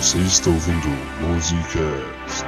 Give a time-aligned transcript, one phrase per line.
[0.00, 0.88] Você está ouvindo
[1.20, 2.46] Musicast.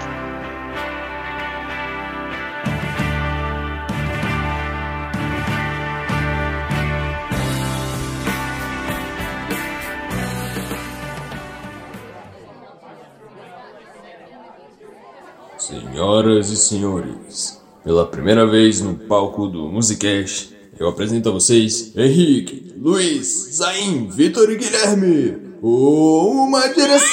[15.59, 22.73] Senhoras e senhores, pela primeira vez no palco do Musicast, eu apresento a vocês Henrique,
[22.79, 25.52] Luiz, Zain, Vitor e Guilherme.
[25.65, 27.13] Uma direção!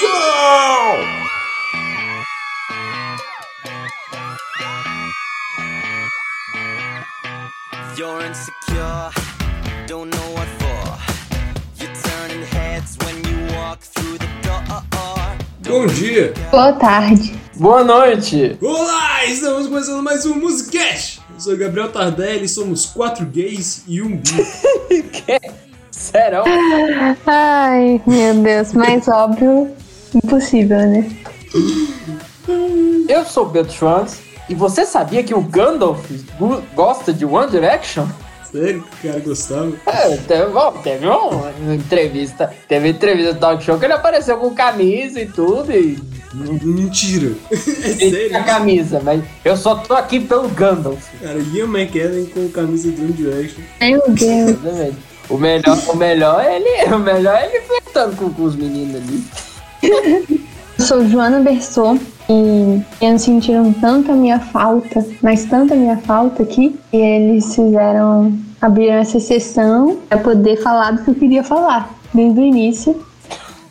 [7.95, 9.12] You're insecure,
[9.85, 10.98] don't know what for.
[11.77, 14.63] You're turning heads when you walk through the door.
[15.61, 16.34] Bom dia!
[16.50, 17.39] Boa tarde.
[17.55, 18.58] Boa noite!
[18.59, 19.25] Olá!
[19.25, 21.22] Estamos começando mais um Musicast!
[21.36, 24.31] Eu sou Gabriel Tardelli, somos quatro gays e um bi.
[25.99, 26.44] Sério?
[27.27, 29.69] Ai, meu Deus, mais óbvio,
[30.16, 31.09] impossível, né?
[33.08, 36.09] Eu sou o Beltrans e você sabia que o Gandalf
[36.73, 38.08] gosta de One Direction?
[38.50, 39.73] Sério que o cara gostava?
[39.86, 44.55] É, teve, bom, teve uma entrevista, teve entrevista do talk show que ele apareceu com
[44.55, 46.00] camisa e tudo e,
[46.33, 47.33] Mentira!
[47.52, 48.38] É e sério?
[48.38, 51.08] a camisa, mas eu só tô aqui pelo Gandalf.
[51.22, 53.64] Cara, Ian McKellen com camisa do One Direction.
[53.81, 55.09] Meu Deus.
[55.30, 58.95] O melhor, o melhor é ele, o melhor é ele flertando com, com os meninos
[58.95, 59.23] ali.
[60.80, 65.97] Eu sou Joana Bersot e eles sentiram tanto a minha falta, mas tanto a minha
[65.97, 71.43] falta aqui, que eles fizeram, abriram essa sessão para poder falar do que eu queria
[71.43, 73.03] falar desde o início.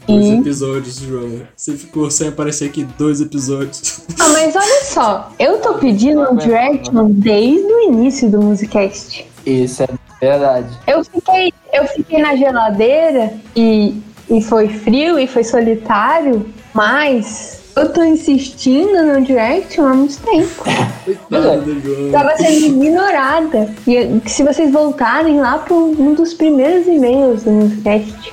[0.07, 0.35] Dois E...
[0.39, 1.49] episódios, Joana.
[1.57, 4.01] Você ficou sem aparecer aqui dois episódios.
[4.19, 9.27] Ah, mas olha só, eu tô pedindo um Direction desde o início do Musicast.
[9.45, 9.89] Isso é
[10.21, 10.69] verdade.
[10.87, 17.93] Eu fiquei, eu fiquei na geladeira e, e foi frio e foi solitário, mas eu
[17.93, 20.65] tô insistindo no Direction há muito tempo.
[21.05, 22.13] Coitada Joana.
[22.13, 23.75] Tava sendo ignorada.
[23.87, 28.33] E se vocês voltarem lá para um dos primeiros e-mails do Musicast,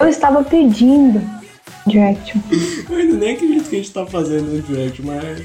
[0.00, 1.20] eu estava pedindo
[1.86, 2.40] Direction.
[2.90, 5.42] Eu ainda nem acredito que a gente tá fazendo no Direct, mas.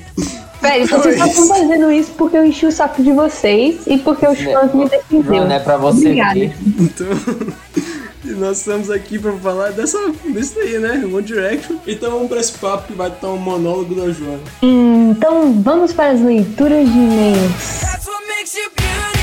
[0.62, 4.28] Velho, vocês só estão fazendo isso porque eu enchi o saco de vocês e porque
[4.28, 5.46] o Chance me defendeu.
[5.48, 6.40] Não é pra você Obrigada.
[6.40, 6.56] ver.
[6.80, 7.08] Então.
[8.24, 11.04] E nós estamos aqui pra falar dessa, disso aí, né?
[11.12, 11.78] One Direction.
[11.88, 14.44] Então vamos pra esse papo que vai estar um monólogo da Joana.
[14.62, 17.80] Então vamos para as leituras de e-mails.
[17.82, 19.21] That's what makes you beautiful.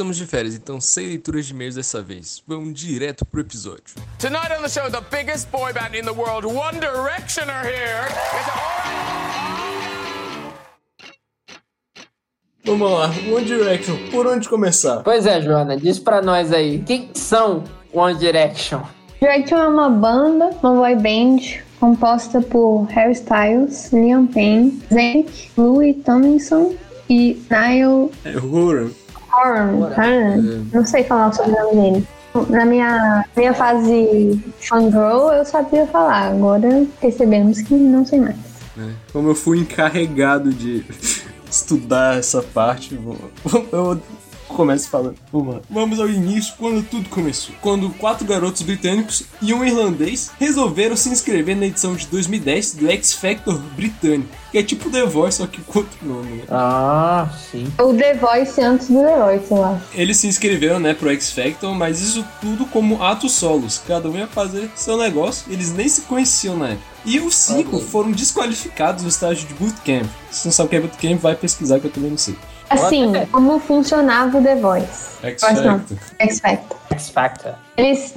[0.00, 2.42] Estamos de férias, então sem leituras de e-mails dessa vez.
[2.46, 3.82] Vamos direto pro episódio.
[4.18, 8.08] Tonight on the show, the biggest boy band in the world, One Direction, are here.
[12.64, 15.02] Vamos lá, One Direction, por onde começar?
[15.02, 18.80] Pois é, Joana, diz pra nós aí, quem são One Direction?
[19.20, 25.26] Direction é uma banda, uma boy band, composta por Harry Styles, Liam Payne, Zayn,
[25.58, 26.74] Louis Tomlinson
[27.10, 28.90] e Niall É Horan.
[29.32, 29.76] Horan.
[29.78, 30.64] Horan.
[30.72, 32.08] Não sei falar o sobrenome dele.
[32.48, 38.36] Na minha, minha fase fangirl eu sabia falar, agora percebemos que não sei mais.
[38.76, 38.92] né?
[39.12, 40.84] Como eu fui encarregado de
[41.50, 43.16] estudar essa parte, vou-
[43.72, 44.00] eu
[44.54, 45.16] começo falando.
[45.32, 45.60] Vamos lá.
[45.70, 47.54] Vamos ao início, quando tudo começou.
[47.60, 52.90] Quando quatro garotos britânicos e um irlandês resolveram se inscrever na edição de 2010 do
[52.90, 56.42] X Factor britânico, que é tipo The Voice, só que com outro nome, né?
[56.50, 57.66] Ah, sim.
[57.78, 59.82] O The Voice antes do The Voice, eu acho.
[59.94, 63.80] Eles se inscreveram, né, pro X Factor, mas isso tudo como atos solos.
[63.86, 66.90] Cada um ia fazer seu negócio, eles nem se conheciam na época.
[67.04, 67.88] E os cinco Ok.
[67.88, 70.06] foram desqualificados no estágio de bootcamp.
[70.30, 72.36] Se não sabe o que é bootcamp, vai pesquisar que eu também não sei.
[72.70, 75.10] Assim, como funcionava o The Voice.
[75.22, 75.80] X Factor.
[76.20, 76.78] X Factor.
[76.92, 77.52] X Factor.
[77.76, 78.14] Eles,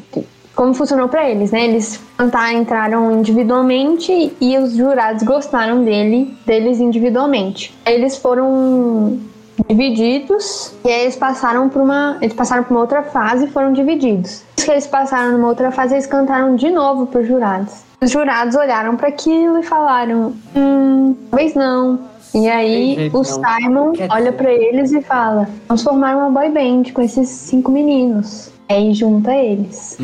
[0.56, 1.66] como funcionou pra eles, né?
[1.66, 7.76] Eles cantar, entraram individualmente e os jurados gostaram dele, deles individualmente.
[7.86, 9.20] Aí Eles foram
[9.68, 13.74] divididos e aí eles passaram por uma, eles passaram por uma outra fase e foram
[13.74, 14.44] divididos.
[14.56, 17.74] Depois que eles passaram numa outra fase, eles cantaram de novo pros jurados.
[18.02, 22.00] Os jurados olharam pra aquilo e falaram: "Hum, talvez não".
[22.34, 23.24] E aí jeito o não.
[23.24, 28.52] Simon olha pra eles e fala: "Vamos formar uma boy band com esses cinco meninos".
[28.70, 29.98] Aí junta eles.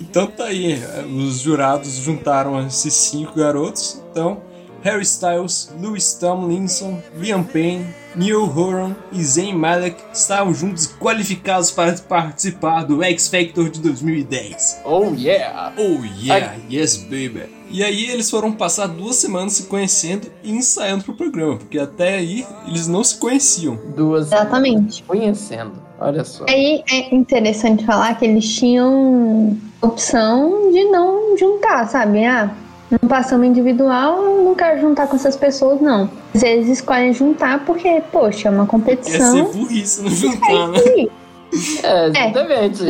[0.00, 0.78] Então tá aí,
[1.16, 4.02] os jurados juntaram esses cinco garotos.
[4.10, 4.38] Então,
[4.82, 7.86] Harry Styles, Louis Tomlinson, Liam Payne,
[8.16, 14.80] Neil Horan e Zayn Malik estavam juntos qualificados para participar do X Factor de 2010.
[14.84, 15.72] Oh yeah!
[15.78, 17.59] Oh yeah, yes baby.
[17.70, 22.16] E aí eles foram passar duas semanas se conhecendo e ensaiando pro programa, porque até
[22.16, 23.78] aí eles não se conheciam.
[23.96, 25.02] Duas Exatamente.
[25.04, 25.72] conhecendo.
[26.00, 26.44] Olha só.
[26.48, 32.24] Aí é interessante falar que eles tinham opção de não juntar, sabe?
[32.24, 32.50] Ah,
[32.90, 36.10] não passamos individual, não quero juntar com essas pessoas, não.
[36.34, 39.44] Às vezes escolhem juntar porque, poxa, é uma Ia ser competição.
[39.52, 40.80] burrice não juntar, né?
[41.82, 42.82] É, exatamente.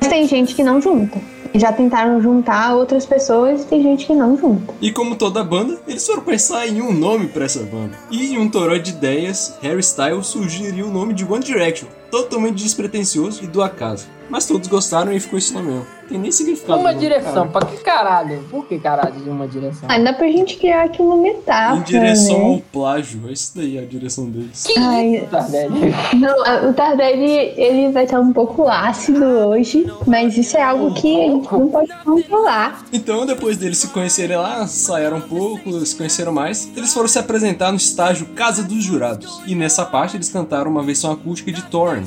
[0.00, 1.18] Mas tem gente que não junta.
[1.54, 4.72] Já tentaram juntar outras pessoas e tem gente que não junta.
[4.80, 7.96] E como toda banda, eles foram pensar em um nome pra essa banda.
[8.10, 12.62] E em um toró de ideias, Harry Styles sugeriu o nome de One Direction, totalmente
[12.62, 14.06] despretensioso e do acaso.
[14.28, 15.99] Mas todos gostaram e ficou esse nome mesmo.
[16.10, 16.80] Tem nem significado.
[16.80, 17.48] Uma não, direção, cara.
[17.48, 18.42] pra que caralho?
[18.50, 19.88] Por que caralho de uma direção?
[19.88, 22.54] Ah, dá pra gente criar aqui uma metáfora, Em direção né?
[22.54, 23.20] ao plágio.
[23.28, 24.66] É isso daí a direção deles.
[24.76, 25.70] Ai, Tá, velho.
[26.18, 31.16] Não, o Tardelli, ele vai estar um pouco ácido hoje, mas isso é algo que
[31.24, 32.84] a gente não pode controlar.
[32.92, 37.18] Então, depois deles se conhecerem lá, saíram um pouco, se conheceram mais, eles foram se
[37.18, 39.40] apresentar no estágio Casa dos Jurados.
[39.46, 42.04] E nessa parte eles cantaram uma versão acústica de Torn,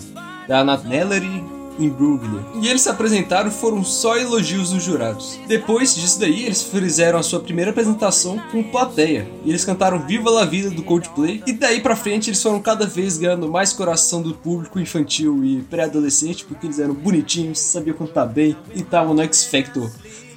[0.48, 1.44] da Nat Nellery
[1.80, 2.42] Imbruglia.
[2.62, 5.40] E eles se apresentaram foram só elogios dos jurados.
[5.48, 9.28] Depois disso daí, eles fizeram a sua primeira apresentação com plateia.
[9.44, 11.44] E eles cantaram Viva la Vida do Coldplay.
[11.46, 15.62] E daí pra frente eles foram cada vez ganhando mais coração do público infantil e
[15.62, 19.90] pré-adolescente, porque eles eram bonitinhos, sabiam cantar bem e estavam no X Factor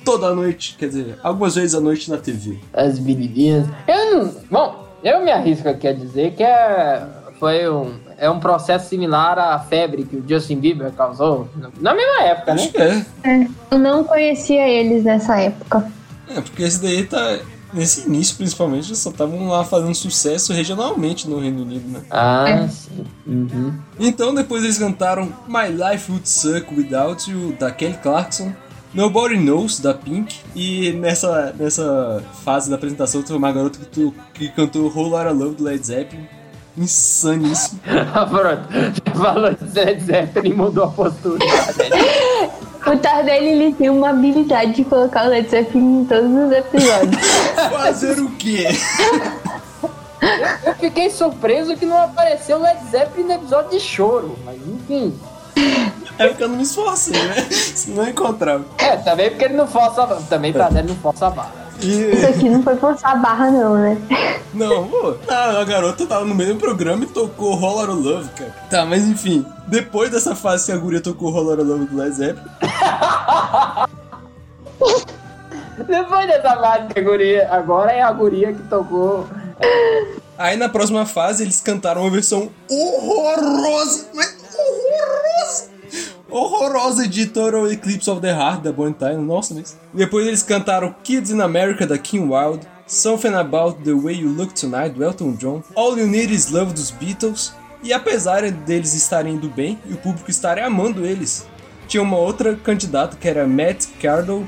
[0.07, 2.59] toda noite, quer dizer, algumas vezes à noite na TV.
[2.73, 3.67] As menininhas.
[3.89, 4.35] Eu não.
[4.49, 7.05] Bom, eu me arrisco aqui a dizer que é.
[7.41, 7.99] Foi um.
[8.19, 11.49] É um processo similar à febre que o Justin Bieber causou
[11.81, 13.05] na mesma época, Acho né?
[13.23, 13.49] que é.
[13.71, 15.91] Eu não conhecia eles nessa época.
[16.29, 17.39] É, porque esse daí tá.
[17.75, 22.01] Nesse início, principalmente, eles só estavam lá fazendo sucesso regionalmente no Reino Unido, né?
[22.11, 23.05] Ah, sim.
[23.27, 23.75] Uhum.
[23.99, 28.53] Então, depois eles cantaram My Life Would Suck Without You, da Kelly Clarkson,
[28.95, 34.15] Nobody Knows, da Pink, e nessa, nessa fase da apresentação teve uma garota que, tu-
[34.33, 36.25] que cantou Whole Lotta Love do Led Zeppelin.
[36.77, 37.81] Insaníssimo.
[37.85, 39.19] Pronto.
[39.19, 41.39] Falou de Led Zeppelin mudou a postura.
[42.87, 47.21] O Tardelli, ele tem uma habilidade de colocar o Led Zeppelin em todos os episódios.
[47.73, 48.69] Fazer o quê?
[50.65, 55.19] Eu fiquei surpreso que não apareceu Led Zeppelin no episódio de choro, mas enfim.
[56.17, 57.49] É porque eu não me esforcei, né?
[57.51, 58.65] Se não encontrava.
[58.79, 60.07] É, também porque ele não força.
[60.29, 61.66] Também pra ele não força a barra.
[61.83, 62.13] E.
[62.15, 63.97] Isso aqui não foi forçar a barra, não, né?
[64.55, 68.55] Não, pô, a, a garota tava no meio do programa e tocou Roller Love, cara.
[68.71, 72.49] Tá, mas enfim, depois dessa fase que a guria tocou Roller Love do Led Zeppelin,
[75.87, 77.49] Depois dessa fase que a guria.
[77.51, 79.27] Agora é a guria que tocou.
[80.39, 85.76] aí na próxima fase eles cantaram uma versão horrorosa, mas horrorosa!
[86.29, 89.77] Horrorosa de Total Eclipse of the Heart da Bonnie Tyler, nossa, mas...
[89.95, 94.53] Depois eles cantaram Kids in America da Kim Wilde, Something About the Way You Look
[94.55, 99.35] Tonight do Elton John, All You Need Is Love dos Beatles, e apesar deles estarem
[99.35, 101.47] indo bem e o público estarem amando eles,
[101.87, 104.45] tinha uma outra candidata que era Matt Cardle,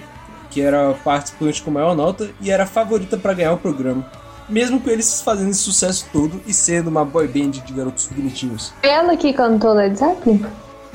[0.50, 4.04] que era a participante com maior nota e era a favorita para ganhar o programa.
[4.48, 8.72] Mesmo com eles fazendo esse sucesso todo e sendo uma boy band de garotos bonitinhos.
[8.82, 10.44] Ela que cantou Led Zeppelin?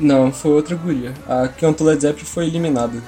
[0.03, 1.13] Não, foi outra guria.
[1.25, 3.01] A que Led Zeppelin foi eliminada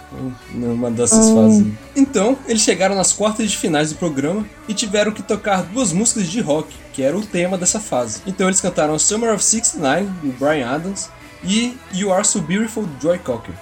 [0.53, 1.67] numa dessas fases.
[1.93, 6.27] Então, eles chegaram nas quartas de finais do programa e tiveram que tocar duas músicas
[6.27, 8.21] de rock, que era o tema dessa fase.
[8.25, 11.09] Então eles cantaram Summer of 69, do Brian Adams,
[11.43, 13.53] e You Are So Beautiful, do Joy Cocker.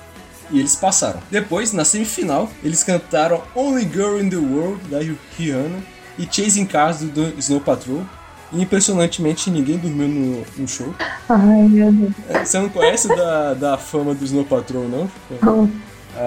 [0.51, 1.19] E eles passaram.
[1.31, 5.81] Depois, na semifinal, eles cantaram Only Girl in the World, da Rihanna,
[6.19, 8.05] e Chasing Cars, do Snow Patrol.
[8.53, 10.93] E impressionantemente ninguém dormiu no, no show.
[11.27, 12.13] Ai, meu Deus.
[12.29, 15.09] É, Você não conhece da, da fama do Snow Patrol, não?
[15.41, 15.71] Não.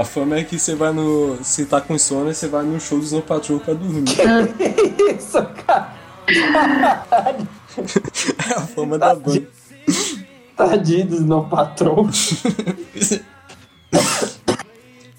[0.00, 1.36] A fama é que você vai no.
[1.36, 4.04] Você tá com sono e você vai no show do Snow Patrol pra dormir.
[5.16, 5.94] Isso, cara.
[7.76, 9.46] É a fama da banda.
[10.56, 12.08] Tadinho do Snow Patrol.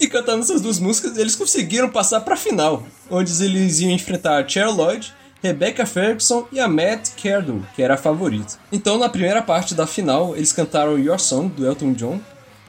[0.00, 4.48] E cantando essas duas músicas, eles conseguiram passar pra final, onde eles iam enfrentar a
[4.48, 8.54] Cher Lloyd, Rebecca Ferguson e a Matt Cardle, que era a favorita.
[8.72, 12.20] Então, na primeira parte da final, eles cantaram Your Song, do Elton John,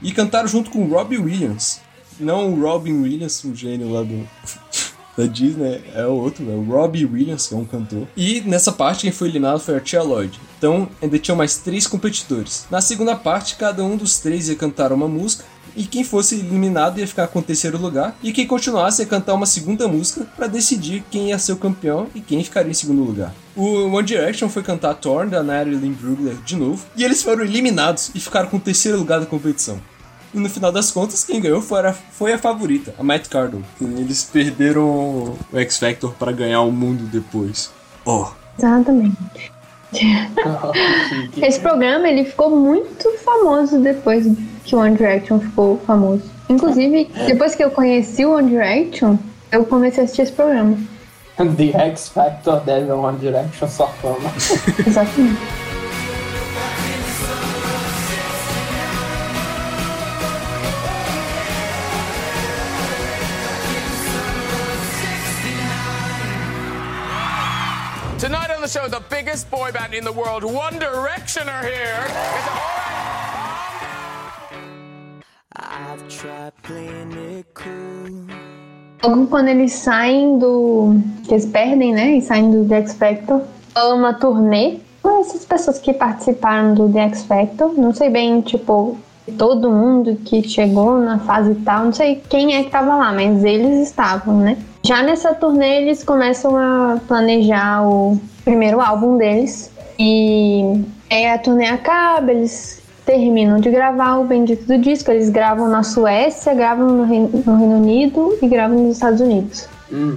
[0.02, 1.82] e cantaram junto com Robbie Williams.
[2.20, 4.28] Não o Robin Williams, o gênio lá do,
[5.18, 8.08] da Disney, é o outro, é o Robbie Williams, que é um cantor.
[8.16, 10.40] E nessa parte quem foi eliminado foi a Tia Lloyd.
[10.58, 12.68] Então ainda tinham mais três competidores.
[12.70, 15.46] Na segunda parte, cada um dos três ia cantar uma música,
[15.80, 19.34] e quem fosse eliminado ia ficar com o terceiro lugar, e quem continuasse ia cantar
[19.34, 23.02] uma segunda música pra decidir quem ia ser o campeão e quem ficaria em segundo
[23.02, 23.34] lugar.
[23.56, 28.12] O One Direction foi cantar Torn da Natalie Imbruglia de novo, e eles foram eliminados
[28.14, 29.80] e ficaram com o terceiro lugar da competição.
[30.34, 33.64] E no final das contas, quem ganhou foi a, foi a favorita, a Matt Cardle.
[33.82, 37.72] Eles perderam o X Factor pra ganhar o mundo depois.
[38.06, 39.18] Oh, Exatamente.
[41.42, 44.28] Esse programa ele ficou muito famoso depois
[44.70, 46.24] que o One Direction ficou famoso.
[46.48, 49.18] Inclusive, depois que eu conheci o One Direction,
[49.52, 50.78] eu comecei a assistir esse programa.
[51.38, 54.30] The X Factor deve One Direction só fama.
[54.86, 55.40] Exatamente.
[68.20, 73.09] Tonight on the show, the biggest boy band in the world, One Direction, are here.
[79.04, 80.96] Logo quando eles saem do.
[81.26, 82.12] que eles perdem, né?
[82.18, 83.42] E saem do The X Factor,
[83.76, 84.78] rola uma turnê.
[85.02, 88.98] Com essas pessoas que participaram do The X Factor, não sei bem, tipo,
[89.38, 93.44] todo mundo que chegou na fase tal, não sei quem é que tava lá, mas
[93.44, 94.58] eles estavam, né?
[94.84, 99.72] Já nessa turnê eles começam a planejar o primeiro álbum deles.
[99.98, 102.79] E aí a turnê acaba, eles
[103.14, 105.10] terminam de gravar o bendito do disco.
[105.10, 109.68] Eles gravam na Suécia, gravam no Reino, no Reino Unido e gravam nos Estados Unidos.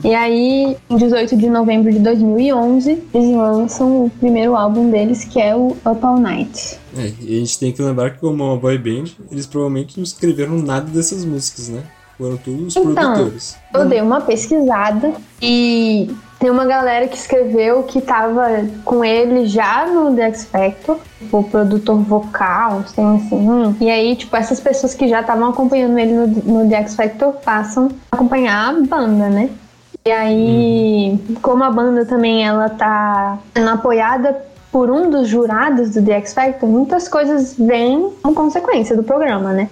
[0.05, 5.41] E aí, em 18 de novembro de 2011, eles lançam o primeiro álbum deles, que
[5.41, 6.79] é o Up All Night.
[6.95, 10.05] É, e a gente tem que lembrar que como uma boy band, eles provavelmente não
[10.05, 11.81] escreveram nada dessas músicas, né?
[12.19, 13.57] Foram todos os Então, produtores.
[13.73, 16.11] eu dei uma pesquisada e
[16.43, 20.99] tem uma galera que escreveu que tava com ele já no The X Factor,
[21.31, 23.77] o produtor vocal, tem assim.
[23.81, 27.35] E aí, tipo, essas pessoas que já estavam acompanhando ele no, no The X Factor
[27.45, 29.51] passam a acompanhar a banda, né?
[30.05, 34.37] E aí, como a banda também ela tá sendo apoiada
[34.73, 39.53] por um dos jurados do The X Factor, muitas coisas vêm como consequência do programa,
[39.53, 39.69] né?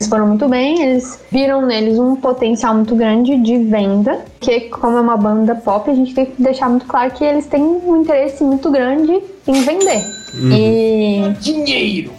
[0.00, 4.96] Eles foram muito bem, eles viram neles um potencial muito grande de venda, que como
[4.96, 8.00] é uma banda pop, a gente tem que deixar muito claro que eles têm um
[8.00, 10.02] interesse muito grande em vender.
[10.56, 12.12] E Dinheiro!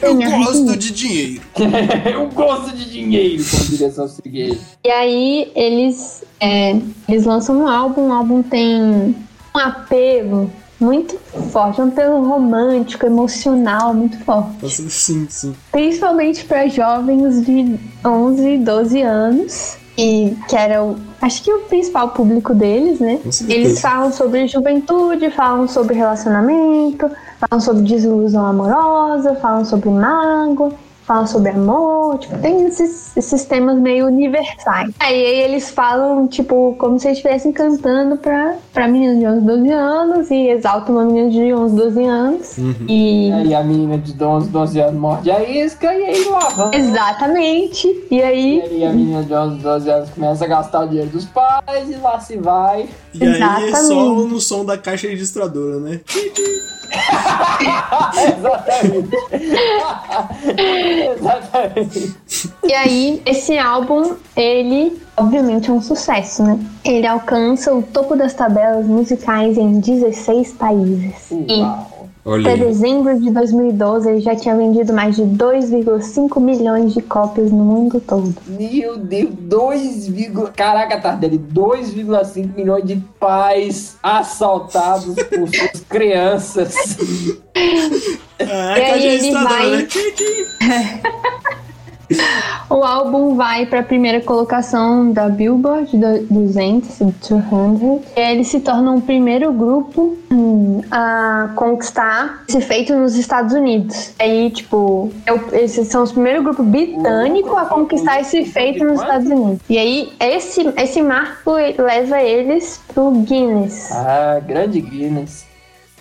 [0.00, 1.42] tem a gente- de dinheiro.
[2.14, 4.60] Eu gosto de dinheiro, como direção seguinte.
[4.84, 6.76] E aí eles, é,
[7.08, 9.14] eles lançam um álbum, o álbum tem um
[9.54, 10.48] apelo
[10.80, 11.18] muito
[11.50, 14.68] forte, um apelo romântico, emocional muito forte.
[14.90, 15.54] Sim, sim.
[15.72, 19.76] Principalmente para jovens de 11, 12 anos.
[20.00, 23.18] E que era o, acho que o principal público deles, né?
[23.48, 30.72] Eles falam sobre juventude, falam sobre relacionamento, falam sobre desilusão amorosa, falam sobre mágoa,
[31.08, 34.94] falam sobre amor, tipo, tem esses, esses temas meio universais.
[35.00, 39.70] Aí, eles falam, tipo, como se eles estivessem cantando pra, pra meninas de 11, 12
[39.70, 42.58] anos e exaltam uma menina de 11, 12 anos.
[42.58, 42.74] Uhum.
[42.86, 46.76] E E aí a menina de 11, 12 anos morde a isca e aí vamos.
[46.76, 47.88] Exatamente.
[48.10, 51.08] E E aí, aí a menina de 11, 12 anos começa a gastar o dinheiro
[51.08, 52.88] dos pais e lá se vai.
[53.14, 53.76] E aí é Exatamente.
[53.86, 56.00] só no som da caixa registradora, né?
[58.36, 59.16] Exatamente.
[60.98, 62.14] Exatamente.
[62.64, 66.58] e aí, esse álbum, ele obviamente é um sucesso, né?
[66.84, 71.30] Ele alcança o topo das tabelas musicais em 16 países.
[71.30, 71.97] E Uau.
[72.30, 77.50] Olha até dezembro de 2012, ele já tinha vendido mais de 2,5 milhões de cópias
[77.50, 78.34] no mundo todo.
[78.46, 80.10] Meu Deus, 2,
[80.54, 86.74] caraca, Tardelli, 2,5 milhões de pais assaltados por suas crianças.
[88.40, 89.70] Ah, E a aí caixa ele vai-
[90.68, 91.00] né?
[92.70, 98.02] O álbum vai para a primeira colocação da Billboard do- 200, 200.
[98.14, 104.12] E se torna o primeiro grupo hum, a conquistar esse feito nos Estados Unidos.
[104.18, 109.00] Aí, tipo, é o- esses são os primeiros grupos britânicos a conquistar esse feito nos
[109.00, 109.60] Estados Unidos.
[109.68, 113.90] E aí, esse, esse marco leva eles pro Guinness.
[113.92, 115.46] Ah, grande Guinness.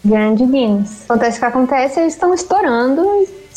[0.03, 1.05] Grande Guinness.
[1.09, 3.03] Acontece o que acontece, eles estão estourando,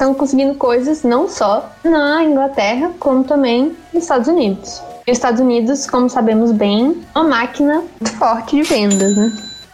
[0.00, 4.82] estão conseguindo coisas não só na Inglaterra, como também nos Estados Unidos.
[5.06, 9.30] E os Estados Unidos, como sabemos bem, é uma máquina muito forte de vendas, né?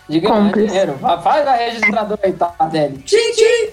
[0.09, 0.95] Diga dinheiro.
[1.01, 2.99] Fa- Faz a registradora aí, Tardelli.
[2.99, 3.71] Tchim, tchim.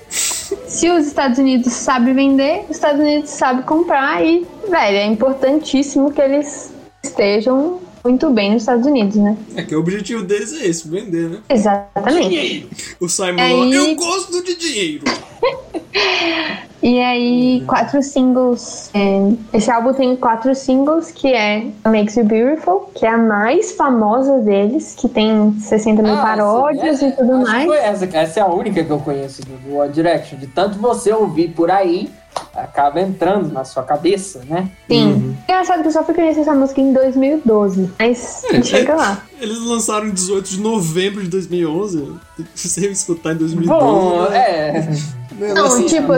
[0.68, 6.12] Se os Estados Unidos sabem vender, os Estados Unidos sabem comprar e, velho, é importantíssimo
[6.12, 6.72] que eles
[7.04, 9.38] estejam muito bem nos Estados Unidos, né?
[9.56, 11.40] É que o objetivo deles é esse, vender, né?
[11.50, 12.68] Exatamente.
[13.00, 15.04] O Simon, Aí- eu gosto de dinheiro.
[16.84, 18.92] E aí, quatro singles.
[18.94, 23.72] é, esse álbum tem quatro singles, que é Makes You Beautiful, que é a mais
[23.72, 27.72] famosa deles, que tem 60 mil Ah, paródias sim, é, e tudo mais.
[27.72, 30.38] essa, essa é a única que eu conheço do, One Direction.
[30.38, 32.12] De tanto você ouvir por aí,
[32.54, 34.70] acaba entrando na sua cabeça, né?
[34.90, 35.38] Sim.
[35.48, 39.24] Engraçado que eu só fui conhecer essa música em 2012, mas a gente chega lá.
[39.40, 42.14] Eles lançaram em 18 de novembro de 2011.
[42.54, 43.80] Se você escutar em 2012.
[43.80, 44.38] Bom, né?
[44.38, 45.54] é.
[45.54, 46.14] Não, assim, tipo,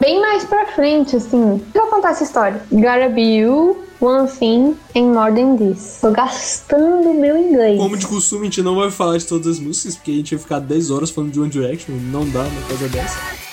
[0.00, 1.60] bem mais pra frente, assim.
[1.74, 2.60] Eu vou contar essa história.
[2.70, 5.98] Gotta be you, one thing, and more than this.
[6.00, 7.78] Tô gastando meu inglês.
[7.78, 10.34] Como de costume, a gente não vai falar de todas as músicas, porque a gente
[10.34, 11.94] vai ficar 10 horas falando de One Direction.
[12.10, 13.46] Não dá uma coisa dessa.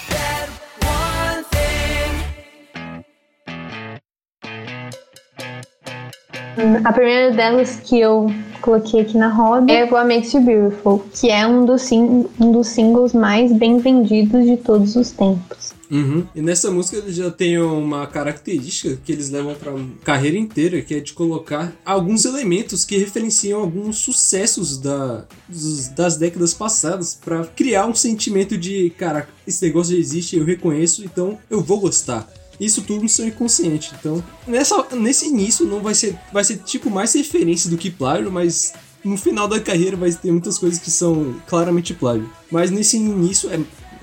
[6.86, 8.28] A primeira delas que eu
[8.62, 12.68] coloquei aqui na roda é What Makes You Beautiful, que é um dos, um dos
[12.68, 15.74] singles mais bem vendidos de todos os tempos.
[15.94, 16.26] Uhum.
[16.36, 19.74] E nessa música eles já tem uma característica que eles levam pra
[20.04, 26.18] carreira inteira, que é de colocar alguns elementos que referenciam alguns sucessos da, dos- das
[26.18, 31.38] décadas passadas pra criar um sentimento de, cara, esse negócio já existe, eu reconheço, então
[31.50, 32.28] eu vou gostar.
[32.60, 33.92] Isso tudo no seu inconsciente.
[34.00, 38.32] Então, nessa, nesse início não vai ser, vai ser tipo mais referência do que plágio,
[38.32, 38.74] mas
[39.04, 42.30] no final da carreira vai ter muitas coisas que são claramente plágio.
[42.52, 43.60] Mas nesse início é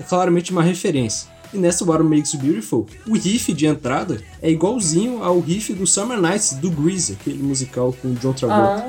[0.07, 1.30] claramente uma referência.
[1.53, 5.85] E nessa What Makes You Beautiful, o riff de entrada é igualzinho ao riff do
[5.85, 8.85] Summer Nights do Grease, aquele musical com John Travolta.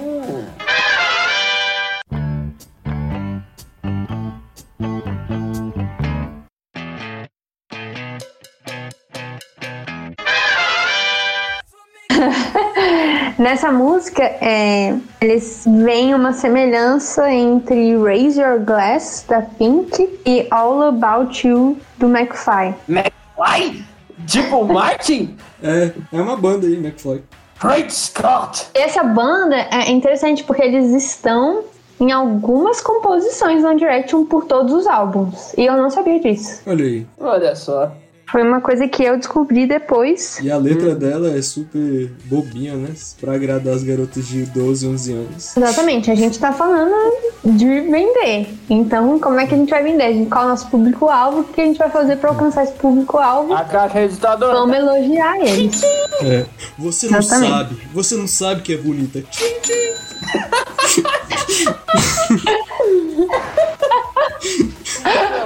[13.42, 20.80] Nessa música, é, eles veem uma semelhança entre Raise Your Glass, da Pink, e All
[20.80, 22.72] About You, do McFly.
[22.88, 23.84] McFly?
[24.26, 25.36] Tipo Martin?
[25.64, 27.22] É, é uma banda aí, McFly.
[27.60, 28.66] Great Scott!
[28.74, 31.62] Essa banda é interessante porque eles estão
[32.00, 35.52] em algumas composições One Direction por todos os álbuns.
[35.56, 36.62] E eu não sabia disso.
[36.66, 37.06] Olha aí.
[37.16, 37.92] Olha só.
[38.32, 40.38] Foi uma coisa que eu descobri depois.
[40.40, 42.88] E a letra dela é super bobinha, né?
[43.20, 45.54] Pra agradar as garotas de 12, 11 anos.
[45.54, 46.94] Exatamente, a gente tá falando
[47.44, 48.48] de vender.
[48.70, 50.04] Então, como é que a gente vai vender?
[50.04, 51.40] A gente- Qual é o nosso público-alvo?
[51.40, 53.52] O que a gente vai fazer pra alcançar esse público-alvo?
[53.52, 54.54] A caixa registradora.
[54.54, 55.82] Vamos elogiar eles.
[56.22, 56.46] É.
[56.78, 57.50] Você não Exatamente.
[57.50, 57.76] sabe.
[57.92, 59.20] Você não sabe que é bonita.
[59.30, 60.92] Tchim, tchim.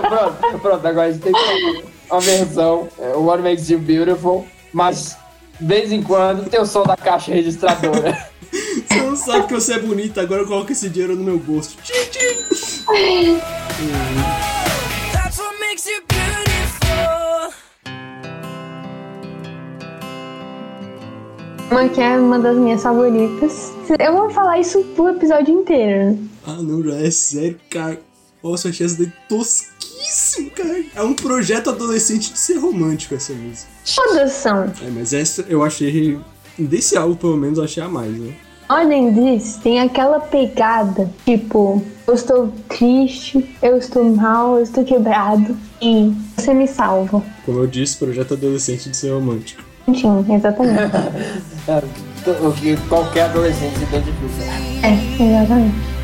[0.09, 4.47] Pronto, pronto, agora a gente tem que uma versão, é, o What Makes You Beautiful,
[4.73, 5.17] mas
[5.61, 8.17] de vez em quando tem o som da caixa registradora.
[8.87, 11.77] Você não sabe que você é bonita, agora coloca esse dinheiro no meu bolso.
[11.83, 13.41] Tchim, tchim.
[15.13, 17.53] That's what makes you beautiful.
[21.71, 23.73] Uma que é uma das minhas favoritas.
[23.99, 26.19] Eu vou falar isso pro episódio inteiro.
[26.47, 28.01] Ah, não, já é sério, cara.
[28.47, 30.85] Nossa, eu achei essa daí tosquíssimo, cara.
[30.95, 33.69] É um projeto adolescente de ser romântico essa música.
[33.95, 34.63] Todas são.
[34.65, 36.19] É, mas essa eu achei.
[36.57, 38.33] Desse álbum, pelo menos, eu achei a mais, né?
[38.69, 45.57] Além disso, tem aquela pegada, tipo, eu estou triste, eu estou mal, eu estou quebrado
[45.83, 47.23] e você me salva.
[47.45, 49.63] Como eu disse, projeto adolescente de ser romântico.
[49.87, 50.81] Enfim, exatamente.
[51.69, 51.83] É,
[52.47, 54.87] o que qualquer adolescente se identifica.
[54.87, 55.96] É, exatamente.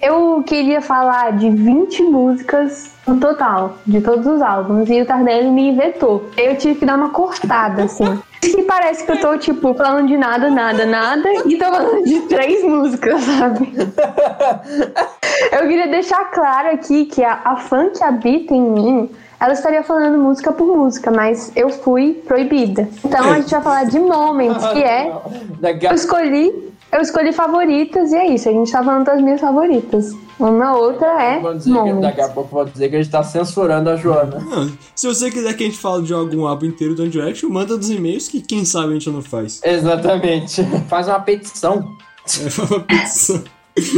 [0.00, 5.50] Eu queria falar de 20 músicas no total, de todos os álbuns, e o Tardelli
[5.50, 6.30] me vetou.
[6.36, 8.20] Eu tive que dar uma cortada, assim.
[8.40, 12.20] Que parece que eu tô, tipo, falando de nada, nada, nada, e tô falando de
[12.22, 13.72] três músicas, sabe?
[15.52, 19.82] Eu queria deixar claro aqui que a, a fã que habita em mim, ela estaria
[19.82, 22.88] falando música por música, mas eu fui proibida.
[23.04, 25.12] Então a gente vai falar de Moments, que é
[25.88, 28.48] eu escolhi, eu escolhi favoritas e é isso.
[28.48, 30.14] A gente tá falando das minhas favoritas.
[30.38, 33.22] Uma outra é Vou dizer que, daqui a pouco vou dizer que a gente tá
[33.22, 34.38] censurando a Joana.
[34.38, 37.50] Não, se você quiser que a gente fale de algum álbum inteiro do One Direction,
[37.50, 39.60] manda nos e-mails que quem sabe a gente não faz.
[39.62, 40.62] Exatamente.
[40.88, 41.96] Faz uma petição.
[42.28, 43.42] É uma petição.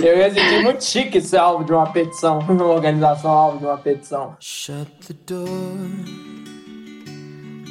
[0.03, 2.41] Eu ia sentir muito chique esse álbum de uma petição.
[2.49, 4.35] Uma organização álbum de uma petição.
[4.41, 5.49] Shut the door.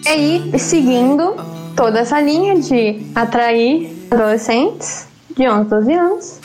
[0.06, 1.36] E aí, seguindo
[1.76, 5.09] toda essa linha de atrair adolescentes
[5.40, 6.40] de 11, 12 anos,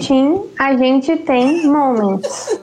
[0.00, 2.58] tchim, a gente tem Moments.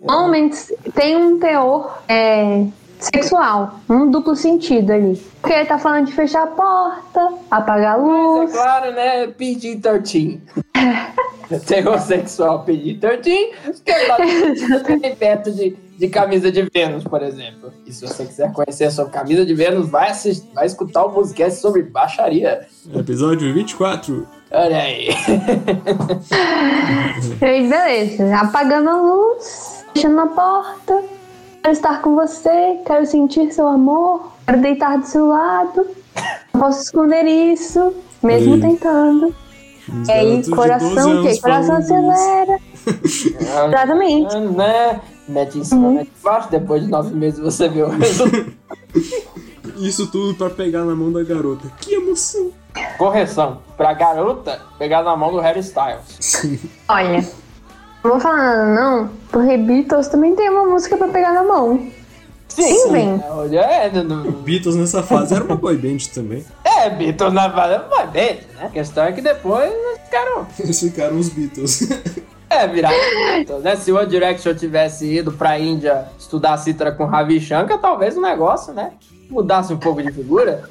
[0.00, 2.64] Moments tem um teor é,
[3.00, 5.20] sexual, um duplo sentido ali.
[5.42, 8.52] Porque ele tá falando de fechar a porta, apagar a É luz.
[8.52, 9.26] claro, né?
[9.26, 10.40] PG-13.
[11.50, 13.24] heterossexual PG-13,
[13.84, 17.72] que é bem perto de, de Camisa de Vênus, por exemplo.
[17.86, 21.60] E se você quiser conhecer sobre Camisa de Vênus, vai, assistir, vai escutar o musicast
[21.60, 22.66] sobre baixaria.
[22.94, 24.26] Episódio 24.
[24.50, 25.08] Olha aí.
[27.40, 28.36] E aí, beleza.
[28.36, 31.02] Apagando a luz, fechando a porta.
[31.62, 35.86] Quero estar com você, quero sentir seu amor, quero deitar do seu lado.
[36.52, 38.60] Não posso esconder isso, mesmo Aí.
[38.60, 39.34] tentando.
[39.88, 41.40] Os E aí, garotos de 12 coração, quê?
[41.40, 42.58] Coração acelera.
[43.68, 44.34] Exatamente.
[45.28, 48.52] Mete em cima, mete embaixo, depois de nove meses você vê o resultado.
[49.78, 51.66] Isso tudo pra pegar na mão da garota.
[51.80, 52.50] Que emoção.
[52.98, 56.60] Correção, pra garota pegar na mão do Harry Styles.
[56.88, 57.26] Olha,
[58.02, 61.88] não vou falar nada não, porque Beatles também tem uma música pra pegar na mão.
[62.48, 63.24] Sim, bem.
[63.30, 66.44] Olha, é, no- no- Beatles nessa fase era uma boy band também.
[66.64, 68.66] é, Beatles na banda vai bem, né?
[68.66, 70.46] A questão é que depois eles ficaram.
[70.60, 71.88] Eles ficaram os Beatles.
[72.50, 73.76] É, Beatles, né?
[73.76, 78.20] Se o One Direction tivesse ido pra Índia estudar cítara com Ravi Shankar, talvez o
[78.20, 78.92] negócio, né?
[79.28, 80.68] Mudasse um pouco de figura.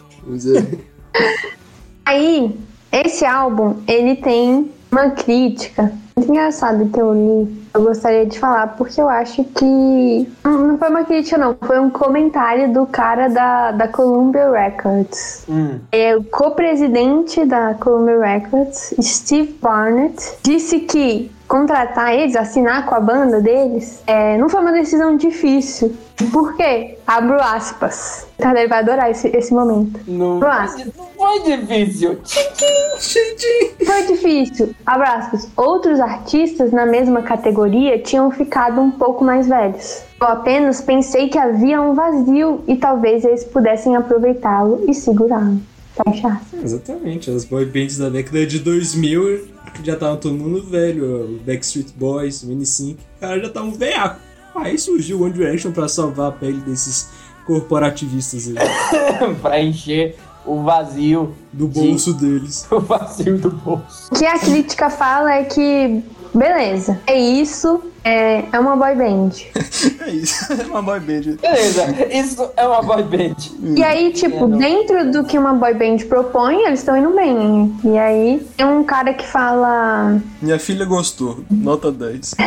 [2.06, 2.56] Aí,
[2.92, 7.64] esse álbum, ele tem uma crítica muito engraçada que eu li.
[7.74, 10.28] Eu gostaria de falar porque eu acho que.
[10.44, 11.56] Não foi uma crítica, não.
[11.60, 15.46] Foi um comentário do cara da, da Columbia Records.
[15.50, 15.80] Hum.
[15.92, 23.00] É, o co-presidente da Columbia Records, Steve Barnett, disse que contratar eles, assinar com a
[23.00, 25.96] banda deles, é, não foi uma decisão difícil.
[26.32, 26.98] Por quê?
[27.06, 28.28] Abro aspas.
[28.38, 30.00] Tá, ele vai adorar esse, esse momento.
[30.08, 32.20] Não, não foi difícil.
[33.86, 34.76] Foi difícil.
[34.86, 35.48] Abraços.
[35.56, 40.04] Outros artistas na mesma categoria tinham ficado um pouco mais velhos.
[40.20, 45.60] Eu apenas pensei que havia um vazio e talvez eles pudessem aproveitá-lo e segurá-lo.
[45.94, 46.64] Fecha aspas.
[46.64, 47.30] Exatamente.
[47.30, 49.48] As boy bands da década de 2000
[49.84, 51.36] já estavam todo mundo velho.
[51.36, 52.96] O Backstreet Boys, o N5.
[52.96, 54.20] Os caras já estavam veaco.
[54.56, 57.10] Aí surgiu o One Direction pra salvar a pele desses
[57.46, 58.56] corporativistas aí.
[59.42, 62.66] pra encher o vazio Do de- bolso deles.
[62.72, 64.10] o vazio do bolso.
[64.12, 66.04] O que a crítica fala é que,
[66.34, 69.30] beleza, é isso, é, é uma boy band.
[70.06, 70.54] É isso.
[70.54, 71.38] É uma boy band.
[71.42, 73.36] Beleza, isso é uma boy band.
[73.76, 77.74] E aí, tipo, dentro do que uma boy band propõe, eles estão indo bem.
[77.84, 80.20] E aí, tem um cara que fala.
[80.42, 81.44] Minha filha gostou.
[81.50, 82.36] Nota 10.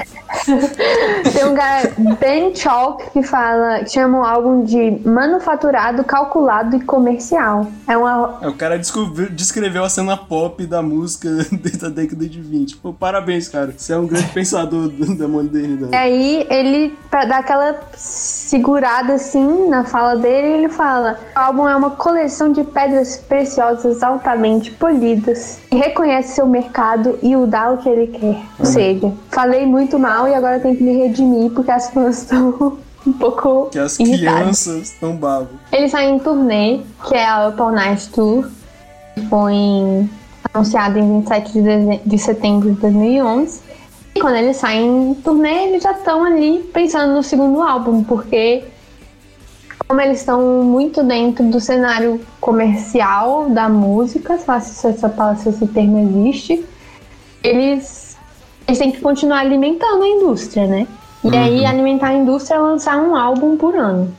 [1.33, 6.81] Tem um cara, Ben Chalk, que fala, que chama o álbum de manufaturado, calculado e
[6.81, 7.67] comercial.
[7.89, 8.39] É uma.
[8.43, 12.77] É, O cara descobriu- descreveu a cena pop da música desde a década de 20.
[12.77, 13.75] Pô, parabéns, cara.
[13.77, 15.93] Você é um grande pensador do- da modernidade.
[15.93, 21.69] E aí, ele, pra dar aquela segurada assim na fala dele, ele fala: o álbum
[21.69, 25.59] é uma coleção de pedras preciosas altamente polidas.
[25.71, 28.39] E reconhece seu mercado e o dá o que ele quer.
[28.59, 32.79] Ou seja, falei muito mal e agora tenho que me redimir porque as fãs estão
[33.07, 34.41] um pouco Que as irritadas.
[34.41, 35.49] crianças estão bravas.
[35.73, 38.49] Ele sai em turnê, que é a Up All Night Tour.
[39.31, 40.09] Foi
[40.53, 43.61] anunciado em 27 de, de setembro de 2011.
[44.17, 48.65] E quando eles saem em turnê, eles já estão ali pensando no segundo álbum, porque
[49.87, 55.67] como eles estão muito dentro do cenário comercial da música, se essa palavra, se esse
[55.67, 56.65] termo existe,
[57.45, 58.17] eles,
[58.67, 60.87] eles têm que continuar alimentando a indústria, né?
[61.23, 64.15] E aí alimentar a indústria é lançar um álbum por ano.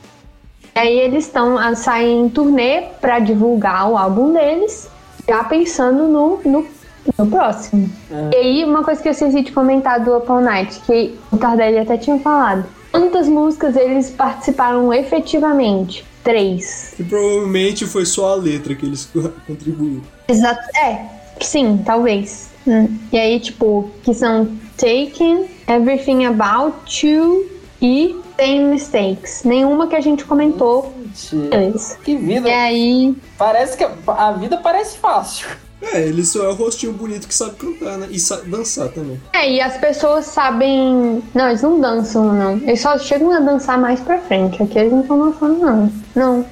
[0.76, 4.88] E aí eles estão a- saem em turnê pra divulgar o álbum deles,
[5.28, 6.66] já pensando no, no,
[7.16, 7.90] no próximo.
[8.32, 11.36] E aí, uma coisa que eu esqueci de comentar do Up All Night, que o
[11.36, 12.64] Tardelli até tinha falado.
[12.90, 16.04] Quantas músicas eles participaram efetivamente?
[16.24, 16.94] Três.
[16.98, 19.08] E provavelmente foi só a letra que eles
[19.46, 20.02] contribuíram.
[20.26, 20.60] Exato.
[20.76, 21.04] É,
[21.40, 22.50] sim, talvez.
[22.66, 22.88] Hum.
[23.12, 27.46] E aí, tipo, que são Taken, Everything About You
[27.80, 29.42] e Tem Mistakes.
[29.44, 30.92] Nenhuma que a gente comentou.
[31.32, 31.96] Beleza.
[32.04, 32.48] Que vida.
[32.48, 35.48] E aí, Parece que a vida parece fácil.
[35.80, 38.08] É, ele só é o rostinho bonito que sabe cantar, né?
[38.10, 39.20] E sa- dançar também.
[39.32, 41.22] É, e as pessoas sabem.
[41.32, 42.56] Não, eles não dançam, não.
[42.58, 44.60] Eles só chegam a dançar mais pra frente.
[44.62, 45.92] Aqui eles não estão dançando, não.
[46.16, 46.46] Não.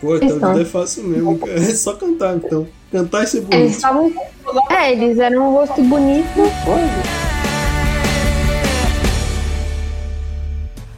[0.00, 1.38] Pô, Eles então vida é fácil mesmo.
[1.46, 2.66] É só cantar, então.
[2.90, 3.70] Cantar e ser Eles bonito.
[3.76, 4.12] estavam.
[4.70, 6.26] É, eles eram um rosto bonito.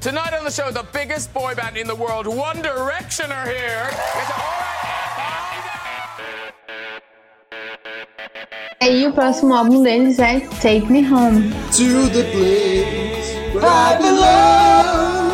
[0.00, 3.88] Tonight on the show, the biggest boy band in the world, One Direction, are here.
[3.90, 4.71] It's all right.
[8.82, 11.52] Aí o próximo álbum deles é Take Me Home.
[11.70, 15.32] To the place where I belong.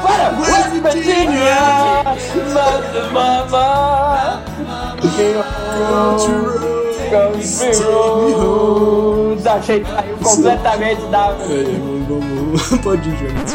[0.00, 0.30] Para!
[0.38, 2.04] West Virginia!
[2.52, 4.44] Mother, mama!
[9.46, 11.36] Achei que saiu completamente da.
[12.82, 13.54] Pode ir, Jonas.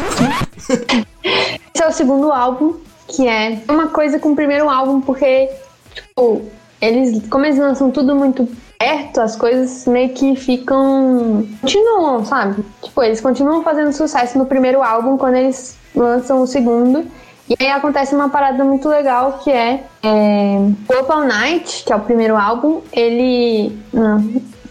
[1.74, 2.74] Esse é o segundo álbum,
[3.08, 5.50] que é uma coisa com o primeiro álbum, porque,
[5.94, 6.42] tipo,
[6.80, 8.48] eles, como eles lançam tudo muito
[8.80, 11.46] perto, as coisas meio que ficam.
[11.60, 12.64] continuam, sabe?
[12.82, 17.06] Tipo, eles continuam fazendo sucesso no primeiro álbum quando eles lançam o segundo.
[17.46, 20.56] E aí acontece uma parada muito legal que é, é
[21.08, 23.78] All Night, que é o primeiro álbum, ele.
[23.92, 24.22] Na,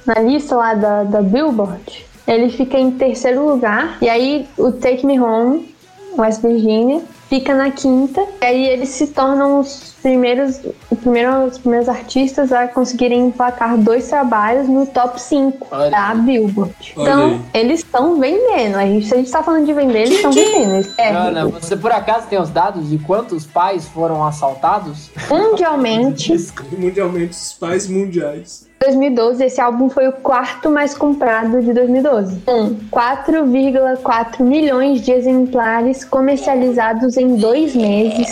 [0.08, 3.98] na lista lá da, da Billboard, ele fica em terceiro lugar.
[4.02, 5.76] E aí o Take Me Home,
[6.18, 8.22] West Virginia, fica na quinta.
[8.42, 13.78] E aí eles se tornam os primeiros, o primeiro, os primeiros artistas a conseguirem emplacar
[13.78, 16.74] dois trabalhos no top 5 Olha da Billboard.
[16.96, 17.42] Olha Então, aí.
[17.54, 18.78] eles estão vendendo.
[18.78, 20.74] A gente, se a gente tá falando de vender, eles estão vendendo.
[20.76, 25.10] Eles- É, Ana, você por acaso tem os dados de quantos pais foram assaltados?
[25.30, 26.34] mundialmente,
[26.78, 28.69] Mundialmente, os pais mundiais.
[28.80, 32.40] 2012, esse álbum foi o quarto mais comprado de 2012.
[32.46, 38.28] Com 4,4 milhões de exemplares comercializados em dois meses.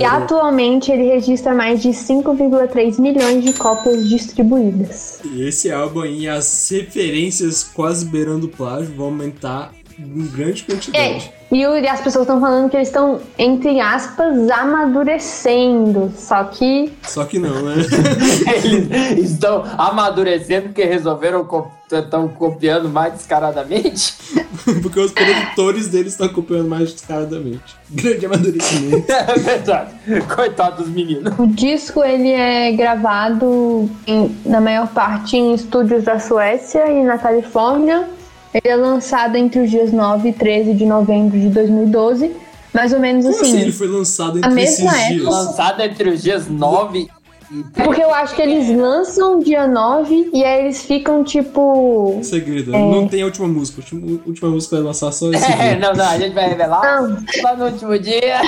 [0.00, 5.20] E atualmente ele registra mais de 5,3 milhões de cópias distribuídas.
[5.24, 10.72] E esse álbum aí, as referências quase beirando o plágio vão aumentar em grande É,
[10.72, 11.32] quantidade.
[11.50, 16.12] E, o- e as pessoas estão falando que eles estão, entre aspas, amadurecendo.
[16.16, 17.74] Só que Só que não, né?
[19.12, 21.46] Eles estão amadurecendo porque resolveram
[21.90, 24.14] estão copiando mais descaradamente?
[24.82, 27.76] Porque os produtores deles estão acompanhando mais descaradamente.
[27.88, 29.06] Grande amadurecimento.
[29.12, 29.90] É verdade.
[30.34, 31.32] Coitado dos meninos.
[31.38, 37.16] o disco ele é gravado em- na maior parte em estúdios da Suécia e na
[37.18, 38.08] Califórnia.
[38.54, 42.30] Ele é lançado entre os dias 9 e 13 de novembro de 2012.
[42.72, 43.60] Mais ou menos Como assim assim.
[43.60, 45.10] ele foi lançado A entre esses mesma dias?
[45.22, 45.30] época.
[45.30, 47.08] Lançado entre os dias 9
[47.50, 52.18] e Porque eu acho que eles lançam dia 9 e aí eles ficam tipo.
[52.22, 52.78] Segredo, É.
[52.78, 53.80] não tem a última música.
[53.80, 55.78] A última, a última música vai lançar só esse É, dia.
[55.78, 57.16] não, não, a gente vai revelar Não.
[57.42, 58.40] lá no último dia.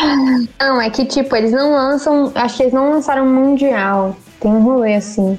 [0.60, 2.30] Não, é que tipo, eles não lançam.
[2.34, 4.16] Acho que eles não lançaram mundial.
[4.40, 5.38] Tem um rolê assim.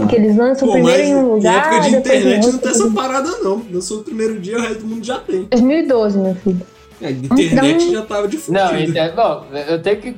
[0.00, 1.52] Porque eles lançam Pô, primeiro em um lugar.
[1.54, 3.62] em época de internet não tem essa parada, não.
[3.72, 5.44] Lançou o primeiro dia, o resto do mundo já tem.
[5.50, 6.62] 2012, meu filho.
[7.00, 8.90] É, a internet Então- já tava de Não, fudido.
[8.98, 10.16] então, bom, eu tenho que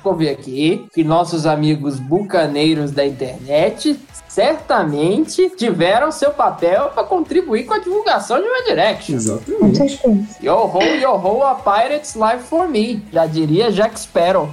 [0.00, 7.74] convir aqui que nossos amigos bucaneiros da internet certamente tiveram seu papel para contribuir com
[7.74, 9.14] a divulgação de Direction.
[9.58, 10.36] Com Exatamente.
[10.40, 13.02] Yo ho, yo ho, a Pirates Live for Me.
[13.12, 14.48] Já diria Jack Sparrow.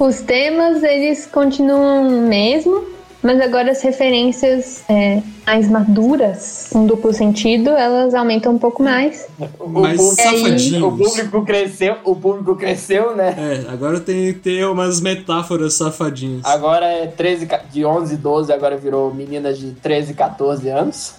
[0.00, 2.84] Os temas, eles continuam mesmo,
[3.24, 9.26] mas agora as referências é, mais maduras, em duplo sentido, elas aumentam um pouco mais.
[9.58, 10.82] O, Mas público- safadinhos.
[10.82, 13.34] o público cresceu, o público cresceu, né?
[13.66, 16.42] É, agora tem que ter umas metáforas safadinhas.
[16.44, 21.14] Agora é 13, ca- de 11, 12, agora virou meninas de 13, 14 anos.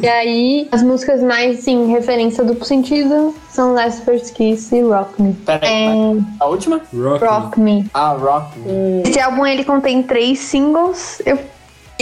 [0.00, 4.02] E aí, as músicas mais, em referência a duplo sentido são Last
[4.34, 5.32] Kiss e Rock Me.
[5.34, 6.80] Pera aí, É, a última?
[6.94, 7.24] Rock.
[7.24, 7.86] Rock Me.
[7.92, 8.58] Ah, Rock.
[8.60, 9.02] Me.
[9.04, 11.20] Esse álbum ele contém três singles.
[11.26, 11.38] Eu,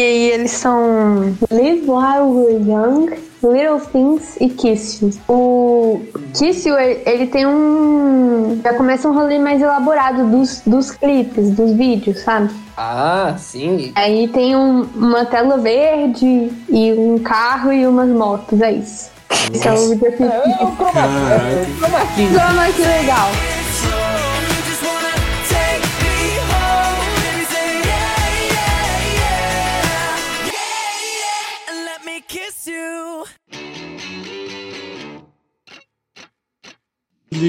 [0.01, 3.11] e eles são Live While We're Young,
[3.43, 5.11] Little Things e Kiss You.
[5.29, 6.01] O
[6.37, 8.61] Kiss You, ele, tem um.
[8.63, 12.51] Já começa um rolê mais elaborado dos, dos clipes, dos vídeos, sabe?
[12.77, 13.93] Ah, sim.
[13.95, 19.11] Aí tem um- uma tela verde e um carro e umas motos, é isso.
[19.53, 20.23] Esse é o videoclipe.
[20.25, 22.83] É é, o chroma key.
[22.83, 23.29] Legal.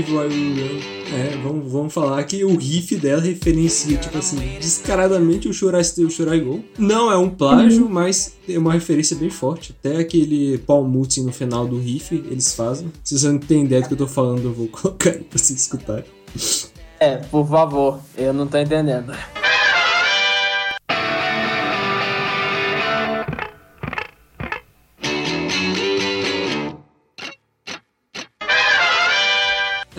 [0.08, 1.00] Live Young.
[1.12, 6.10] É, vamos, vamos falar que o riff dela referencia, tipo assim, descaradamente o Should I
[6.10, 6.64] Should I Go.
[6.78, 9.76] Não é um plágio, mas tem uma referência bem forte.
[9.78, 12.92] Até aquele Paul Mutzin no final do riff, eles fazem.
[13.04, 15.38] Se você não tem ideia do que eu tô falando, eu vou colocar aí pra
[15.38, 16.06] vocês escutarem.
[17.00, 19.14] É, por favor, eu não tô entendendo.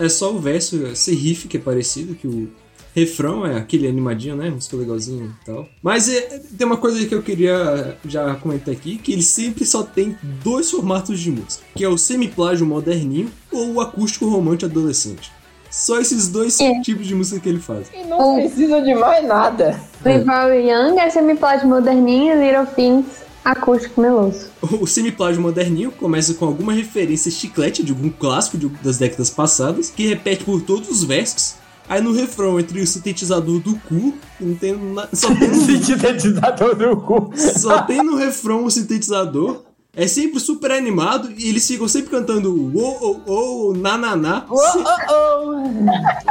[0.03, 2.49] É só o verso, esse riff que é parecido, que o
[2.95, 4.49] refrão é aquele animadinho, né?
[4.49, 5.67] Música legalzinho e tal.
[5.81, 9.83] Mas é, tem uma coisa que eu queria já comentar aqui, que ele sempre só
[9.83, 15.31] tem dois formatos de música, que é o semiplágio moderninho ou o acústico romântico adolescente.
[15.69, 16.81] Só esses dois É.
[16.81, 17.87] tipos de música que ele faz.
[17.93, 19.79] E não precisa de mais nada.
[20.03, 23.05] While We're Young, essa me plot moderninha, Little Things,
[23.43, 24.47] acústico meloso.
[24.61, 29.89] O semiplágio moderninho começa com alguma referência chiclete de algum clássico de- das décadas passadas,
[29.89, 31.55] que repete por todos os versos.
[31.89, 35.07] Aí no refrão, entre o sintetizador do cu, não tem na...
[35.11, 37.31] só tem no Sintetizador do cu.
[37.57, 39.63] Só tem no refrão o sintetizador.
[39.93, 44.45] É sempre super animado e eles ficam sempre cantando ou ou ou na na na.
[44.47, 44.83] Se-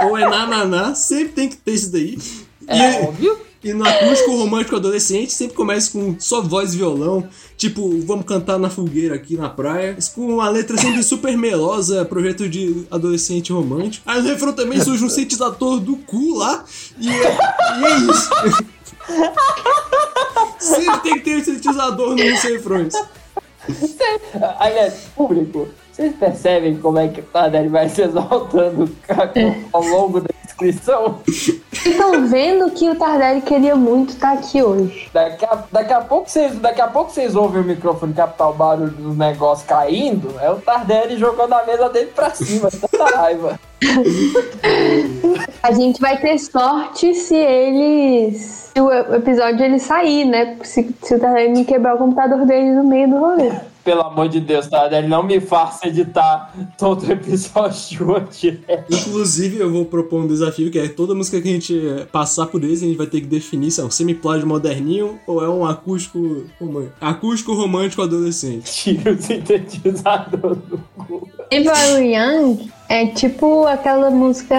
[0.07, 2.17] Ou é na na na, sempre tem que ter isso daí.
[2.67, 3.39] É E, óbvio.
[3.63, 8.59] E no acústico romântico adolescente sempre começa com só voz e violão, tipo, vamos cantar
[8.59, 14.09] na fogueira aqui na praia, com uma letra sempre super melosa, projeto de adolescente romântico.
[14.09, 16.65] Aí no refrão também surge um sintetizador do cu lá,
[16.99, 18.31] e é, e é isso.
[20.59, 22.95] Sempre tem que ter um sintetizador nos refrões.
[24.59, 25.69] Aliás, público,
[26.01, 28.91] vocês percebem como é que o Tardelli vai se exaltando
[29.71, 31.21] ao longo da descrição?
[31.27, 35.11] Vocês estão vendo que o Tardelli queria muito estar aqui hoje.
[35.13, 38.55] Daqui a, daqui a pouco vocês, daqui a pouco vocês ouvem o microfone captar o
[38.55, 40.35] barulho dos negócios caindo.
[40.41, 43.61] É o Tardelli jogando a mesa dele pra cima, tanta raiva.
[45.63, 48.71] A gente vai ter sorte se eles.
[48.75, 50.57] Se o episódio ele sair, né?
[50.63, 53.51] Se, se o Tardelli quebrar o computador dele no meio do rolê.
[53.85, 58.61] Pelo amor de Deus, Tardelli, não me faça editar todo episódio hoje.
[58.91, 62.63] Inclusive, eu vou propor um desafio que é toda música que a gente passar por
[62.63, 65.65] eles, a gente vai ter que definir se é um semiplágio moderninho ou é um
[65.65, 66.97] acústico romântico.
[67.01, 68.71] Acústico romântico adolescente.
[68.71, 71.29] Tira o sintetizador do cu.
[71.51, 74.57] If I Were Young é tipo aquela música.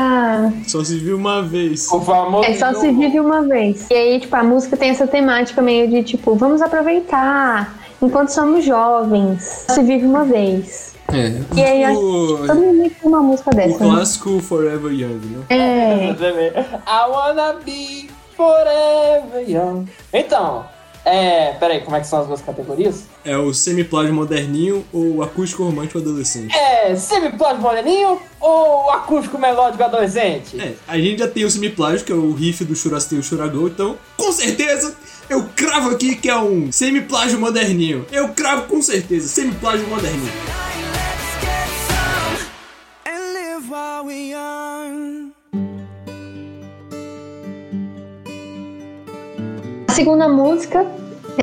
[0.67, 1.88] Só se viu uma vez.
[1.91, 2.49] O famoso.
[2.49, 3.88] É só se vive uma vez.
[3.89, 8.65] E aí, tipo, a música tem essa temática meio de tipo, vamos aproveitar enquanto somos
[8.65, 9.65] jovens.
[9.67, 10.93] Só se vive uma vez.
[11.13, 11.41] É.
[11.56, 13.84] E aí, acho que todo O, mundo tem uma música o dessa.
[13.84, 13.91] Né?
[13.91, 15.45] clássico Forever Young, né?
[15.49, 16.10] É.
[16.88, 19.86] I wanna be forever young.
[20.12, 20.65] Então,
[21.06, 21.54] é.
[21.54, 23.04] Peraí, como é que são as duas categorias?
[23.24, 26.56] É o semiplágio moderninho ou o acústico romântico adolescente.
[26.56, 30.60] É semiplágio moderninho ou acústico melódico adolescente?
[30.60, 33.68] É, a gente já tem o semiplágio, que é o riff do Churastei e Churagão,
[33.68, 34.96] então, com certeza,
[35.30, 38.06] eu cravo aqui que é um semiplágio moderninho.
[38.12, 40.32] Eu cravo com certeza, semiplágio moderninho.
[40.34, 42.48] Let's get some
[43.06, 45.20] and live while young.
[49.91, 50.86] A segunda música,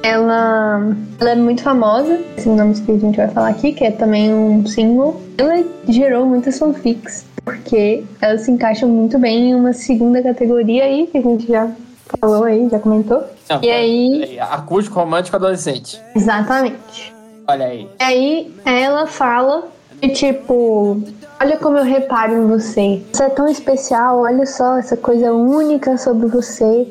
[0.02, 0.80] ela,
[1.20, 2.18] ela é muito famosa.
[2.34, 5.20] A segunda música que a gente vai falar aqui, que é também um single.
[5.36, 11.06] Ela gerou muitas fanfics, porque ela se encaixa muito bem em uma segunda categoria aí,
[11.08, 11.70] que a gente já
[12.18, 13.22] falou aí, já comentou.
[13.50, 16.00] Não, E aí, peraí, Acústico romântico adolescente.
[16.16, 17.12] exatamente.
[17.46, 17.86] Olha aí.
[18.00, 19.64] E aí ela fala
[20.00, 21.02] de tipo,
[21.38, 23.02] olha como eu reparo em você.
[23.12, 26.86] Você é tão especial, olha só essa coisa única sobre você.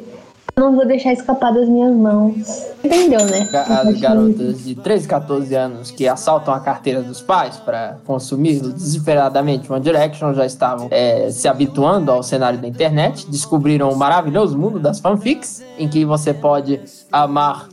[0.58, 2.66] Não vou deixar escapar das minhas mãos.
[2.84, 3.48] Entendeu, né?
[3.54, 9.72] As garotas de 13, 14 anos que assaltam a carteira dos pais para consumir desesperadamente
[9.72, 14.80] One Direction já estavam é, se habituando ao cenário da internet, descobriram o maravilhoso mundo
[14.80, 17.70] das fanfics, em que você pode amar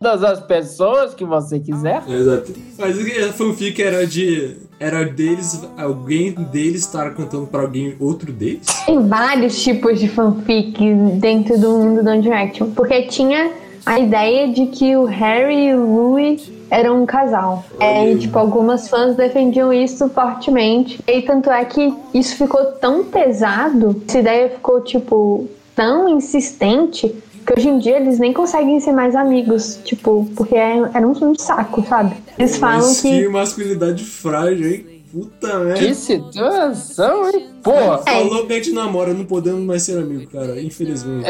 [0.00, 2.02] todas as pessoas que você quiser.
[2.08, 2.52] Exato.
[2.78, 4.56] Mas a fanfic era de.
[4.80, 8.66] Era deles, alguém deles estar cantando pra alguém outro deles.
[8.86, 12.70] Tem vários tipos de fanfic dentro do mundo do Direction.
[12.70, 13.52] Porque tinha
[13.84, 17.62] a ideia de que o Harry e o Louis eram um casal.
[17.78, 20.98] É, e, tipo, algumas fãs defendiam isso fortemente.
[21.06, 27.14] E tanto é que isso ficou tão pesado, essa ideia ficou, tipo, tão insistente
[27.52, 31.12] que hoje em dia eles nem conseguem ser mais amigos, tipo, porque é- era um,
[31.30, 32.14] um saco, sabe?
[32.38, 34.86] Eles falam Mas que que masculinidade frágil, hein?
[35.12, 35.80] Puta merda.
[35.80, 37.46] Que situação, hein?
[37.64, 37.98] Porra!
[37.98, 40.60] Falou que a gente namora, não podemos mais ser amigos, cara.
[40.60, 41.26] Infelizmente.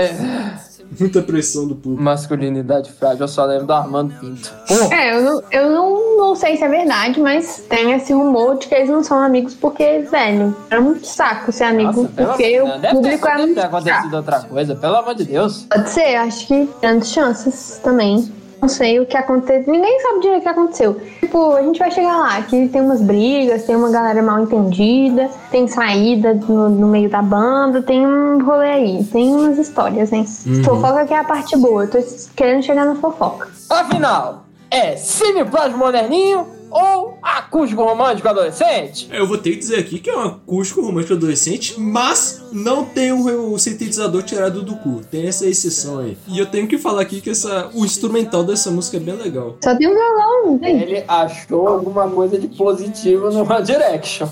[0.99, 2.03] Muita pressão do público.
[2.03, 4.53] Masculinidade frágil, eu só lembro do Armando Pinto.
[4.67, 4.95] Porra!
[4.95, 8.67] É, eu, não, eu não, não sei se é verdade, mas tem esse rumor de
[8.67, 12.77] que eles não são amigos porque, velho, era muito saco ser amigo, Nossa, porque amor-
[12.77, 14.15] o deve ter, público é deve muito ter acontecido chato.
[14.17, 15.67] outra coisa, pelo amor de Deus.
[15.71, 18.33] Pode ser, acho que grandes chances também.
[18.61, 19.73] Não sei o que aconteceu.
[19.73, 21.01] Ninguém sabe direito o que aconteceu.
[21.21, 25.31] Tipo, a gente vai chegar lá, que tem umas brigas, tem uma galera mal entendida,
[25.51, 30.27] tem saída no, no meio da banda, tem um rolê aí, tem umas histórias, hein?
[30.65, 31.85] Fofoca que é a parte boa.
[31.85, 31.99] Eu tô
[32.37, 33.49] querendo chegar na fofoca.
[33.69, 39.09] Afinal, é semiplágio moderninho ou acústico romântico adolescente?
[39.13, 43.13] Eu vou ter que dizer aqui que é um acústico romântico adolescente, mas não tem
[43.13, 45.03] o, o sintetizador tirado do cu.
[45.11, 46.17] Tem essa exceção aí.
[46.29, 49.57] E eu tenho que falar aqui que essa, o instrumental dessa música é bem legal.
[49.63, 50.81] Só tem um violão, não tem?
[50.81, 54.29] Ele achou alguma coisa de positivo no One Direction.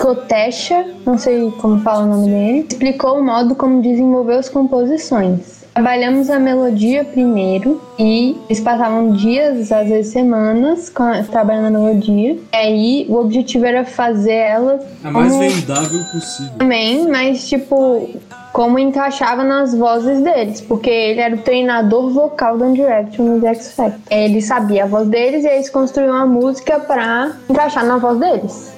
[0.00, 5.63] Kotesha, não sei como fala o nome dele, explicou o modo como desenvolveu as composições.
[5.74, 10.92] Trabalhamos a melodia primeiro e eles passavam dias, às vezes semanas,
[11.32, 12.34] trabalhando a melodia.
[12.52, 16.52] E aí o objetivo era fazer ela A mais como- vendável possível.
[16.58, 18.08] também, mas tipo,
[18.52, 23.40] como encaixava nas vozes deles, porque ele era o treinador vocal do One Direction no
[23.40, 24.00] The X Factor.
[24.12, 28.72] Ele sabia a voz deles e eles construíam a música pra encaixar na voz deles.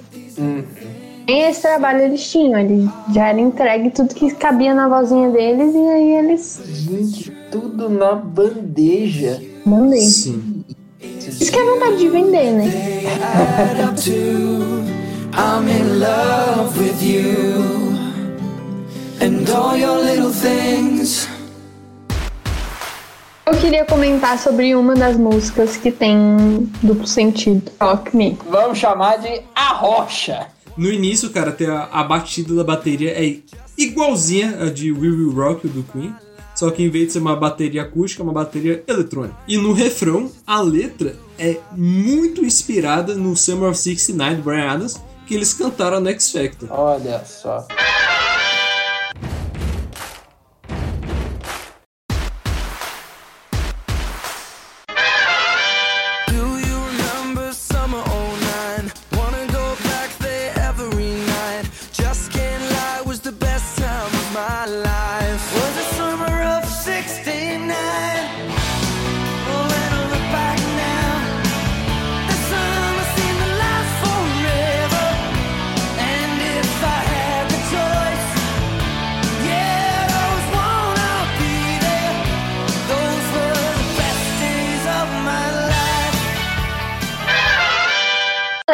[1.26, 5.74] Nem esse trabalho eles tinham, eles já era entregue tudo que cabia na vozinha deles
[5.74, 9.42] e aí eles Gente, tudo na bandeja.
[9.64, 10.00] mandei.
[10.02, 10.64] Sim.
[11.00, 12.70] Isso que é vontade de vender, né?
[13.58, 14.84] add up to
[15.36, 17.96] I'm in love with you
[19.20, 21.28] and all your little things.
[23.46, 27.70] Eu queria comentar sobre uma das músicas que tem duplo sentido.
[27.80, 28.38] Rock Me.
[28.48, 30.46] Vamos chamar de A Rocha.
[30.76, 33.38] No início, cara, tem a, a batida da bateria é
[33.78, 36.14] igualzinha a de We Will Rock do Queen.
[36.54, 39.36] Só que em vez de ser uma bateria acústica, é uma bateria eletrônica.
[39.46, 45.00] E no refrão, a letra é muito inspirada no Summer of 69 do Brian Adams,
[45.26, 46.68] que eles cantaram no X Factor.
[46.72, 47.66] Olha só.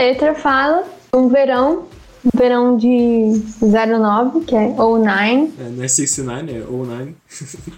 [0.03, 0.84] Letra fala
[1.14, 1.84] um verão,
[2.24, 7.14] um verão de 09, que é 09, É, não é 69, é 09.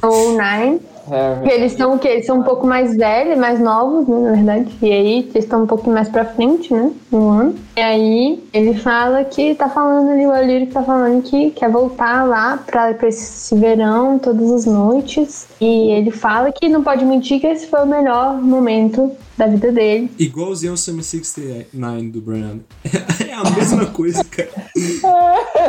[0.02, 0.80] ou 9.
[1.10, 2.08] É, Porque eles são o quê?
[2.08, 4.76] Eles são um pouco mais velhos, mais novos, né, na verdade.
[4.82, 6.90] E aí eles estão um pouquinho mais pra frente, né?
[7.10, 7.54] No ano.
[7.76, 12.24] E aí ele fala que tá falando ali, o Alírio tá falando que quer voltar
[12.24, 15.46] lá pra, pra esse verão, todas as noites.
[15.60, 19.72] E ele fala que não pode mentir que esse foi o melhor momento da vida
[19.72, 20.10] dele.
[20.18, 22.60] Igualzinho ao Summer 69 do Brian.
[23.28, 24.48] É a mesma coisa, cara.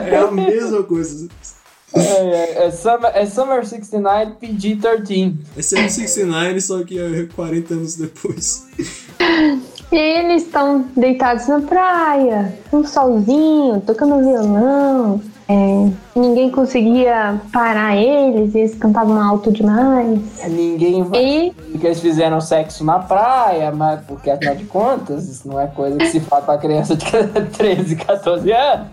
[0.05, 1.27] É a mesma coisa.
[1.96, 5.36] É, é, é Summer, é Summer 69 PG-13.
[5.58, 8.68] É Summer 69, só que é 40 anos depois.
[9.91, 15.22] E eles estão deitados na praia, um solzinho, tocando violão.
[15.48, 20.20] É, ninguém conseguia parar eles, eles cantavam alto demais.
[20.50, 25.30] Ninguém vai E dizer que eles fizeram sexo na praia, mas porque afinal de contas,
[25.30, 27.06] isso não é coisa que se fala pra criança de
[27.56, 28.88] 13, 14 anos.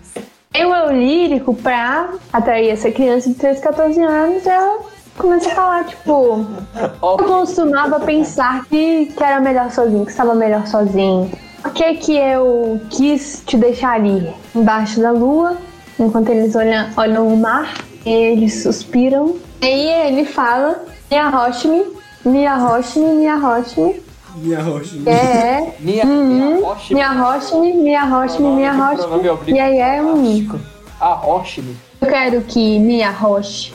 [0.55, 4.81] Eu, eu lírico pra atrair essa criança de 13, 14 anos, ela
[5.17, 10.67] começa a falar, tipo, eu costumava pensar que, que era melhor sozinho, que estava melhor
[10.67, 11.31] sozinho.
[11.63, 15.57] Por que que eu quis te deixar ali, embaixo da lua,
[15.99, 17.73] enquanto eles olham, olham o mar,
[18.05, 19.37] eles suspiram.
[19.61, 21.85] E aí ele fala, me arroche-me,
[22.25, 24.03] me arroche-me, me arroche-me.
[24.37, 24.97] Minha rocha.
[25.07, 26.95] É, Minha, uhum, minha rocha.
[26.95, 29.53] me arroche-me, me arroche-me, me arroche-me.
[29.53, 30.61] E aí é um...
[31.01, 31.63] A rocha.
[32.01, 33.73] Eu quero que me arroche,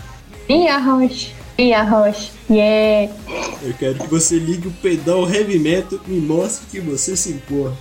[0.48, 2.32] me arroche, me arroche.
[2.50, 3.14] Yeah.
[3.62, 7.76] Eu quero que você ligue o pedal heavy metal e mostre que você se importa.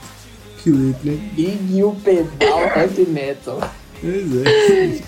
[0.62, 1.30] Que letra, hein?
[1.36, 3.60] Ligue o pedal heavy metal.
[4.00, 5.00] Pois é.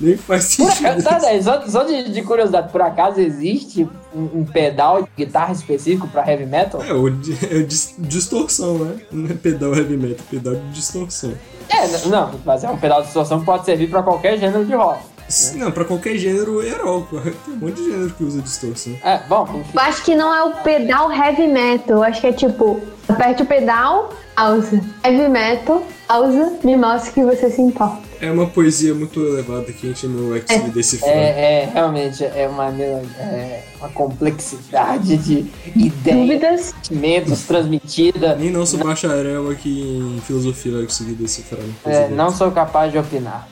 [0.00, 0.86] Nem faz Por sentido.
[0.86, 5.08] acaso, sabe, né, só, só de, de curiosidade, por acaso existe um, um pedal de
[5.16, 6.82] guitarra específico pra heavy metal?
[6.82, 8.96] É, o é dis- distorção, né?
[9.12, 11.32] Não é pedal heavy metal, é pedal de distorção.
[11.68, 14.74] É, não, mas é um pedal de distorção que pode servir pra qualquer gênero de
[14.74, 15.00] rock.
[15.28, 17.20] S- Não, pra qualquer gênero heróico.
[17.44, 18.94] Tem um monte de gênero que usa distorção.
[19.04, 19.70] É, bom, enfim.
[19.74, 21.98] Eu acho que não é o pedal heavy metal.
[21.98, 24.80] Eu acho que é tipo, aperte o pedal, pausa.
[25.04, 28.09] Heavy metal, pausa, me mostre que você se importa.
[28.20, 31.10] É uma poesia muito elevada que a gente não vai conseguir decifrar.
[31.10, 36.60] É, é, realmente, é uma, melo- é uma complexidade de ideias, Dúvidas?
[36.82, 38.36] sentimentos transmitida.
[38.36, 39.80] Nem não sou bacharel aqui
[40.16, 41.62] em filosofia vai conseguir decifrar.
[41.62, 42.14] uma coisa É, dessa.
[42.14, 43.48] não sou capaz de opinar.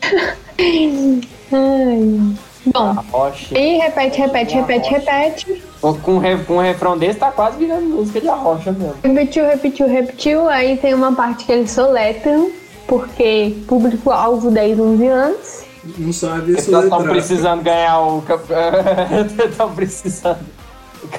[1.52, 2.34] Ai.
[2.66, 3.58] Bom, A rocha.
[3.58, 5.62] e repete, repete, repete, repete.
[5.80, 8.94] Com, re- com um refrão desse, tá quase virando música de arrocha mesmo.
[9.02, 10.48] Repetiu, repetiu, repetiu.
[10.48, 12.50] Aí tem uma parte que eles soletram,
[12.88, 15.64] porque público-alvo 10, 11 anos.
[15.96, 18.24] Não sabe Eles isso estão precisando ganhar o.
[19.48, 20.38] Estão precisando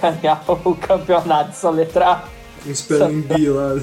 [0.02, 2.28] ganhar o campeonato de soletrar.
[2.68, 3.76] Um spelling bee lá.
[3.76, 3.82] né?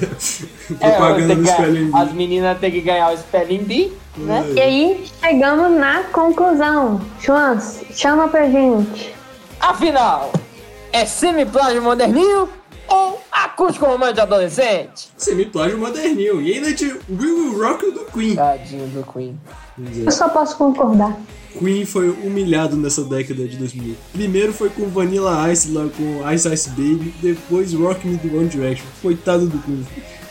[0.77, 4.45] Propaganda do spelling as meninas têm que ganhar o spelling bee, né?
[4.53, 7.01] E aí chegamos na conclusão.
[7.19, 9.15] Chance, chama pra gente.
[9.59, 10.31] Afinal,
[10.93, 12.47] é semi-plágio moderninho
[12.87, 15.09] ou acústico romântico adolescente?
[15.17, 16.41] Semiplágio moderninho.
[16.41, 18.35] E ainda de We Will Rock You do Queen.
[18.35, 19.39] Tadinho do Queen.
[20.05, 21.17] Eu só posso concordar.
[21.57, 23.95] Queen foi humilhado nessa década de 2000.
[24.13, 28.47] Primeiro foi com Vanilla Ice lá com Ice Ice Baby, depois Rock Me do One
[28.47, 28.85] Direction.
[29.01, 29.85] Coitado do Queen.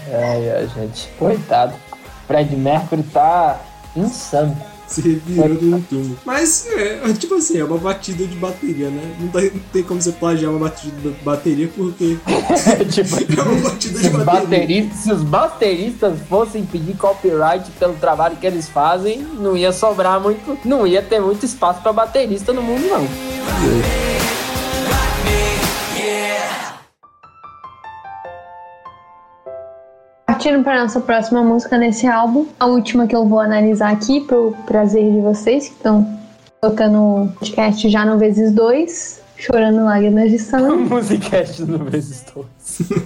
[0.09, 1.09] Ai, ai, gente.
[1.19, 1.75] Coitado.
[2.27, 3.61] Fred Mercury tá
[3.97, 4.57] insano.
[4.87, 6.17] Se revirou no túmulo.
[6.25, 9.17] Mas, é, tipo assim, é uma batida de bateria, né?
[9.21, 12.17] Não, tem- não tem como você plagiar uma batida de bateria porque
[12.91, 14.91] tipo, é uma batida de bateria.
[14.95, 20.57] se os bateristas fossem pedir copyright pelo trabalho que eles fazem, não ia sobrar muito,
[20.65, 24.16] não ia ter muito espaço pra baterista no mundo, não.
[30.47, 34.55] Partindo para nossa próxima música nesse álbum, a última que eu vou analisar aqui, pro
[34.65, 36.07] prazer de vocês que estão
[36.61, 40.85] colocando o podcast já no vezes dois, chorando lágrimas de sangue.
[40.89, 42.47] Musicast no vezes todos.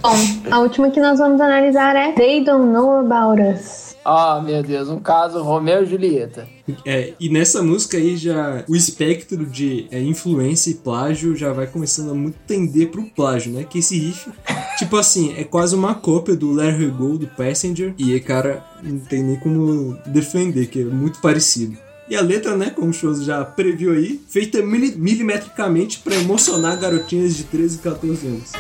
[0.03, 3.89] Bom, a última que nós vamos analisar é They Don't Know About Us.
[4.05, 6.49] Ah, meu Deus, um caso Romeu e Julieta.
[6.87, 11.67] É, e nessa música aí já o espectro de é, influência e plágio já vai
[11.67, 13.65] começando a muito tender pro plágio, né?
[13.69, 14.31] Que esse riff,
[14.79, 17.95] tipo assim, é quase uma cópia do Let Her Go do Passenger.
[17.99, 21.77] E cara, não tem nem como defender, que é muito parecido.
[22.09, 26.77] E a letra, né, como o Shows já previu aí, feita mili- milimetricamente pra emocionar
[26.77, 28.51] garotinhas de 13 e 14 anos.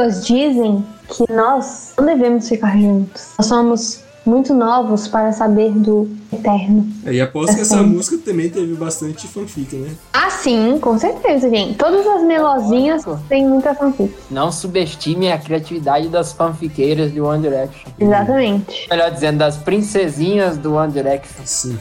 [0.00, 3.34] Pessoas dizem que nós não devemos ficar juntos.
[3.38, 6.90] Nós somos muito novos para saber do eterno.
[7.04, 9.90] E aposto que essa música também teve bastante fanfic, né?
[10.14, 11.76] Ah, sim, com certeza, gente.
[11.76, 14.10] Todas as melosinhas têm muita fanfic.
[14.30, 17.90] Não subestime a criatividade das fanfiqueiras de One Direction.
[17.98, 18.88] Exatamente.
[18.88, 21.42] Melhor dizendo, das princesinhas do One Direction.
[21.44, 21.78] Sim.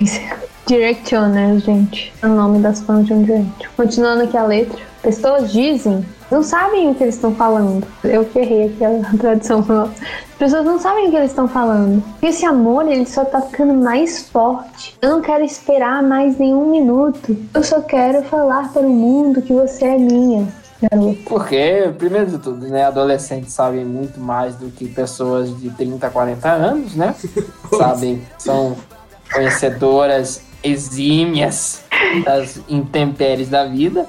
[0.66, 2.10] Directioners, gente.
[2.22, 3.68] É o nome das fãs de One Direction.
[3.76, 4.89] Continuando aqui a letra.
[5.02, 7.86] Pessoas dizem, não sabem o que eles estão falando.
[8.04, 9.60] Eu que errei aqui a tradução.
[9.60, 12.02] As pessoas não sabem o que eles estão falando.
[12.22, 14.98] Esse amor, ele só tá ficando mais forte.
[15.00, 17.36] Eu não quero esperar mais nenhum minuto.
[17.54, 20.46] Eu só quero falar para o mundo que você é minha.
[21.26, 26.48] Porque, primeiro de tudo, né, adolescentes sabem muito mais do que pessoas de 30, 40
[26.48, 27.14] anos, né?
[27.76, 28.76] sabem, são
[29.30, 31.82] conhecedoras exímias
[32.24, 34.06] das intempéries da vida.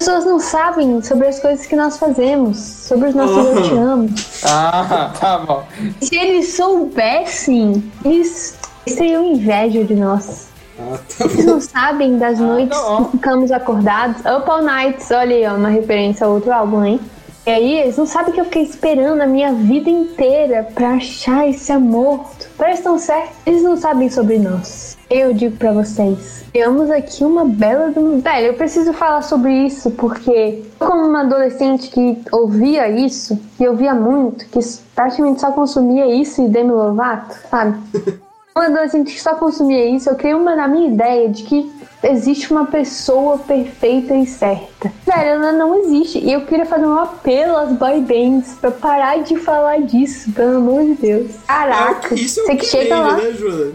[0.00, 3.74] As pessoas não sabem sobre as coisas que nós fazemos, sobre os nossos eu te
[3.74, 4.08] amo.
[4.44, 5.64] Ah, tá bom.
[6.00, 10.48] Se eles soubessem, eles teriam inveja de nós.
[10.78, 13.04] Ah, tá Eles não sabem das noites tá bom.
[13.04, 14.20] que ficamos acordados.
[14.20, 17.00] Up All Nights, olha aí, ó, uma referência a outro álbum, hein?
[17.46, 21.48] E aí, eles não sabem que eu fiquei esperando a minha vida inteira pra achar
[21.48, 22.24] esse amor.
[22.56, 24.96] Prestam certo, eles não sabem sobre nós.
[25.10, 28.18] Eu digo pra vocês, temos aqui uma bela do...
[28.20, 33.94] Velho, eu preciso falar sobre isso porque como uma adolescente que ouvia isso, que ouvia
[33.94, 34.60] muito, que
[34.94, 37.76] praticamente só consumia isso e Demi Lovato, sabe?
[38.56, 41.72] Uma adolescente que só consumia isso, eu criei uma na minha ideia de que
[42.04, 44.92] existe uma pessoa perfeita e certa.
[45.04, 46.20] Velho, ela não existe.
[46.20, 50.58] E eu queria fazer um apelo às boy bands pra parar de falar disso, pelo
[50.58, 51.32] amor de Deus.
[51.48, 53.16] Caraca, Isso é o você que, que chega vende, lá.
[53.16, 53.72] né, Joana?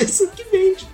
[0.00, 0.88] Isso é o que vende.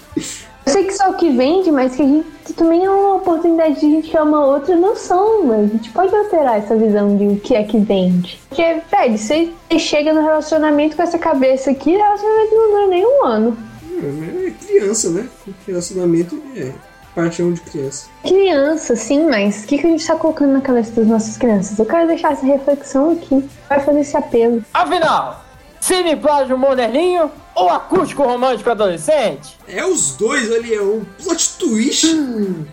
[0.69, 3.81] Eu sei que só o que vende, mas que a gente também é uma oportunidade
[3.81, 7.27] de a gente ter uma outra noção, mas a gente pode alterar essa visão de
[7.27, 8.39] o que é que vende.
[8.51, 13.07] Porque, velho, você chega no relacionamento com essa cabeça aqui, o relacionamento não dura nem
[13.07, 13.57] um ano.
[13.97, 15.27] É criança, né?
[15.67, 16.71] Relacionamento é
[17.15, 18.07] paixão de criança.
[18.23, 21.79] Criança, sim, mas o que, que a gente tá colocando na cabeça das nossas crianças?
[21.79, 23.43] Eu quero deixar essa reflexão aqui.
[23.71, 24.63] Vai fazer esse apelo.
[24.75, 25.48] Afinal,
[25.81, 29.59] cineplágio moderninho ou acústico romântico adolescente?
[29.67, 32.07] É os dois ali, é um plot twist.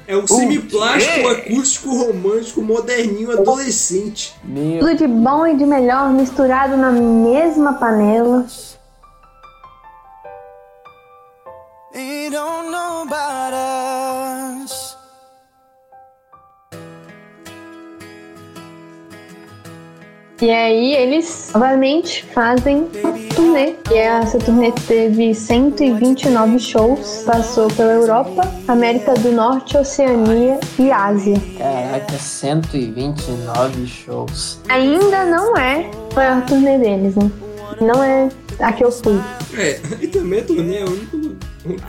[0.08, 4.34] É um semiplástico, acústico, romântico, moderninho, adolescente.
[4.44, 8.46] Meu Tudo de bom e de melhor misturado na mesma panela.
[11.94, 14.15] They don't know about us.
[20.42, 23.76] E aí eles novamente fazem uma turnê.
[23.90, 31.42] E essa turnê teve 129 shows, passou pela Europa, América do Norte, Oceania e Ásia.
[31.58, 34.60] Caraca, 129 shows.
[34.68, 37.32] Ainda não é a maior turnê deles, né?
[37.80, 38.30] Não é
[38.60, 39.20] a que eu fui.
[39.58, 41.18] É, e também a turnê é o único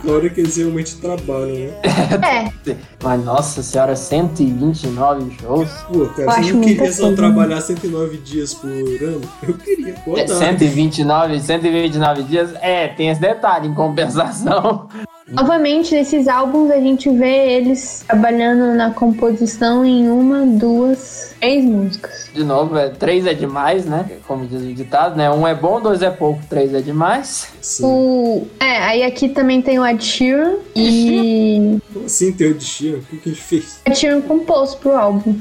[0.07, 2.51] Hora que eles realmente trabalham, né?
[2.67, 5.69] É, Mas, nossa senhora, 129 shows?
[5.91, 9.21] Pô, cara, Eu você acho não queria só trabalhar 109 dias por ano?
[9.47, 10.35] Eu queria, pô, É, dá.
[10.35, 12.53] 129, 129 dias?
[12.61, 14.87] É, tem esse detalhe, em compensação.
[15.29, 22.29] Novamente nesses álbuns a gente vê eles trabalhando na composição em uma, duas, três músicas.
[22.33, 24.09] De novo, é, três é demais, né?
[24.27, 25.29] Como diz o ditado, né?
[25.29, 27.49] Um é bom, dois é pouco, três é demais.
[27.61, 27.83] Sim.
[27.85, 32.63] O, é, aí aqui também tem o Ed Sheeran e Como assim tem o de
[32.63, 32.99] Sheeran?
[32.99, 33.81] O que, que ele fez?
[33.85, 35.37] Ed Sheeran compôs pro álbum.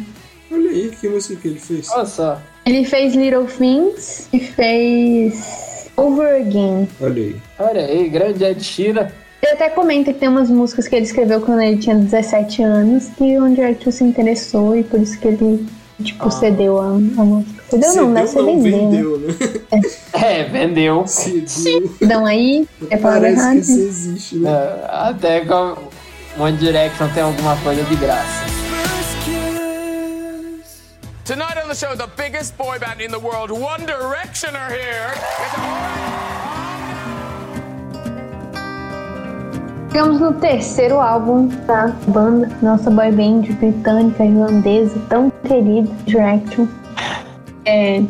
[0.51, 1.89] Olha aí, que música que ele fez.
[1.91, 2.41] Olha só.
[2.65, 6.89] Ele fez Little Things e fez Over Again.
[7.01, 7.37] Olha aí.
[7.59, 9.09] Olha aí, grande Ed Sheeran.
[9.43, 13.09] Ele até comenta que tem umas músicas que ele escreveu quando ele tinha 17 anos
[13.17, 15.67] que o One Direction se interessou e por isso que ele,
[16.03, 17.63] tipo, cedeu a, a música.
[17.69, 18.81] Cedeu Cedeu, não vender, né?
[18.81, 19.35] vendeu, né?
[20.15, 21.07] É, vendeu.
[21.07, 21.91] Cedeu.
[22.01, 23.55] Então aí, é palavra Parece errada.
[23.55, 24.51] que isso existe, né?
[24.51, 25.77] É, até com
[26.43, 28.45] One Direction tem alguma coisa de graça.
[31.25, 36.16] Tonight on the show, the biggest boy band in the world, One Direction, are here.
[39.97, 46.67] Chegamos no terceiro álbum da banda, nossa boy band britânica, irlandesa, tão querida, Direction.
[47.65, 48.03] É,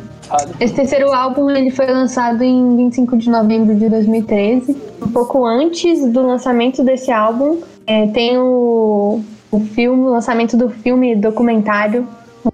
[0.59, 4.77] esse terceiro álbum ele foi lançado em 25 de novembro de 2013.
[5.01, 9.21] Um pouco antes do lançamento desse álbum, é, tem o,
[9.53, 12.05] o filme, o lançamento do filme documentário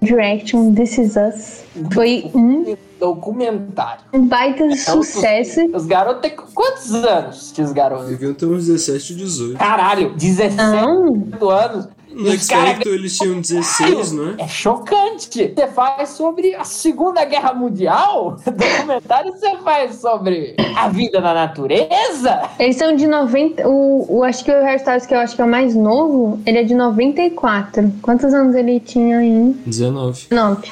[0.01, 1.63] Direction This Is Us.
[1.93, 4.01] Foi um, documentário.
[4.13, 5.61] um baita É um sucesso.
[5.73, 7.51] Os garotos têm quantos anos?
[7.51, 8.09] Que os garotos?
[8.09, 9.57] Deviam ter uns 17, 18.
[9.57, 11.87] Caralho, 17 Não, anos.
[12.13, 14.35] No caras X-Factor eles tinham 16, não é?
[14.39, 15.53] É chocante.
[15.55, 18.37] Você faz sobre a Segunda Guerra Mundial?
[18.45, 22.49] Documentário você faz sobre a vida na natureza?
[22.59, 23.67] Eles são de 90.
[23.67, 26.59] O, o, acho que o Hairstyles, que eu acho que é o mais novo, ele
[26.59, 27.91] é de 94.
[28.01, 30.27] Quantos anos ele tinha em 19.
[30.31, 30.71] 9?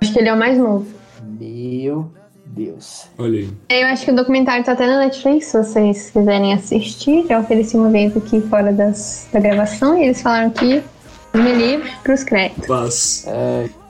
[0.00, 0.86] Acho que ele é o mais novo.
[1.38, 2.21] Meu
[2.54, 3.06] Deus.
[3.18, 3.50] Olha aí.
[3.70, 7.26] Eu acho que o documentário tá até na Netflix, se vocês quiserem assistir.
[7.26, 10.82] Já ofereci uma vez aqui fora das, da gravação e eles falaram que
[11.34, 12.66] me livre pros créditos.
[12.66, 13.26] Paz.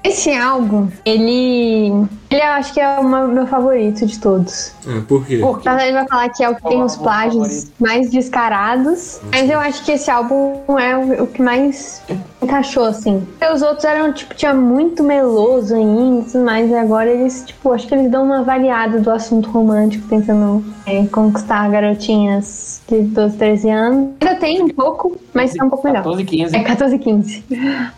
[0.04, 2.06] Esse álbum, ele.
[2.30, 4.72] Ele eu acho que é o meu favorito de todos.
[4.86, 5.36] Ah, por quê?
[5.36, 5.68] Por quê?
[5.68, 9.20] Na verdade, ele vai falar que é o que tem os é plágios mais descarados.
[9.30, 12.02] Mas eu acho que esse álbum é o, o que mais
[12.42, 13.26] encaixou, assim.
[13.38, 17.94] Porque os outros eram, tipo, tinha muito meloso ainda, mas agora eles, tipo, acho que
[17.94, 24.10] eles dão uma variada do assunto romântico, tentando é, conquistar garotinhas de 12, 13 anos.
[24.20, 26.02] Ainda tem um pouco, mas tá um pouco melhor.
[26.02, 26.56] 14, 15.
[26.56, 27.44] É 14 e 15.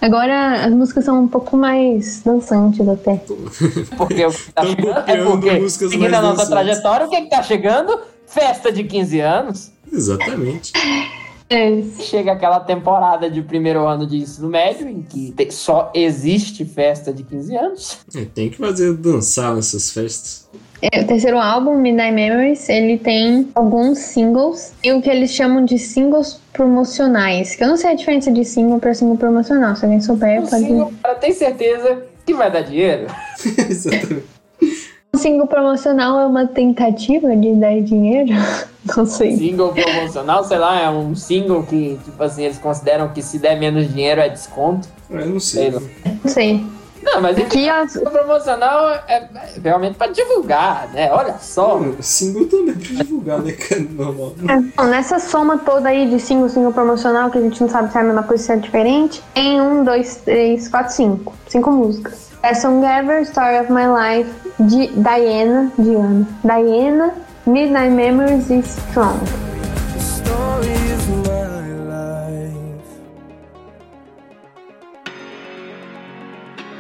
[0.01, 1.94] Agora as músicas são um pouco mais
[2.25, 3.17] dançantes até.
[3.97, 6.49] Porque o que tá Tão chegando é porque, seguindo mais a nossa dançantes.
[6.51, 7.99] trajetória, o que que tá chegando?
[8.27, 9.71] Festa de 15 anos.
[9.93, 10.73] Exatamente.
[11.49, 16.65] É, Chega aquela temporada de primeiro ano de ensino médio, em que te- só existe
[16.65, 17.99] festa de 15 anos.
[18.15, 20.49] É, tem que fazer dançar nessas festas.
[20.93, 25.65] É, o terceiro álbum, Midnight Memories, ele tem alguns singles e o que eles chamam
[25.65, 27.57] de singles promocionais.
[27.57, 29.75] Que eu não sei a diferença de single para single promocional.
[29.77, 30.63] Se alguém souber, O pode.
[30.65, 33.07] single, cara, tem certeza que vai dar dinheiro?
[33.71, 34.25] Exatamente.
[35.15, 38.33] Um single promocional é uma tentativa de dar dinheiro?
[38.97, 39.37] Não sei.
[39.37, 43.59] Single promocional, sei lá, é um single que, tipo assim, eles consideram que se der
[43.59, 44.87] menos dinheiro é desconto.
[45.11, 45.71] Ah, eu não sei.
[45.71, 45.81] Sei lá.
[46.23, 46.67] Não sei.
[47.05, 51.11] Não, mas Aqui, ó, single promocional é é realmente pra divulgar, né?
[51.13, 51.79] Olha só.
[51.79, 53.83] Mano, Single também é pra divulgar, né, cara?
[53.83, 54.33] Normal.
[54.49, 57.91] É, bom, nessa soma toda aí de single, single promocional, que a gente não sabe
[57.93, 61.35] se é a mesma coisa, se é diferente, tem um, dois, três, quatro, cinco.
[61.49, 62.31] Cinco músicas.
[62.43, 64.31] É Song Ever, Story of My Life,
[64.61, 67.15] de Diana, Diana, Diana,
[67.47, 69.54] Midnight Memories e Strong.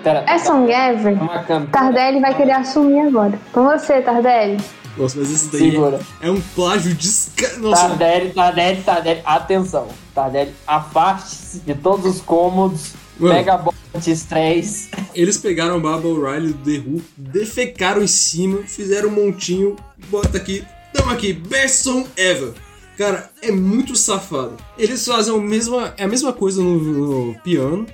[0.04, 1.14] Pera, É Song Ever?
[1.14, 1.66] uma cantora.
[1.72, 3.40] Tardelli vai querer assumir agora.
[3.52, 4.58] Com você, Tardelli.
[4.98, 5.98] Nossa, mas isso daí Segura.
[6.20, 7.56] é, um plágio desca...
[7.58, 9.88] Nossa, Tardelli, Tardelli, Tardelli, atenção.
[10.14, 12.92] Tardelli, afaste-se de todos os cômodos.
[13.18, 13.34] Mano.
[13.34, 14.90] Pega a Bontes 3.
[15.14, 19.76] eles pegaram o Baba O'Reilly do The Who, defecaram em cima, fizeram um montinho,
[20.10, 22.52] bota aqui, tamo aqui, best song ever.
[22.98, 24.56] Cara, é muito safado.
[24.78, 26.74] Eles fazem a mesma, é a mesma coisa no,
[27.30, 27.86] no piano.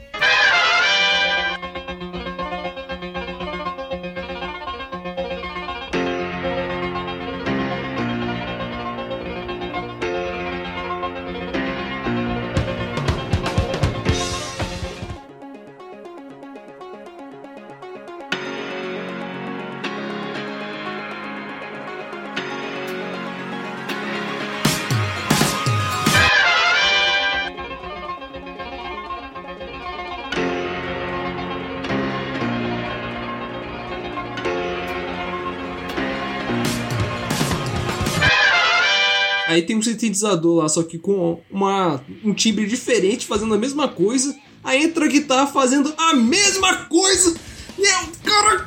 [40.14, 44.34] Sintetizador lá, só que com uma, um timbre diferente, fazendo a mesma coisa.
[44.62, 47.34] Aí entra a guitarra fazendo a mesma coisa.
[47.78, 48.66] E é o cara.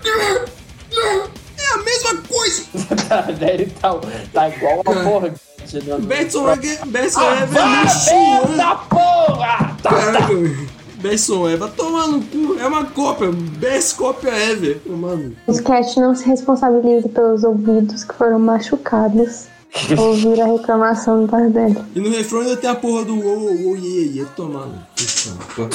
[1.58, 2.64] É a mesma coisa.
[3.54, 3.94] Ele tá,
[4.34, 5.04] tá igual Cara.
[5.04, 5.34] porra.
[6.02, 8.48] Betson Ever Betson Ah, Ever vá me suando.
[8.50, 9.78] merda, porra!
[9.82, 10.34] Tá, Caraca,
[10.96, 12.58] Besson Ever, tomar no cu.
[12.60, 13.32] É uma cópia.
[13.32, 14.82] Best cópia ever.
[14.86, 15.36] Mano.
[15.48, 19.46] Os Cat não se responsabiliza pelos ouvidos que foram machucados.
[19.98, 21.78] Ouvir a reclamação do pai dele.
[21.96, 24.80] E no refrão ainda tem a porra do yeah, yeah, tomar no
[25.56, 25.70] cu.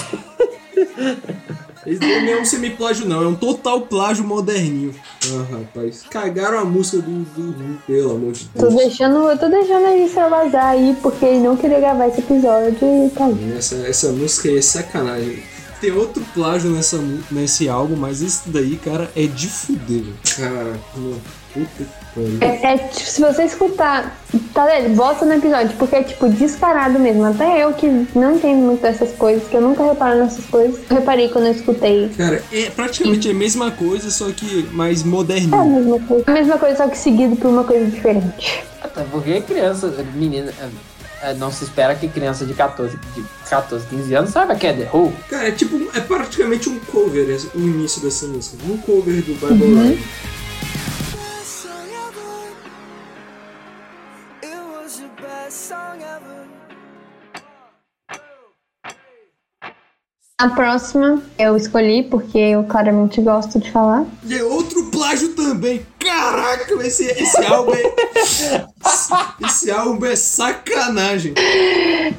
[1.84, 3.22] Esse daí não é um semiplágio, não.
[3.22, 4.94] É um total plágio moderninho.
[5.26, 6.04] Ah, rapaz.
[6.08, 8.74] Cagaram a música do, do pelo amor de Tô Deus.
[8.76, 13.10] deixando, eu tô deixando ele extravasar aí porque ele não queria gravar esse episódio e
[13.10, 13.54] tá aí.
[13.56, 15.42] Essa, essa música aí é sacanagem.
[15.80, 16.98] Tem outro plágio nessa,
[17.30, 20.02] nesse álbum, mas esse daí, cara, é de fuder.
[20.02, 20.14] velho.
[20.36, 20.80] Cara,
[21.66, 21.86] que.
[22.40, 24.16] É, é, tipo, se você escutar,
[24.52, 24.96] tá vendo?
[24.96, 27.24] Bota no episódio, porque é tipo disparado mesmo.
[27.24, 30.96] Até eu que não entendo muito dessas coisas, que eu nunca reparo nessas coisas, eu
[30.96, 32.08] reparei quando eu escutei.
[32.16, 35.04] Cara, é praticamente a mesma coisa, só que mais É
[35.60, 36.24] a mesma coisa.
[36.26, 38.64] A mesma coisa, só que seguido por uma coisa diferente.
[38.82, 43.86] Até porque criança, menina, é, é, não se espera que criança de 14, de 14,
[43.86, 45.12] 15 anos saiba quem é The Who.
[45.28, 48.56] Cara, é tipo, é praticamente um cover esse- o início dessa música.
[48.68, 49.76] Um cover do Bible Uhum.
[49.84, 50.04] Live.
[60.40, 64.06] A próxima eu escolhi porque eu claramente gosto de falar.
[64.24, 65.84] E é outro plágio também.
[65.98, 67.94] Caraca, esse, esse álbum é.
[68.14, 68.60] esse,
[69.44, 71.34] esse álbum é sacanagem.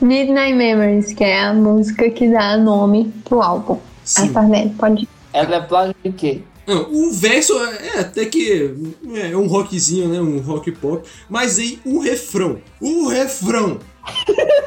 [0.02, 3.80] Midnight Memories, que é a música que dá nome pro álbum.
[4.04, 4.24] Sim.
[4.24, 5.10] Aí, Farnelli, pode ir.
[5.32, 6.42] Ela é plágio de quê?
[6.68, 8.70] Não, o verso é é até que
[9.16, 10.20] é um rockzinho, né?
[10.20, 11.08] Um rock pop.
[11.30, 12.60] Mas aí o refrão.
[12.82, 13.80] O refrão.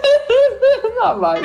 [1.05, 1.43] Ah, vai.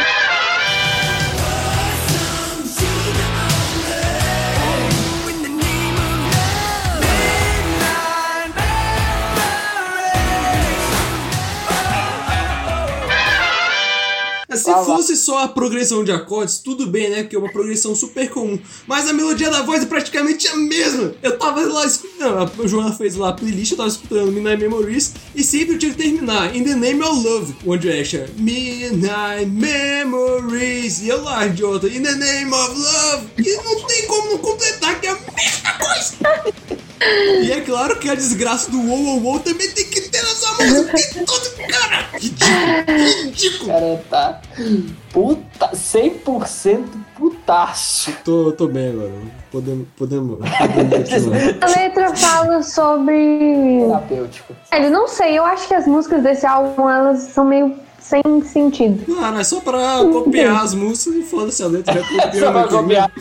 [14.58, 14.86] Se Ah, lá.
[14.86, 17.24] fosse só a progressão de acordes, tudo bem, né?
[17.24, 18.60] Que é uma progressão super comum.
[18.88, 21.14] Mas a melodia da voz é praticamente a mesma.
[21.22, 25.14] Eu tava lá escutando, a Joana fez lá a playlist, eu tava escutando Midnight Memories
[25.36, 27.56] e sempre eu tinha que terminar In the Name of Love,
[27.90, 31.02] é acha Midnight Memories.
[31.02, 33.28] E eu lá, idiota, In the Name of Love.
[33.38, 36.87] E não tem como não completar, que é a mesma coisa.
[37.00, 40.64] E é claro que a desgraça do Wow Wow Wow também tem que ter nessa
[40.64, 41.26] música.
[41.26, 42.08] Todo cara.
[42.14, 43.72] Ridículo, ridículo.
[43.72, 44.42] cara tá
[45.18, 46.86] puta, 100%
[47.16, 48.12] putaço.
[48.24, 49.12] Tô, tô bem agora.
[49.52, 51.62] Podemos, podemos, podemos.
[51.62, 53.80] A letra fala sobre.
[53.80, 54.56] Terapêutico.
[54.72, 59.04] Eu não sei, eu acho que as músicas desse álbum elas são meio sem sentido.
[59.08, 61.96] Não, não é só pra copiar as músicas e foda-se a letra.
[61.96, 62.04] Já
[62.40, 63.12] Só copiamos pra copiar.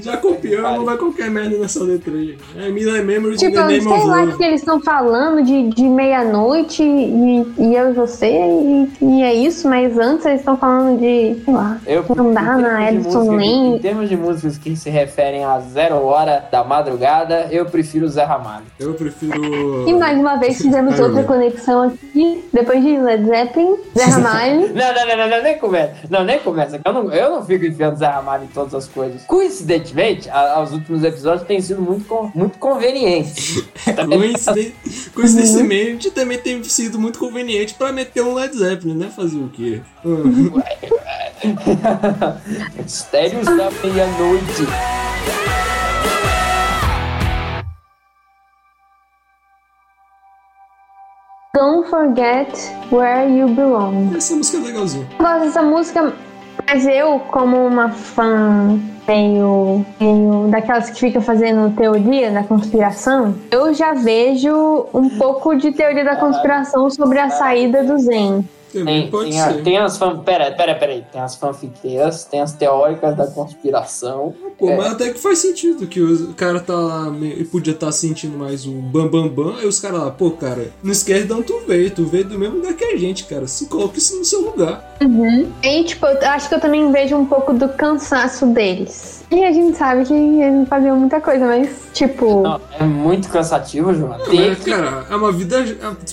[0.00, 2.38] Já copiamos, não vai qualquer merda nessa letra aí.
[2.56, 4.36] É Midnight Memories Tipo, the Name sei lá Love.
[4.36, 9.34] que eles estão falando de, de meia-noite e, e eu e você, e, e é
[9.34, 13.02] isso, mas antes eles estão falando de, sei lá, Eu, não dá em na termos
[13.02, 13.80] de Edson que- Em Lane.
[13.80, 18.64] termos de músicas que se referem a zero hora da madrugada, eu prefiro Zé Ramalho.
[18.78, 19.88] Eu prefiro.
[19.88, 24.60] E mais uma vez fizemos outra conexão aqui, depois de Led Zeppelin, Zé Ramalho.
[24.74, 25.94] Não, não, não, não, não, nem começa.
[26.08, 26.80] Não, nem começa.
[26.84, 29.22] Eu não, eu não fico enfiando Zé Ramalho em todas as coisas.
[29.82, 33.62] Coincidentemente, a- os últimos episódios têm sido muito, con- muito convenientes.
[34.06, 34.72] Coinciden-
[35.14, 39.10] Coincidentemente, também tem sido muito conveniente pra meter um Led Zeppelin, né?
[39.14, 39.80] Fazer o quê?
[40.04, 40.08] Ah.
[42.80, 44.66] Mistérios da meia-noite.
[51.54, 52.48] Don't Forget
[52.90, 54.14] Where You Belong.
[54.16, 55.06] Essa música é legalzinha.
[55.12, 56.12] Eu gosto dessa música,
[56.66, 63.74] mas eu, como uma fã meio, meio daquelas que fica fazendo teoria da conspiração, eu
[63.74, 68.44] já vejo um pouco de teoria da conspiração sobre a saída do Zen.
[68.72, 69.62] Também Tem, pode tem, a- ser.
[69.62, 70.18] tem as fan...
[70.20, 71.04] Pera, pera, pera aí.
[71.12, 74.34] Tem as fanfiqueiras, tem as teóricas da conspiração.
[74.58, 74.76] Pô, É.
[74.76, 78.36] mas até que faz sentido que o cara tá lá meio- e podia estar sentindo
[78.38, 81.44] mais o bam bam bam, aí os caras lá, pô, cara, não esquece de onde
[81.44, 83.46] tu veio, tu veio do mesmo lugar que a gente, cara.
[83.46, 84.96] Se coloca isso no seu lugar.
[85.62, 89.24] E, tipo, eu acho que eu também vejo um pouco do cansaço deles.
[89.30, 92.42] E a gente sabe que eles não faziam muita coisa, mas, tipo.
[92.42, 94.18] Não, é muito cansativo, João.
[94.18, 94.70] Não, mas, que...
[94.70, 95.64] cara, é uma vida.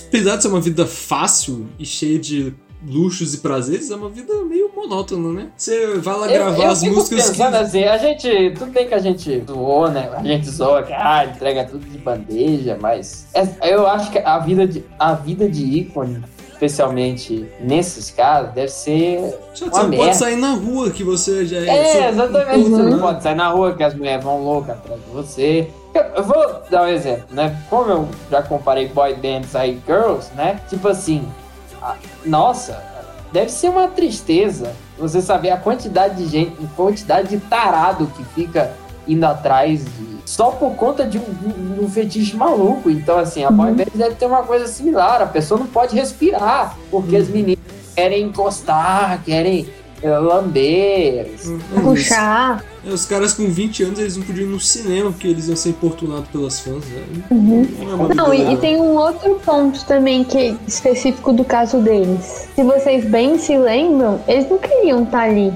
[0.08, 2.49] Apesar de ser uma vida fácil e cheia de
[2.86, 5.48] luxos e prazeres, é uma vida meio monótona, né?
[5.56, 7.56] Você vai lá Eu, gravar eu as músicas pensando que.
[7.62, 8.54] assim, a gente.
[8.58, 10.08] Tudo bem que a gente zoou, né?
[10.14, 14.66] A gente zoa ah, entrega tudo de bandeja, mas é- eu acho que a vida
[14.66, 16.22] de, a vida de ícone
[16.52, 20.04] especialmente nesses casos, deve ser Você uma não merda.
[20.04, 21.66] pode sair na rua que você já é.
[21.68, 22.68] É, exatamente.
[22.68, 22.90] Você Uhum.
[22.90, 25.70] não pode sair na rua que as mulheres vão loucas atrás de você.
[25.94, 27.58] Eu, vou dar um exemplo, né?
[27.70, 30.60] Como eu já comparei boy bands aí girls, né?
[30.68, 31.26] Tipo assim,
[32.24, 32.82] nossa,
[33.32, 38.22] deve ser uma tristeza você saber a quantidade de gente, a quantidade de tarado que
[38.34, 38.72] fica
[39.08, 42.88] indo atrás de- só por conta de um, de um fetiche maluco.
[42.90, 45.22] Então, assim, a boy band deve ter uma coisa similar.
[45.22, 47.58] A pessoa não pode respirar, porque as meninas
[47.96, 49.68] querem encostar, querem
[50.02, 51.34] eh, lamber.
[51.76, 52.62] É, Puxar.
[52.86, 55.56] É, Os caras com 20 anos eles não podiam ir no cinema porque eles iam
[55.56, 56.84] ser importunados pelas fãs.
[56.84, 57.02] Né?
[57.30, 57.66] Uhum.
[57.80, 61.78] Não, é Não, e, e tem um outro ponto também que é específico do caso
[61.78, 62.48] deles.
[62.54, 65.52] Se vocês bem se lembram, eles não queriam estar ali.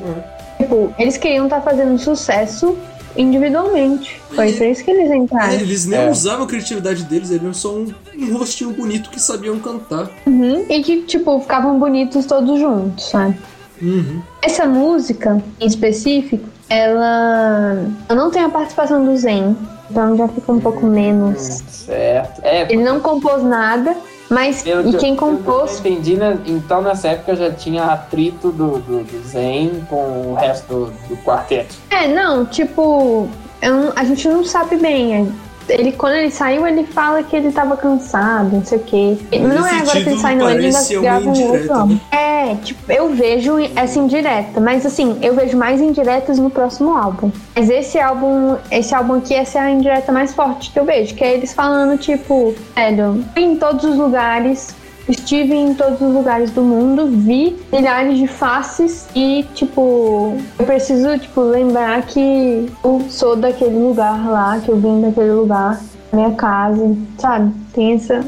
[0.59, 2.77] Tipo, eles queriam estar fazendo sucesso
[3.17, 4.21] individualmente.
[4.35, 5.53] Foi por isso que eles É, entraram.
[5.55, 6.11] eles nem É.
[6.11, 7.87] usavam a criatividade deles, eles eram só um,
[8.19, 10.11] um rostinho bonito que sabiam cantar.
[10.27, 10.65] Uhum.
[10.69, 13.37] E que, tipo, ficavam bonitos todos juntos, sabe?
[13.81, 14.21] Uhum.
[14.43, 19.57] Essa música, em específico, ela não tem a participação do Zen.
[19.91, 21.39] Então já fica um pouco menos.
[21.69, 22.41] Certo.
[22.43, 23.95] É, Ele não compôs nada,
[24.31, 26.39] mas pelo e que quem eu- compôs eu entendi, né?
[26.47, 31.17] então nessa época já tinha atrito do, do, do Zen com o resto do, do
[31.23, 31.75] quarteto.
[31.91, 33.29] É, não, tipo,
[33.61, 35.33] eu a gente não sabe bem.
[35.69, 39.17] Ele, quando ele saiu, ele fala que ele tava cansado, não sei o quê.
[39.31, 41.95] Mas não é agora que ele sai, não, ele ainda grava um outro álbum.
[41.95, 42.01] né?
[42.11, 47.31] É, tipo, eu vejo essa indireta, mas assim, eu vejo mais indiretas no próximo álbum.
[47.57, 51.15] Mas esse álbum, esse álbum aqui, essa é a indireta mais forte que eu vejo,
[51.15, 54.75] que é eles falando, tipo, velho, em todos os lugares,
[55.09, 61.19] Estive em todos os lugares do mundo, vi milhares de faces e, tipo, eu preciso,
[61.19, 65.79] tipo, lembrar que eu sou daquele lugar lá, que eu vim daquele lugar,
[66.11, 67.53] minha casa, sabe?
[67.75, 68.25] Tem essa,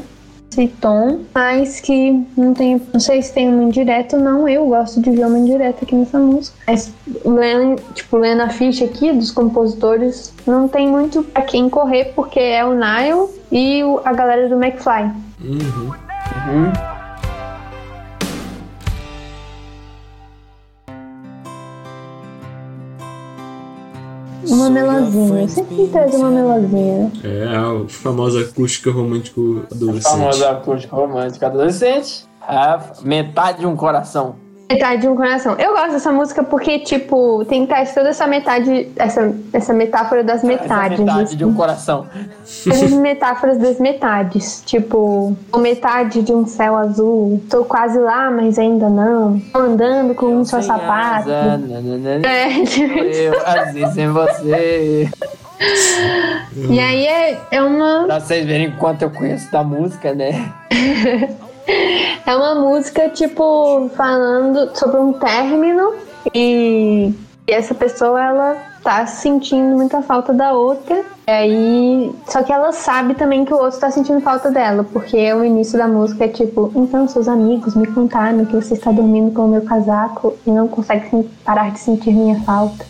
[0.51, 4.67] esse tom, mas que não tem, não sei se tem uma indireta ou não, eu
[4.67, 6.55] gosto de ver uma indireta aqui nessa música.
[6.67, 6.93] Mas,
[7.25, 12.39] lendo, tipo, lendo a ficha aqui dos compositores, não tem muito pra quem correr, porque
[12.39, 15.11] é o Nile e a galera do McFly.
[15.43, 16.06] Uhum.
[16.47, 16.71] Uhum.
[24.47, 25.47] Uma melazinha.
[25.49, 27.11] Sempre traz uma melazinha.
[27.23, 30.11] É a famosa acústica romântico adolescente.
[30.11, 32.25] Famosa acústica romântica adolescente.
[32.41, 34.46] A metade de um coração.
[34.69, 35.55] Metade de um coração.
[35.57, 40.37] Eu gosto dessa música porque, tipo, tem traz toda essa metade, essa, essa metáfora das
[40.39, 40.99] Essa metades.
[40.99, 41.37] metade assim.
[41.37, 42.05] de um coração.
[42.43, 44.61] Essas metáforas das metades.
[44.65, 47.41] Tipo, metade de um céu azul.
[47.49, 49.39] Tô quase lá, mas ainda não.
[49.53, 51.31] Tô andando com um só sapato.
[51.31, 52.27] asa, nananana.
[52.27, 55.09] É, tipo, Eu, assim sem você.
[56.69, 58.03] e aí é, é uma.
[58.05, 60.51] Pra vocês verem quanto eu conheço da música, né?
[62.25, 65.93] É uma música, tipo, falando sobre um término
[66.33, 67.13] e,
[67.47, 71.03] e essa pessoa, ela tá sentindo muita falta da outra.
[71.27, 75.33] E aí, só que ela sabe também que o outro tá sentindo falta dela, porque
[75.33, 79.33] o início da música é tipo, então seus amigos me contaram que você está dormindo
[79.33, 82.85] com o meu casaco e não consegue parar de sentir minha falta.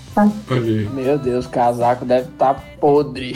[0.94, 3.36] Meu Deus, o casaco deve estar tá podre.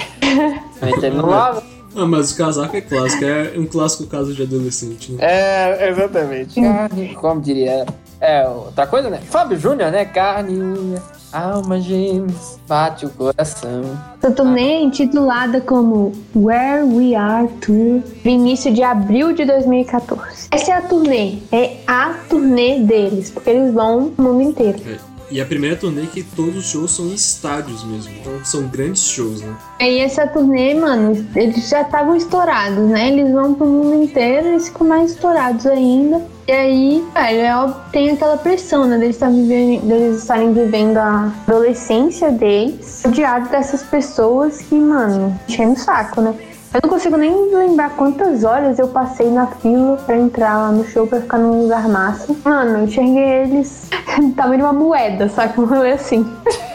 [0.81, 1.63] Gente, ele não lava.
[1.95, 5.17] Ah, mas o casaco é clássico, é um clássico caso de adolescente, né?
[5.21, 6.59] É, exatamente.
[6.59, 7.85] Carne, como diria.
[8.19, 9.19] É, outra coisa, né?
[9.29, 10.05] Fábio Júnior, né?
[10.05, 11.01] Carne, unha,
[11.33, 13.83] alma, gêmeos, bate o coração.
[14.21, 20.49] Essa turnê é intitulada como Where We Are Tour, do início de abril de 2014.
[20.51, 24.79] Essa é a turnê, é a turnê deles, porque eles vão no mundo inteiro.
[24.87, 25.10] É.
[25.31, 28.11] E a primeira turnê que todos os shows são em estádios mesmo.
[28.19, 29.55] Então são grandes shows, né?
[29.79, 33.13] Aí essa turnê, mano, eles já estavam estourados, né?
[33.13, 36.21] Eles vão pro mundo inteiro e ficam mais estourados ainda.
[36.47, 38.97] E aí, velho, é óbvio, tem aquela pressão, né?
[38.97, 45.73] Deles, estarem vivendo, deles estarem vivendo a adolescência deles, rodeado dessas pessoas que, mano, enchendo
[45.73, 46.35] o saco, né?
[46.73, 50.85] Eu não consigo nem lembrar quantas horas eu passei na fila pra entrar lá no
[50.85, 52.33] show pra ficar num lugar massa.
[52.45, 53.89] Mano, eu enxerguei eles
[54.37, 55.59] tamanho de uma moeda, sabe?
[55.59, 56.25] Um rolê assim.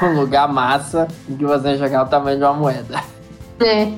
[0.00, 3.00] Um lugar massa em que você jogar o tamanho de uma moeda.
[3.58, 3.90] É.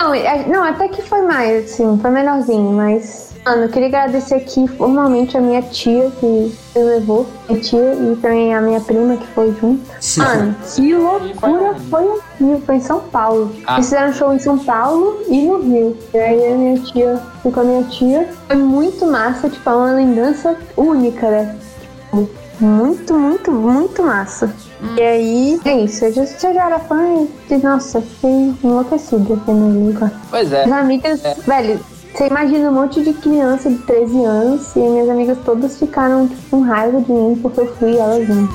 [0.00, 3.34] Não, é- não, até que foi mais, assim, foi menorzinho, mas.
[3.46, 8.16] Mano, eu queria agradecer aqui formalmente a minha tia que me levou, minha tia e
[8.16, 9.88] também a minha prima que foi junto.
[10.16, 13.54] Mano, que loucura foi aqui, foi em São Paulo.
[13.64, 13.74] Ah.
[13.74, 15.96] Eles fizeram show em São Paulo e no Rio.
[16.12, 18.28] E aí a minha tia fui com a minha tia.
[18.48, 21.56] Foi muito massa, tipo, é uma lembrança única, né?
[22.02, 22.28] Tipo,
[22.58, 24.52] muito, muito, muito massa.
[24.96, 26.04] E aí, é isso.
[26.04, 30.10] Eu já, eu já era fã e, nossa, fiquei enlouquecida vendo o lugar.
[30.30, 30.64] Pois é.
[30.64, 31.80] As amigas, velho,
[32.16, 36.40] Você imagina um monte de criança de 13 anos e minhas amigas todas ficaram tipo,
[36.48, 38.48] com raiva de mim porque eu fui elas não.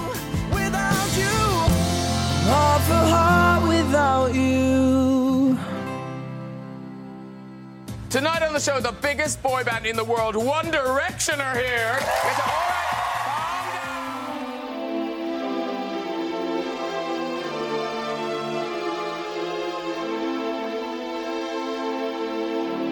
[0.52, 1.30] without you.
[2.50, 5.56] Heart for heart without you.
[8.10, 12.61] Tonight on the show, the biggest boy band in the world, One Direction, are here.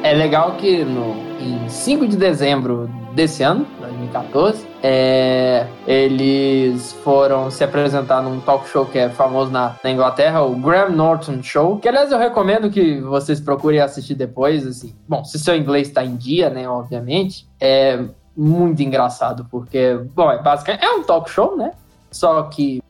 [0.01, 7.65] É legal que no, em 5 de dezembro desse ano, 2014, é, eles foram se
[7.65, 11.89] apresentar num talk show que é famoso na, na Inglaterra, o Graham Norton Show, que
[11.89, 14.95] aliás eu recomendo que vocês procurem assistir depois, assim.
[15.05, 18.01] Bom, se seu inglês está em dia, né, obviamente, é
[18.35, 21.73] muito engraçado, porque, bom, é basicamente, é um talk show, né,
[22.09, 22.81] só que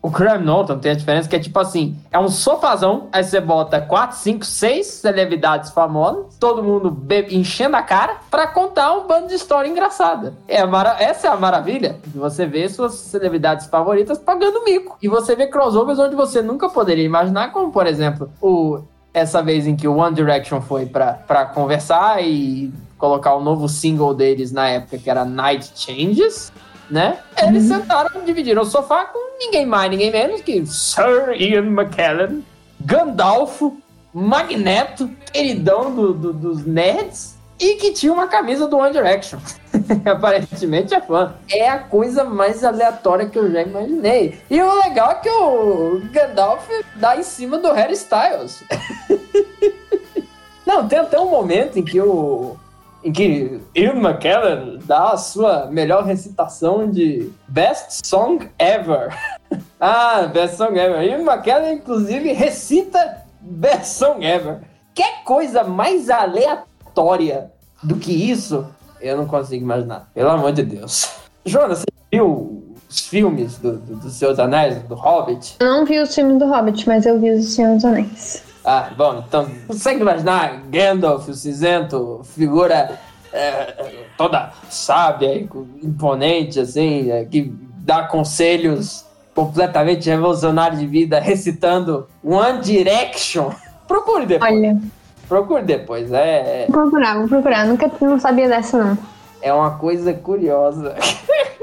[0.00, 3.40] o Graham Norton tem a diferença que é tipo assim: é um sofazão, aí você
[3.40, 6.96] bota 4, 5, 6 celebridades famosas, todo mundo
[7.30, 10.34] enchendo a cara pra contar um bando de história engraçada.
[10.46, 10.62] É
[11.02, 14.96] Essa é a maravilha você ver suas celebridades favoritas pagando mico.
[15.02, 18.80] E você vê crossovers onde você nunca poderia imaginar, como por exemplo, o.
[19.12, 24.12] Essa vez em que o One Direction foi pra conversar e colocar o novo single
[24.12, 26.52] deles na época, que era Night Changes,
[26.90, 27.18] né?
[27.42, 32.44] Eles sentaram, dividiram o sofá com ninguém mais, ninguém menos que Sir Ian McKellen,
[32.80, 33.76] Gandalfo,
[34.14, 39.38] Magneto, queridão do- do- dos nerds, e que tinha uma camisa do One Direction.
[40.06, 41.34] Aparentemente é fã.
[41.50, 44.40] É a coisa mais aleatória que eu já imaginei.
[44.48, 48.62] E o legal é que o Gandalf dá em cima do Harry Styles.
[50.66, 52.56] Não, tem até um momento em que o.
[53.04, 59.16] Em que Ian McKellen dá a sua melhor recitação de Best Song Ever.
[59.80, 61.02] ah, Best Song Ever.
[61.02, 64.60] Ian McKellen, inclusive, recita Best Song Ever.
[64.94, 68.66] Que coisa mais aleatória do que isso,
[69.00, 70.10] eu não consigo imaginar.
[70.12, 71.08] Pelo amor de Deus.
[71.44, 75.56] Jonas, você viu os filmes do, do, dos Seus Anéis, do Hobbit?
[75.60, 78.42] Não vi os filmes do Hobbit, mas eu vi os Senhor dos Anéis.
[78.70, 83.00] Ah, bom, então, consegue imaginar Gandalf, o cinzento, figura
[83.32, 85.40] é, toda sábia
[85.82, 93.52] imponente, assim, é, que dá conselhos completamente revolucionários de vida, recitando One Direction.
[93.88, 94.78] Procure depois, Olha,
[95.26, 97.66] procure depois, é, vou procurar, vou procurar.
[97.66, 98.98] Nunca não sabia dessa, não.
[99.40, 100.94] é uma coisa curiosa.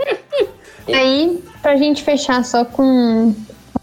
[0.91, 3.35] Aí, pra gente fechar só com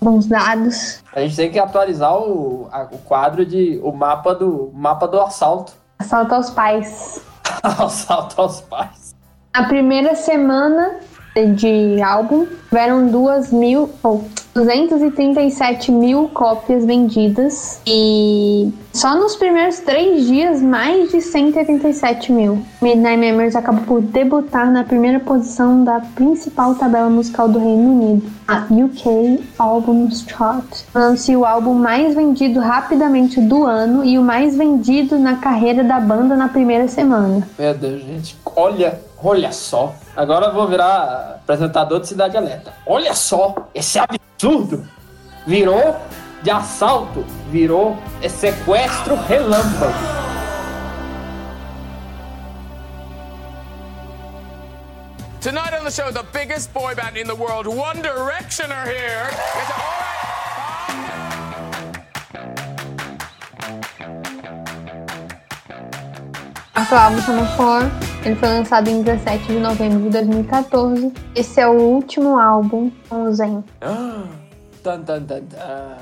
[0.03, 1.03] alguns dados.
[1.15, 5.21] A gente tem que atualizar o, a- o quadro de o mapa do mapa do
[5.21, 5.73] assalto.
[5.99, 7.21] Assalto aos pais.
[7.63, 9.15] assalto aos pais.
[9.55, 10.97] Na primeira semana
[11.55, 14.25] de álbum, tiveram duas mil, ou
[14.55, 17.81] 237 mil cópias vendidas.
[17.87, 22.63] E só nos primeiros três dias, mais de 187 mil.
[22.81, 28.31] Midnight Memories acabou por debutar na primeira posição da principal tabela musical do Reino Unido,
[28.47, 30.65] a UK Albums Chart.
[30.93, 35.99] Tornando-se o álbum mais vendido rapidamente do ano e o mais vendido na carreira da
[35.99, 37.49] banda na primeira semana.
[37.59, 38.37] Meu Deus, gente.
[38.55, 39.95] Olha, olha só.
[40.17, 42.73] Agora eu vou virar apresentador de Cidade Alerta.
[42.87, 44.87] Olha só, esse absurdo
[45.47, 45.97] virou
[46.43, 49.93] de assalto, virou é sequestro relâmpago.
[55.41, 59.29] Tonight on the show, the biggest boy band in the world, One Direction, are here.
[59.29, 60.22] It's all right.
[66.93, 67.91] Esse álbum chama For.
[68.23, 71.11] Ele foi lançado em 17 de novembro de 2014.
[71.35, 73.65] Esse é o último álbum com o Zen.
[74.83, 75.97] Tan, tan, tan, tan.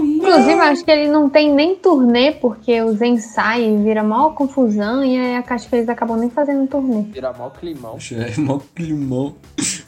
[0.00, 4.34] Inclusive, acho que ele não tem nem turnê, porque o Zen sai e vira maior
[4.34, 7.02] confusão, e aí acho que eles acabam nem fazendo turnê.
[7.02, 7.96] Vira mal climão.
[8.12, 9.34] É mó climão.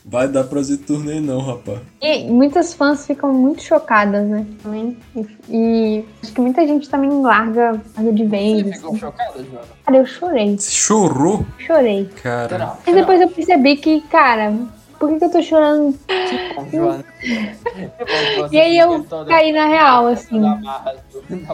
[0.04, 1.80] Vai dar pra fazer turnê não, rapaz.
[2.00, 4.46] E muitas fãs ficam muito chocadas, né?
[4.62, 4.96] Também.
[5.16, 8.76] E, e acho que muita gente também larga, larga de Você vez.
[8.76, 8.98] ficou assim.
[9.00, 9.66] chocada, Joana?
[9.84, 10.56] Cara, eu chorei.
[10.58, 11.44] Você chorou?
[11.58, 12.08] Chorei.
[12.22, 12.76] Cara.
[12.86, 14.52] Mas depois eu percebi que, cara,
[15.00, 15.94] por que, que eu tô chorando?
[16.56, 17.04] não, Joana.
[18.52, 20.40] E aí eu caí na real, assim.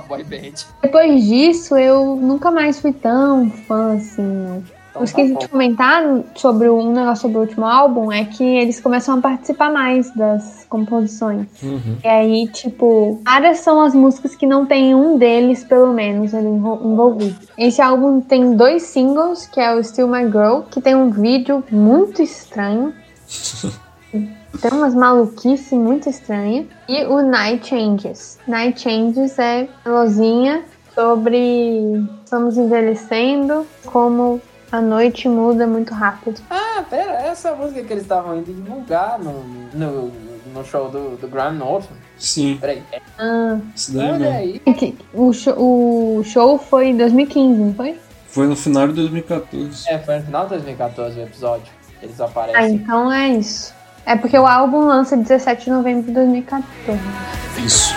[0.08, 0.66] boy band.
[0.82, 4.64] Depois disso, eu nunca mais fui tão fã, assim.
[4.90, 6.02] Então eu esqueci tá de comentar
[6.34, 10.66] sobre um negócio sobre o último álbum, é que eles começam a participar mais das
[10.68, 11.46] composições.
[11.62, 11.98] Uhum.
[12.02, 16.48] E aí, tipo, raras são as músicas que não tem um deles, pelo menos, ali
[16.48, 17.36] envol- envolvido.
[17.56, 21.62] Esse álbum tem dois singles, que é o Still My Girl, que tem um vídeo
[21.70, 22.92] muito estranho.
[24.12, 26.66] Tem umas maluquices muito estranhas.
[26.88, 28.38] E o Night Changes.
[28.46, 30.64] Night Changes é melosinha
[30.94, 34.40] sobre estamos envelhecendo, como
[34.72, 36.40] a noite muda muito rápido.
[36.50, 40.10] Ah, pera, essa música que eles estavam indo divulgar no, no,
[40.52, 41.94] no show do, do Graham Norton.
[42.18, 42.82] Sim, Peraí,
[43.18, 44.62] Ah, isso daí olha aí.
[44.64, 47.98] é o, show, o show foi em 2015, não foi?
[48.28, 49.88] Foi no final de 2014.
[49.88, 51.72] É, foi no final de 2014 o episódio.
[52.06, 52.74] Eles Ah, aparecem.
[52.76, 53.74] então é isso.
[54.04, 57.00] É porque o álbum lança 17 de novembro de 2014.
[57.64, 57.94] Isso.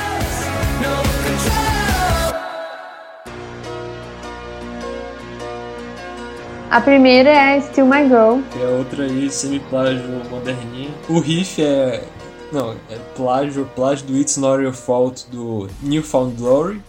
[6.72, 8.40] A primeira é Still My Girl.
[8.52, 10.90] Que é outra aí, semi-plágio moderninha.
[11.10, 12.04] O riff é.
[12.52, 16.82] Não, é plágio, plágio do It's Not Your Fault do Newfound Glory.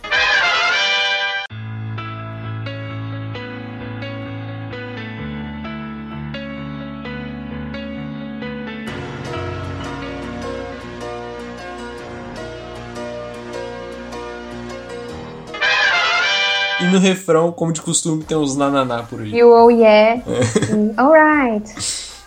[16.90, 19.32] No refrão, como de costume, tem uns nananá por aí.
[19.34, 20.22] E o Oh Yeah.
[20.26, 21.74] e Alright.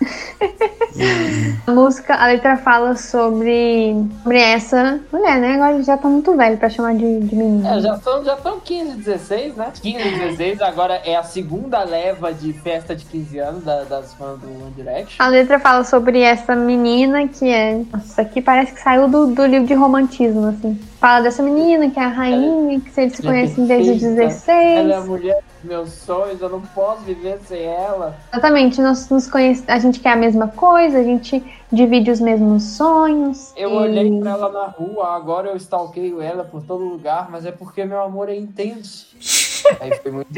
[1.67, 5.53] a música, a letra fala sobre, sobre essa mulher, né?
[5.55, 7.77] Agora já tá muito velho pra chamar de, de menina.
[7.77, 9.71] É, já estão já tão 15, 16, né?
[9.81, 14.39] 15, 16, agora é a segunda leva de festa de 15 anos da- das fãs
[14.39, 15.23] do One Direction.
[15.23, 17.81] A letra fala sobre essa menina que é.
[17.91, 20.79] Nossa, isso aqui parece que saiu do, do livro de romantismo, assim.
[21.03, 24.25] Fala dessa menina que é a rainha, que eles se é conhecem desde os perfeita.
[24.25, 24.77] 16.
[24.77, 28.15] Ela é a mulher dos meus sonhos, eu não posso viver sem ela.
[28.31, 29.65] Exatamente, nós nos conhece...
[29.67, 33.51] a gente quer a mesma coisa, a gente divide os mesmos sonhos.
[33.57, 37.45] Eu e- olhei pra ela na rua, agora eu stalkeio ela por todo lugar, mas
[37.45, 39.07] é porque meu amor é intenso.
[39.81, 40.29] Aí foi muito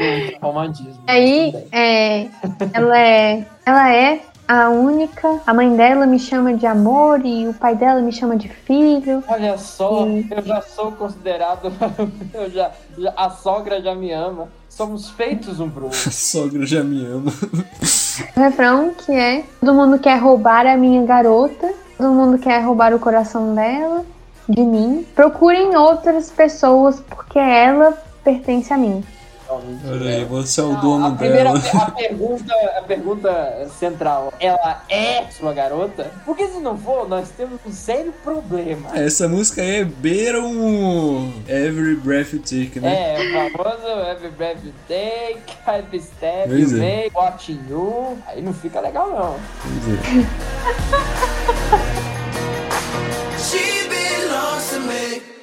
[0.42, 1.00] romantismo.
[1.06, 2.26] Aí, é,
[2.72, 5.40] ela é, ela é a única.
[5.46, 9.22] A mãe dela me chama de amor e o pai dela me chama de filho.
[9.28, 10.24] Olha só, Hum.
[10.30, 11.72] eu já sou considerado.
[12.34, 14.48] eu já, já- a sogra já me ama.
[14.68, 15.98] Somos feitos um pro outro.
[16.08, 17.32] A sogra já me ama.
[18.36, 22.92] O refrão que é: todo mundo quer roubar a minha garota, todo mundo quer roubar
[22.94, 24.04] o coração dela,
[24.48, 25.06] de mim.
[25.14, 27.92] Procurem outras pessoas porque ela
[28.22, 29.02] pertence a mim.
[29.48, 31.82] Olha aí, você é o Não, dono a primeira dela.
[31.86, 36.10] a pergunta, a pergunta central, ela é sua garota?
[36.24, 38.90] Porque se não for, nós temos um sério problema.
[38.96, 43.14] Essa música aí é beira um Every Breath You Take, né?
[43.14, 45.42] É, o famoso Every Breath You Take,
[45.78, 47.02] Every Step Pois You é.
[47.02, 48.18] Make, Watching You.
[48.26, 49.36] Aí não fica legal, não.
[49.62, 50.26] Quer dizer,
[53.38, 55.35] She belongs to me.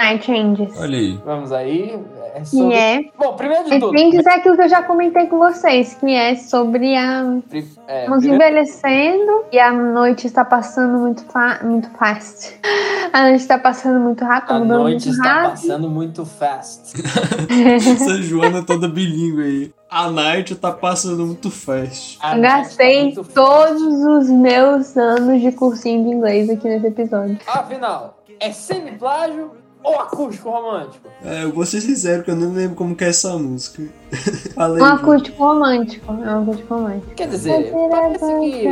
[0.00, 0.72] Night Changes.
[0.78, 1.18] Olha aí.
[1.24, 1.98] Vamos aí.
[2.34, 2.74] É sobre...
[2.74, 3.04] é.
[3.18, 3.98] Bom, primeiro de Night tudo.
[3.98, 8.00] Changes é aquilo que eu já comentei com vocês, que é sobre a pri- é,
[8.04, 12.58] Estamos primeiro- envelhecendo e a noite está passando muito, fa muito fast.
[13.12, 15.50] A noite está passando muito rápido, A mudando noite muito está rápido.
[15.50, 17.02] passando muito fast.
[17.74, 19.74] Essa Joana toda bilíngue aí.
[19.90, 22.16] A night tá passando muito fast.
[22.22, 23.34] A Eu noite Gastei tá muito fast.
[23.34, 27.36] todos os meus anos de cursinho de inglês aqui nesse episódio.
[27.48, 29.50] Afinal, é semi-plágio
[29.82, 31.08] ou acústico romântico?
[31.24, 33.82] É, eu vou ser sincero que eu não lembro como que é essa música.
[34.54, 34.82] Falei.
[34.82, 36.12] Um acústico romântico.
[36.12, 37.14] É um acústico romântico.
[37.14, 38.66] Quer dizer, parece que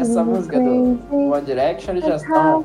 [0.00, 2.64] essa música do One Direction eles já estão.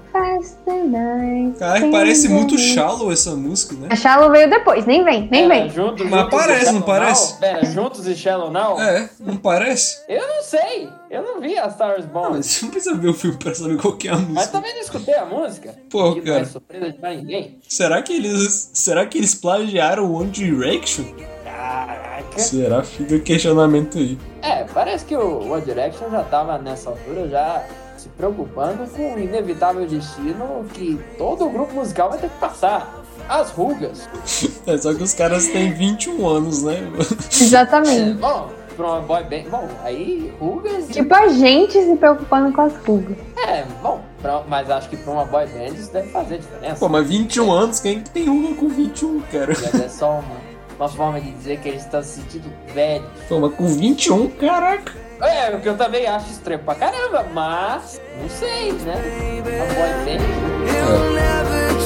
[0.68, 3.88] night Cara, parece muito shallow essa música, né?
[3.91, 5.70] A Shallow veio depois, nem vem, nem Pera, vem.
[5.70, 7.39] juntos, Mas juntos parece, não parece?
[7.39, 8.80] Pera, juntos e Shallow Now?
[8.80, 10.04] É, não parece?
[10.08, 10.89] Eu não sei.
[11.10, 12.36] Eu não vi a Stars Ah, Born.
[12.38, 14.47] mas você não precisa ver o filme pra saber qual que é a Mas música.
[14.51, 15.76] também não escutei a música.
[15.89, 16.45] Pô, que não é cara.
[16.45, 17.60] surpresa de pra ninguém.
[17.68, 18.72] Será que eles.
[18.74, 21.05] Será que eles plagiaram One Direction?
[21.43, 22.39] Caraca.
[22.39, 22.84] Será?
[22.84, 24.18] Fica o questionamento aí.
[24.41, 27.66] É, parece que o One Direction já tava nessa altura já
[27.97, 33.04] se preocupando com o inevitável destino que todo grupo musical vai ter que passar.
[33.29, 34.08] As rugas.
[34.67, 36.75] É só que os caras têm 21 anos, né?
[36.75, 38.13] É, Exatamente.
[38.20, 39.49] bom, pra uma boy band.
[39.49, 40.87] Bom, aí rugas.
[40.87, 43.17] Tipo a gente se preocupando com as rugas.
[43.45, 46.75] É, bom, pra- mas acho que pra uma boy band isso deve fazer diferença.
[46.79, 49.47] Pô, mas 21 anos, quem que tem ruga com 21, cara?
[49.47, 50.24] Mas é só uma,
[50.79, 53.08] uma forma de dizer que eles estão se sentindo velhos.
[53.28, 54.93] Pô, mas com 21, caraca.
[55.20, 58.93] É, o que eu também acho estranho pra caramba, mas não sei, né?
[58.95, 60.24] A boy band.
[60.70, 61.76] It'll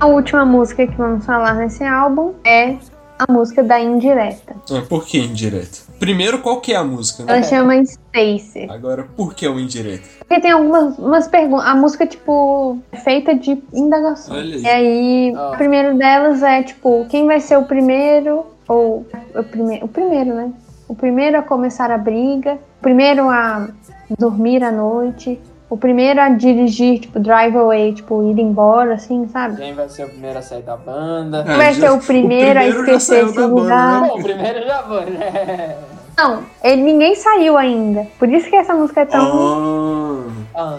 [0.00, 2.76] A última música que vamos falar nesse álbum é
[3.18, 4.54] a música da Indireta.
[4.70, 5.78] Ah, por que indireta?
[5.98, 7.32] Primeiro, qual que é a música, né?
[7.32, 8.68] Ela chama Stacy.
[8.70, 10.04] Agora, por que o indireta?
[10.20, 11.66] Porque tem algumas umas perguntas.
[11.66, 14.36] A música, tipo, é feita de indagação.
[14.36, 14.62] Olha aí.
[14.62, 15.50] E aí, Ah.
[15.52, 19.04] o primeiro delas é, tipo, quem vai ser o primeiro ou
[19.34, 20.52] o, prime o primeiro, né?
[20.86, 23.68] O primeiro a começar a briga, o primeiro a
[24.16, 25.40] dormir à noite,
[25.70, 29.56] o primeiro a dirigir, tipo, drive away, tipo, ir embora, assim, sabe?
[29.56, 31.44] Quem vai ser o primeiro a sair da banda?
[31.46, 33.60] É, vai já- ser o primeiro, o a primeiro já esquecer saiu esse da banda,
[33.62, 34.00] lugar.
[34.02, 34.08] né?
[34.08, 35.76] Bom, o primeiro já foi, né?
[36.16, 38.06] Não, ele, ninguém saiu ainda.
[38.18, 40.24] Por isso que essa música é tão.
[40.54, 40.76] Ah,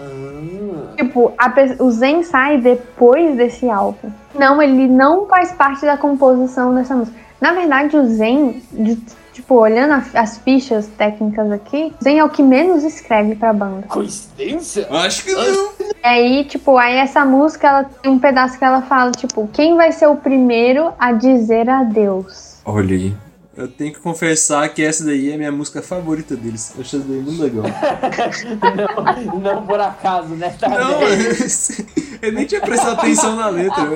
[0.96, 1.50] Tipo, a
[1.82, 4.10] o Zen sai depois desse álbum.
[4.34, 7.16] Não, ele não faz parte da composição dessa música.
[7.40, 8.98] Na verdade, o Zen, de-
[9.40, 13.86] tipo, olhando a- as fichas técnicas aqui, Zen é o que menos escreve pra banda.
[13.88, 14.86] coincidência?
[14.90, 15.70] acho que não.
[15.80, 19.76] E aí, tipo, aí essa música, ela tem um pedaço que ela fala, tipo, quem
[19.76, 22.58] vai ser o primeiro a dizer adeus?
[22.64, 23.14] Olha aí.
[23.60, 26.72] Eu tenho que confessar que essa daí é a minha música favorita deles.
[26.74, 27.64] Eu achei essa daí muito legal.
[29.34, 30.54] Não, não por acaso, né?
[30.58, 30.92] Tá Não,
[32.22, 33.82] eu nem tinha prestado atenção na letra.
[33.82, 33.92] Eu,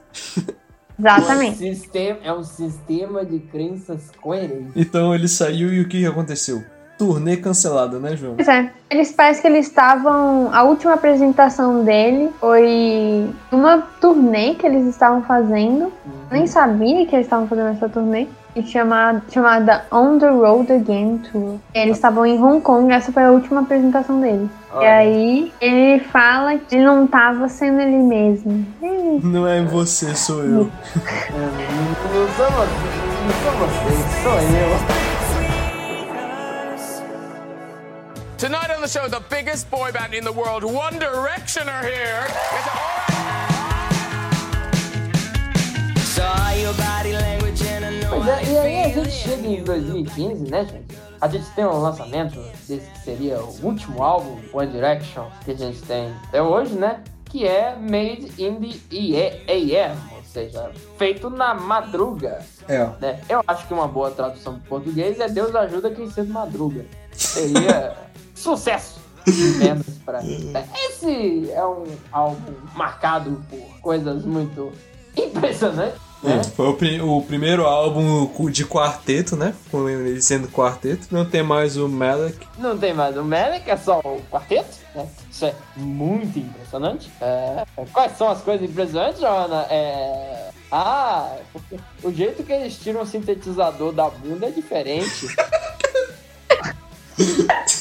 [0.98, 1.58] Exatamente.
[1.58, 4.72] Sistema, é um sistema de crenças coerente.
[4.76, 6.64] Então ele saiu e o que aconteceu?
[7.00, 8.36] Turnê cancelada, né, João?
[8.36, 8.70] Pois é.
[8.90, 10.50] Eles parece que eles estavam.
[10.52, 15.94] A última apresentação dele foi uma turnê que eles estavam fazendo.
[16.06, 18.28] Eu Nem sabia que eles estavam fazendo essa turnê.
[18.54, 21.56] E chamada, chamada On the Road Again Tour.
[21.74, 24.50] Eles estavam em Hong Kong, essa foi a última apresentação dele.
[24.72, 24.96] E Olha.
[24.96, 28.66] aí ele fala que ele não tava sendo ele mesmo.
[29.24, 30.50] Não é você, sou eu.
[30.50, 30.72] Não
[32.36, 32.74] sou você,
[33.24, 35.09] não sou você, sou eu.
[38.40, 42.26] Tonight on the show, the biggest boy band in the world, One Direction, are here.
[48.08, 50.98] Pois é, e aí a gente chega em 2015, né, gente?
[51.20, 55.56] A gente tem um lançamento desse que seria o último álbum, One Direction, que a
[55.56, 57.04] gente tem até hoje, né?
[57.26, 62.40] Que é Made in the AM, ou seja, feito na madruga.
[62.70, 63.20] É, né?
[63.28, 66.86] Eu acho que uma boa tradução para português é Deus ajuda quem cedo madruga.
[67.12, 67.98] Seria
[68.40, 69.00] sucesso.
[70.06, 70.22] Pra...
[70.24, 74.72] Esse é um álbum marcado por coisas muito
[75.16, 76.00] impressionantes.
[76.24, 76.42] Né?
[76.56, 79.54] Foi o, o primeiro álbum de quarteto, né?
[79.72, 81.08] Com ele sendo quarteto.
[81.12, 82.46] Não tem mais o Malek.
[82.58, 84.78] Não tem mais o Melek, é só o quarteto.
[84.96, 85.08] Né?
[85.32, 87.10] Isso é muito impressionante.
[87.22, 89.66] É, Quais são as coisas impressionantes, Joana?
[89.70, 90.50] É...
[90.72, 91.36] Ah,
[92.04, 95.28] o jeito que eles tiram o sintetizador da bunda é diferente.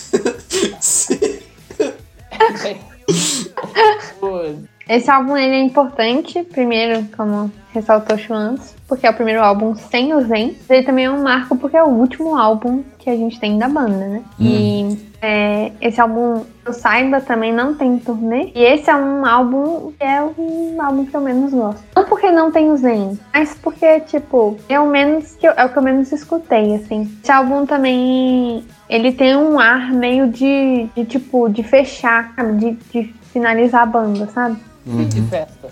[4.89, 9.74] Esse álbum ele é importante, primeiro, como ressaltou o antes, porque é o primeiro álbum
[9.74, 10.56] sem o Zen.
[10.69, 13.69] Ele também é um marco porque é o último álbum que a gente tem da
[13.69, 14.23] banda, né?
[14.40, 18.51] E é, esse álbum, eu saiba, também não tem turnê.
[18.55, 21.82] E esse é um álbum que é um álbum que eu menos gosto.
[21.94, 25.65] Não porque não tem o Zen, mas porque, tipo, é o menos que eu, é
[25.65, 27.10] o que eu menos escutei, assim.
[27.23, 32.35] Esse álbum também ele tem um ar meio de, de tipo, de fechar?
[32.56, 34.56] De, de finalizar a banda, sabe?
[34.87, 35.69] De festa.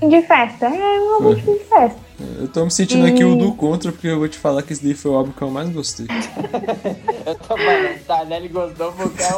[0.00, 0.66] De festa.
[0.66, 1.98] É um álbum de festa.
[2.38, 4.82] Eu tô me sentindo aqui o do contra, porque eu vou te falar que esse
[4.84, 6.06] daí foi o álbum que eu mais gostei.
[7.26, 8.36] Eu tô falando, tá, né?
[8.38, 9.28] Ele gostou porque é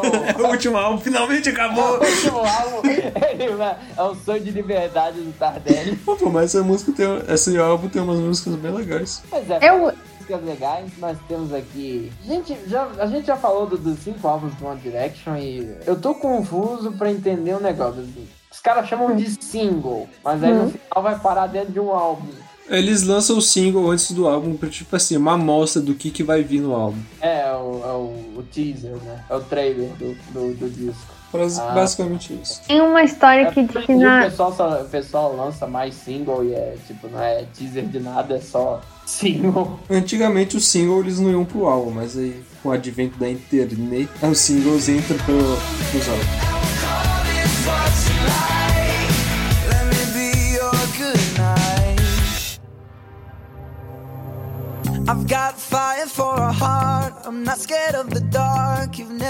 [0.41, 0.43] o.
[0.47, 1.99] o último álbum finalmente acabou!
[1.99, 3.63] O último álbum ele
[3.97, 5.97] é um sonho de liberdade do Tardelli.
[6.05, 7.07] Pô, pô, mas essa música tem.
[7.29, 9.23] Esse álbum tem umas músicas bem legais.
[9.29, 9.59] Pois é.
[9.69, 9.79] Eu,
[10.19, 12.11] músicas legais, nós temos aqui.
[12.25, 15.77] A gente já, a gente já falou do- dos cinco álbuns do One Direction e
[15.87, 18.01] eu tô confuso pra entender um negócio.
[18.01, 18.27] assim.
[18.53, 22.29] Os caras chamam de single, mas aí no final vai parar dentro de um álbum.
[22.69, 26.23] Eles lançam o single antes do álbum pra, tipo assim, uma amostra do que, que
[26.23, 26.99] vai vir no álbum.
[27.21, 29.25] É, é o, é o, o teaser, né?
[29.29, 31.13] É o trailer do, do, do disco.
[31.35, 31.73] Ah.
[31.75, 32.61] Basicamente isso.
[32.69, 34.21] Tem uma história É que diz que na.
[34.21, 37.99] o, pessoal só- o pessoal lança mais single e é tipo, não é teaser de
[38.01, 39.81] nada, é só single.
[39.89, 44.11] Antigamente os singles eles não iam pro álbum, mas aí com o advento da internet,
[44.23, 45.35] os singles entram pro,
[45.91, 46.72] pros álbuns.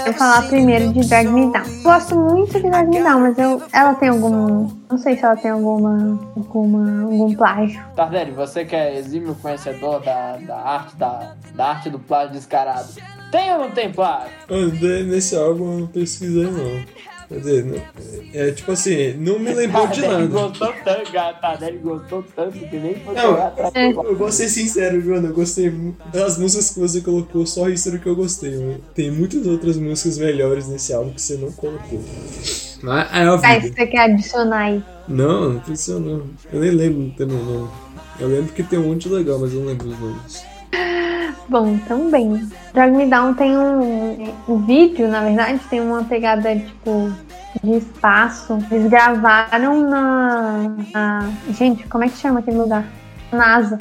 [0.05, 1.63] Eu falar primeiro me de Drag Me Down.
[1.83, 4.69] Gosto muito de Drag Me Down, mas eu, ela tem algum.
[4.89, 6.19] Não sei se ela tem alguma.
[6.35, 7.81] alguma algum plágio.
[7.95, 12.89] Tardelli, você que é exímio conhecedor da, da arte da, da arte do plágio descarado.
[13.31, 14.29] Tem ou não tem plágio?
[15.05, 16.83] Nesse álbum eu não pesquisei não.
[17.33, 17.81] Quer dizer, não-
[18.33, 20.41] é tipo assim, não me lembrou de Tardelli nada.
[20.41, 21.33] gostou tanto, cara.
[21.33, 23.37] Tardelli gostou tanto que nem foi Não.
[23.37, 23.91] É.
[23.91, 25.97] Eu vou ser sincero, Joana, eu gostei muito.
[26.09, 28.51] Das músicas que você colocou, só isso era o que eu gostei.
[28.57, 28.79] mano.
[28.93, 31.99] Tem muitas outras músicas melhores nesse álbum que você não colocou.
[32.83, 33.75] Mas é a Ah, vida.
[33.75, 34.83] você quer adicionar aí?
[35.07, 36.23] Não, não precisa não.
[36.51, 37.69] Eu nem lembro também não.
[38.19, 40.43] Eu lembro que tem um monte legal, mas eu não lembro os nomes.
[41.49, 42.49] Bom, também.
[42.73, 47.11] Drag Me Down tem um, um vídeo, na verdade, tem uma pegada tipo
[47.63, 48.57] de espaço.
[48.71, 50.53] Eles gravaram na,
[50.93, 52.85] na- Gente, como é que chama aquele lugar?
[53.31, 53.77] NASA.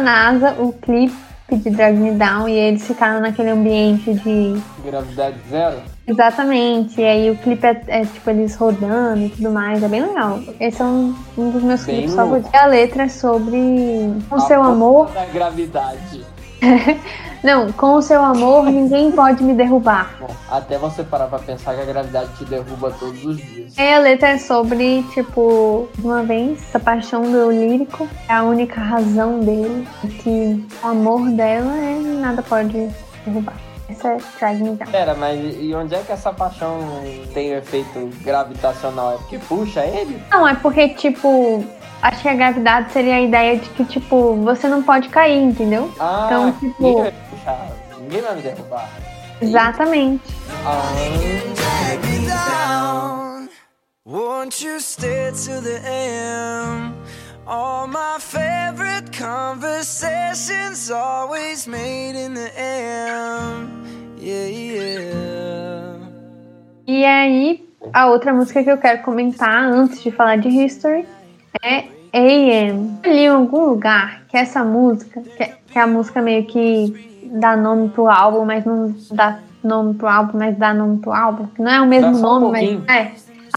[0.00, 1.14] NASA, o clipe
[1.50, 4.60] de Drag Me Down e eles ficaram naquele ambiente de.
[4.84, 5.80] Gravidade zero?
[6.06, 10.02] Exatamente, e aí o clipe é, é, tipo eles rodando e tudo mais, é bem
[10.02, 10.40] legal.
[10.60, 12.50] Esse é um, um dos meus Bem clipes favoritos.
[12.52, 15.10] E a letra é sobre o A seu amor.
[15.12, 16.24] Da gravidade.
[17.42, 20.16] Não, com o seu amor ninguém pode me derrubar.
[20.18, 23.76] Bom, até você parar pra pensar que a gravidade te derruba todos os dias.
[23.76, 28.80] E a letra é sobre, tipo, uma vez, essa paixão do lírico é a única
[28.80, 32.88] razão dele, e que o amor dela é nada pode
[33.24, 33.54] derrubar.
[33.88, 34.90] Essa é Drag Me Down.
[34.90, 36.80] Pera, mas e onde é que essa paixão
[37.32, 39.14] tem o efeito gravitacional?
[39.14, 40.20] É porque puxa ele?
[40.30, 41.64] Não, é porque, tipo,
[42.02, 45.90] acho que a gravidade seria a ideia de que, tipo, você não pode cair, entendeu?
[45.98, 46.72] Ah, Então, ninguém
[47.04, 47.68] tipo, vai
[48.00, 48.88] ninguém vai me derrubar.
[49.40, 50.22] exatamente.
[50.64, 50.92] Ah.
[54.04, 56.94] Won't you stay till the end?
[57.46, 63.68] All my favorite conversations always made in the AM.
[64.18, 65.96] Yeah, yeah.
[66.86, 71.04] E aí, a outra música que eu quero comentar antes de falar de History
[71.62, 72.98] é AM.
[73.04, 76.44] Eu li em algum lugar que essa música, que é, que é a música meio
[76.44, 81.12] que dá nome pro álbum, mas não dá nome pro álbum, mas dá nome pro
[81.12, 81.46] álbum.
[81.58, 83.10] Não é o mesmo Dá só um nome, mas é.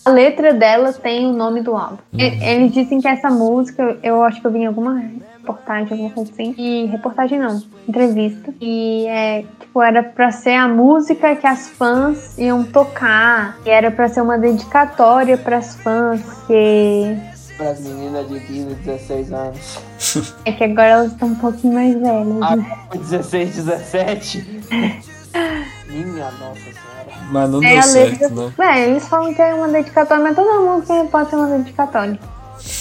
[0.06, 1.98] A letra dela tem o nome do álbum.
[2.14, 4.98] E- Eles dizem que essa música, eu acho que eu vi em alguma
[5.40, 6.56] reportagem, alguma coisa assim.
[6.58, 8.54] E reportagem não, entrevista.
[8.62, 13.58] E é, tipo, era pra ser a música que as fãs iam tocar.
[13.66, 17.16] E era pra ser uma dedicatória pras fãs, que
[17.60, 19.80] para as meninas de 15, 16 anos.
[20.46, 22.38] é que agora elas estão um pouquinho mais velhas.
[22.42, 22.78] Ah, né?
[22.90, 24.64] com 16, 17.
[25.90, 27.28] Minha nossa senhora.
[27.32, 28.30] Mas não É deu certo, letra.
[28.30, 28.66] não.
[28.66, 32.18] É, eles falam que é uma dedicatória, mas toda música pode ser uma dedicatória.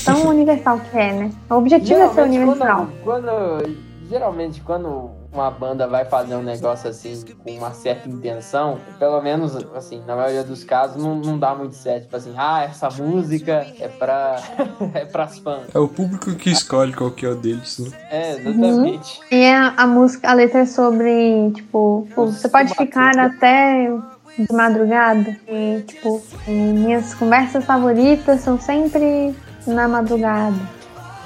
[0.05, 1.31] Tão universal que é, né?
[1.51, 2.89] O objetivo é ser Geralmente, universal.
[3.03, 3.77] quando, quando-
[4.09, 9.57] geralmente, quando uma banda vai fazer um negócio assim com uma certa intenção, pelo menos,
[9.75, 12.05] assim, na maioria dos casos, não, não dá muito certo.
[12.05, 14.37] Tipo assim, ah, essa música é pra.
[14.95, 15.75] é pras fãs.
[15.75, 17.91] É o público que escolhe qual que é o deles, né?
[18.11, 19.21] É, exatamente.
[19.31, 23.91] E a, a música, a letra é sobre, tipo, pô, você pode ficar até
[24.39, 25.37] de madrugada.
[25.49, 29.35] E, tipo, e minhas conversas favoritas são sempre
[29.67, 30.59] na madrugada.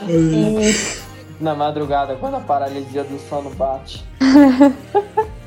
[0.09, 1.02] E,
[1.43, 4.05] Na madrugada, quando a paralisia do sono bate.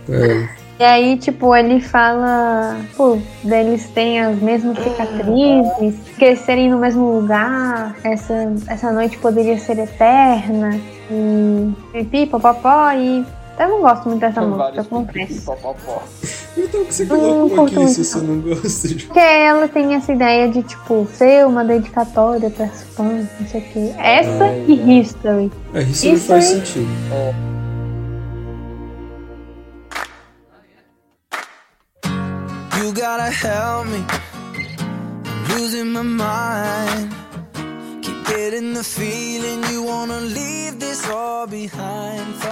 [0.09, 0.49] É.
[0.77, 7.95] e aí, tipo, ele fala, pô, eles têm as mesmas cicatrizes, crescerem no mesmo lugar,
[8.03, 10.77] essa, essa noite poderia ser eterna,
[11.09, 13.25] e pipi, popopó, e
[13.57, 15.53] eu não gosto muito dessa música, eu Vários confesso.
[16.57, 19.05] Então o que você colocou aqui muito, se você não gosta de.
[19.05, 23.63] Porque ela tem essa ideia de, tipo, ser uma dedicatória pras fãs, não sei o
[23.63, 23.93] quê.
[23.97, 25.51] Essa É, e History.
[25.73, 26.87] É, isso não Isso faz sentido.
[32.77, 34.03] You gotta help me.
[35.27, 37.24] I'm losing my mind.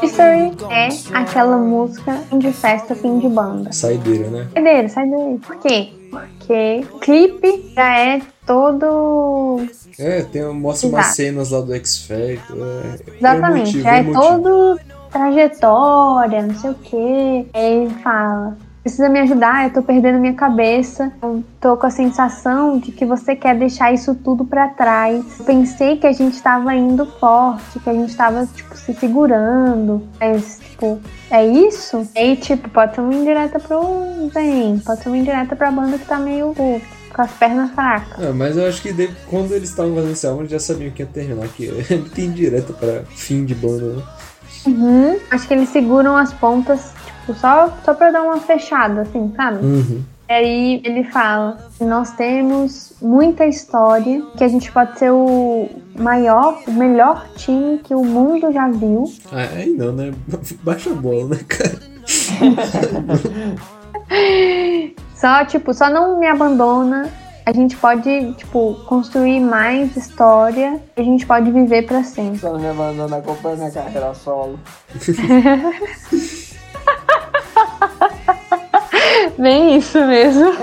[0.02, 3.72] History é aquela música de festa, fim de banda.
[3.72, 4.48] Saideira, né?
[4.54, 5.40] Sai dele, sai dele.
[5.46, 5.94] Por quê?
[6.10, 9.62] Porque o clipe já é todo.
[10.00, 11.16] É, tem, mostra umas Exato.
[11.16, 12.58] cenas lá do X Factor.
[12.58, 14.22] É, Exatamente, emotivo, já é emotivo.
[14.22, 14.80] todo
[15.12, 17.46] trajetória, não sei o quê.
[17.54, 18.58] Aí ele fala.
[18.84, 21.10] Precisa me ajudar, eu tô perdendo minha cabeça.
[21.22, 25.24] Eu tô com a sensação de que você quer deixar isso tudo pra trás.
[25.40, 30.06] Eu pensei que a gente tava indo forte, que a gente tava, tipo, se segurando.
[30.20, 31.00] Mas, tipo,
[31.32, 32.06] é isso?
[32.14, 36.06] Aí, tipo, pode ser uma indireta pro Zen, pode ser uma indireta pra banda que
[36.06, 38.22] tá meio com as pernas fracas.
[38.22, 38.94] Ah, mas eu acho que
[39.30, 41.48] quando eles estavam fazendo esse álbum, eles já sabiam que ia terminar.
[41.48, 44.04] Que é muito indireta pra fim de banda, né?
[44.66, 45.20] Uhum.
[45.32, 46.92] Acho que eles seguram as pontas,
[47.24, 49.66] tipo, só, só pra dar uma fechada, assim, sabe?
[49.66, 50.04] Uhum.
[50.30, 56.62] E aí ele fala: nós temos muita história, que a gente pode ser o maior,
[56.68, 59.06] o melhor time que o mundo já viu.
[59.32, 60.14] Ah, aí não, né?
[60.64, 61.94] Baixa a bola, né, cara?
[65.16, 67.10] Só, tipo, só não me abandona.
[67.46, 70.82] A gente pode, tipo, construir mais história.
[70.98, 72.40] A gente pode viver pra sempre.
[72.40, 74.60] Só não me abandona, acompanha minha carreira solo.
[79.38, 80.54] Bem isso mesmo.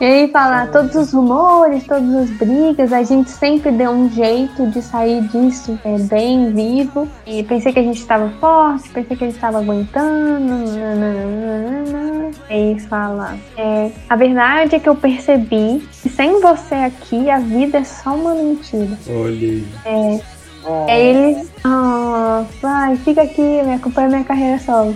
[0.00, 4.66] E aí fala todos os rumores, todas as brigas, a gente sempre deu um jeito
[4.68, 7.08] de sair disso é, bem vivo.
[7.26, 10.38] E pensei que a gente estava forte, pensei que a gente estava aguentando.
[10.76, 12.30] nananana.
[12.48, 17.40] E aí fala, é, a verdade é que eu percebi que sem você aqui a
[17.40, 18.96] vida é só uma mentira.
[19.08, 20.22] Olha aí.
[20.70, 24.94] Oh, Aí eles, ah, vai, fica aqui, me acompanha minha carreira solo.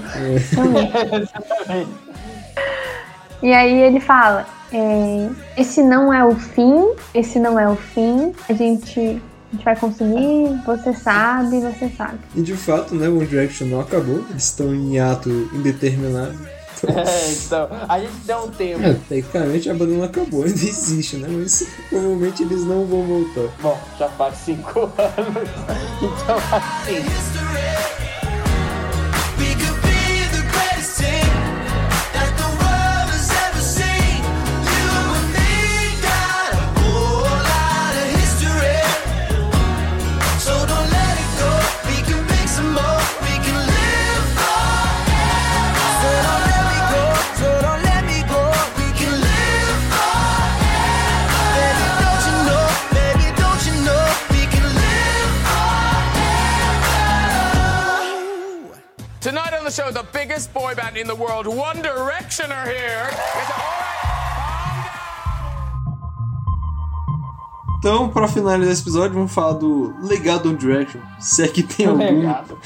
[0.54, 1.88] Também.
[3.42, 8.34] E aí ele fala, é, esse não é o fim, esse não é o fim,
[8.48, 12.18] a gente, a gente vai conseguir, você sabe, você sabe.
[12.36, 14.24] E de fato, né, o One Direction não acabou.
[14.30, 16.38] Eles estão em ato indeterminado.
[16.88, 18.82] É, então, a gente deu um tempo.
[18.82, 21.28] É, tecnicamente a banda não acabou, ainda existe, né?
[21.30, 23.54] Mas provavelmente eles não vão voltar.
[23.60, 25.48] Bom, já faz cinco anos.
[26.02, 28.01] Então, assim.
[61.02, 63.08] In the world, One Direction, are here.
[63.10, 63.98] It's all right.
[64.94, 65.32] Calm down.
[67.78, 71.00] Então, pra finalizar esse episódio, vamos falar do legado One Direction.
[71.18, 71.98] Se é que tem algum.
[71.98, 72.56] Legado.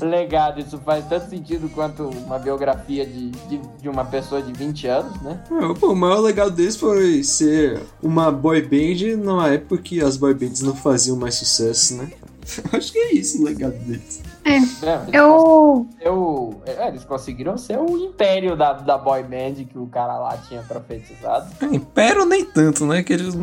[0.00, 4.86] Legado, isso faz tanto sentido quanto uma biografia de, de, de uma pessoa de 20
[4.86, 5.42] anos, né?
[5.50, 10.16] É, pô, o maior legado deles foi ser uma boy band numa época que as
[10.16, 12.12] boy bands não faziam mais sucesso, né?
[12.72, 14.22] Acho que é isso o legado deles.
[14.48, 14.80] É, eles
[15.12, 20.18] Eu, Eu, é, eles conseguiram ser o império da, da boy band que o cara
[20.18, 21.50] lá tinha profetizado.
[21.60, 23.02] É, império nem tanto, né?
[23.02, 23.36] Que eles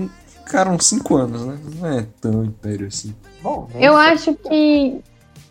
[0.45, 1.57] ficaram cinco anos, né?
[1.79, 3.15] Não é tão império assim.
[3.41, 5.01] Bom, eu acho que,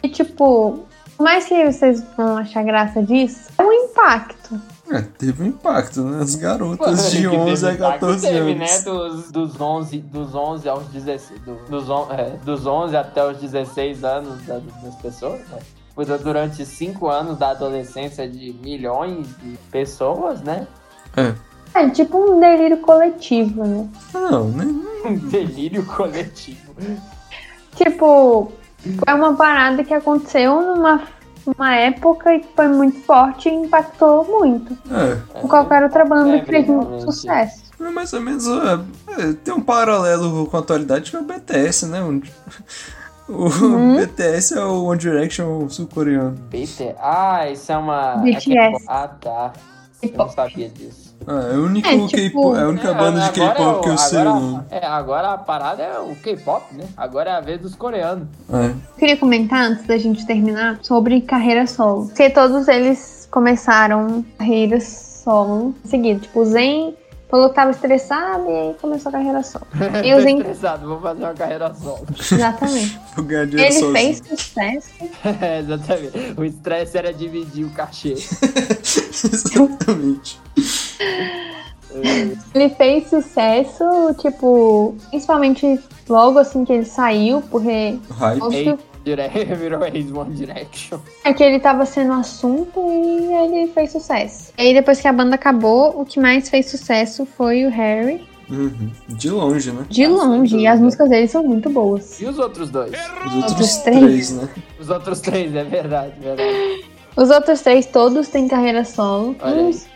[0.02, 0.84] que, tipo,
[1.16, 4.60] por mais que vocês vão achar graça disso, é um impacto.
[4.90, 6.22] É, teve um impacto, né?
[6.22, 8.58] As Pô, garotas de que teve 11 a impacto, 14 teve, anos.
[8.58, 8.80] né?
[8.82, 11.40] Dos, dos, 11, dos 11 aos 16.
[11.40, 15.58] do- dos, on- é, dos 11 até os 16 anos da- das pessoas, né?
[15.94, 20.66] Foi durante 5 anos da adolescência de milhões de pessoas, né?
[21.16, 21.32] É.
[21.76, 23.88] É tipo um delírio coletivo, né?
[24.12, 24.64] Não, né?
[25.04, 26.72] Um delírio coletivo.
[27.76, 31.02] Tipo, foi uma parada que aconteceu numa,
[31.46, 34.76] numa época que foi muito forte e impactou muito.
[34.90, 35.40] É.
[35.40, 37.64] Com qualquer outra banda É, que fez muito sucesso.
[37.80, 38.46] É mais ou menos.
[38.46, 42.02] é, é, tem um paralelo com a atualidade que é o BTS, né?
[42.02, 42.20] O
[43.26, 43.96] Uhum.
[43.96, 46.32] BTS é o One Direction sul-coreano.
[46.50, 46.94] BT.
[46.98, 48.16] Ah, isso é uma.
[48.16, 48.50] BTS.
[48.52, 48.84] é K-pop.
[48.86, 49.52] Ah, tá.
[50.02, 51.03] Eu não sabia disso.
[51.26, 53.80] Ah, é, o único É, tipo- K-pop- é a única É, banda de agora K-pop
[53.82, 54.20] que eu é o- sei.
[54.70, 56.84] É, agora a parada é o K-pop, né?
[56.96, 58.28] Agora é a vez dos coreanos.
[58.52, 58.66] É.
[58.66, 62.06] Eu queria comentar, antes da gente terminar, sobre carreira solo.
[62.06, 66.20] Porque todos eles começaram carreiras solo em seguida.
[66.20, 66.94] Tipo, o Zen
[67.30, 69.66] falou que tava estressado e aí começou a carreira solo.
[70.04, 72.06] E Tô o Zen, estressado, vou fazer uma carreira solo.
[72.30, 73.00] exatamente.
[73.18, 73.92] Ele sozinho.
[73.92, 74.88] fez sucesso.
[75.40, 76.34] É, exatamente.
[76.36, 78.14] O estresse era dividir o cachê.
[79.24, 80.38] Exatamente.
[82.54, 83.84] Ele fez sucesso,
[84.18, 88.78] tipo, principalmente logo assim que ele saiu, porque Hype.
[89.04, 90.98] Virou ex One Direction.
[91.24, 94.50] é que ele tava sendo assunto e ele fez sucesso.
[94.56, 98.26] E aí depois que a banda acabou, o que mais fez sucesso foi o Harry,
[98.48, 98.90] Uhum.
[99.08, 99.86] De longe, né?
[99.88, 102.20] de longe, e as músicas dele são muito boas.
[102.20, 102.90] E os outros dois?
[102.92, 104.00] Os outros Outros três.
[104.00, 104.48] três, né?
[104.78, 106.84] Os outros três, é verdade, verdade.
[107.16, 109.34] Os outros três todos têm carreira solo.
[109.40, 109.62] Olha.
[109.62, 109.86] Uns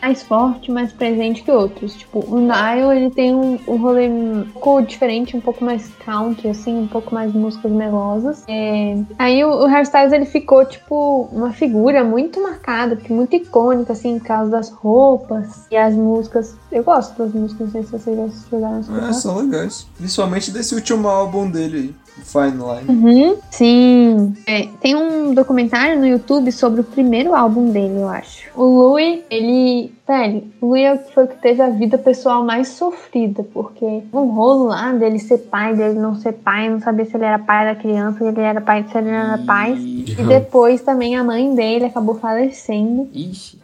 [0.00, 1.94] mais forte, mais presente que outros.
[1.94, 6.48] Tipo, o Nile, ele tem um, um rolê um pouco diferente, um pouco mais country,
[6.48, 8.44] assim, um pouco mais músicas melosas.
[8.48, 13.92] É, Aí o, o Hairstyles, ele ficou, tipo, uma figura muito marcada, porque muito icônica,
[13.92, 16.54] assim, por causa das roupas e as músicas.
[16.70, 19.08] Eu gosto das músicas, não sei se vocês já chegaram a escutar.
[19.08, 19.86] É, são legais.
[19.96, 21.94] Principalmente desse último álbum dele aí,
[22.24, 22.88] Fine Line.
[22.88, 24.34] Uhum, sim.
[24.46, 28.48] É, tem um documentário no YouTube sobre o primeiro álbum dele, eu acho.
[28.54, 29.92] O Louis, ele.
[30.06, 33.42] Velho, o Louis é o que foi o que teve a vida pessoal mais sofrida,
[33.52, 37.24] porque um rolo lá dele ser pai, dele não ser pai, não saber se ele
[37.24, 39.74] era pai da criança, se ele era pai, se ele não era pai.
[39.78, 43.08] E depois também a mãe dele acabou falecendo.
[43.12, 43.58] Ixi.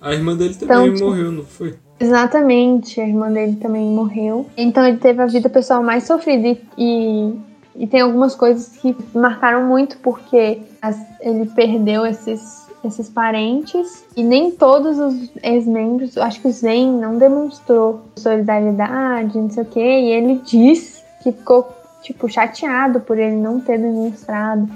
[0.00, 1.74] A irmã dele também Então, tipo- morreu, não foi?
[1.98, 4.46] Exatamente, a irmã dele também morreu.
[4.56, 7.34] Então ele teve a vida pessoal mais sofrida e, e,
[7.76, 14.22] e tem algumas coisas que marcaram muito porque as- ele perdeu esses, esses parentes e
[14.22, 19.80] nem todos os ex-membros, acho que o Zen não demonstrou solidariedade, não sei o que,
[19.80, 21.68] e ele diz que ficou
[22.02, 24.68] tipo chateado por ele não ter demonstrado.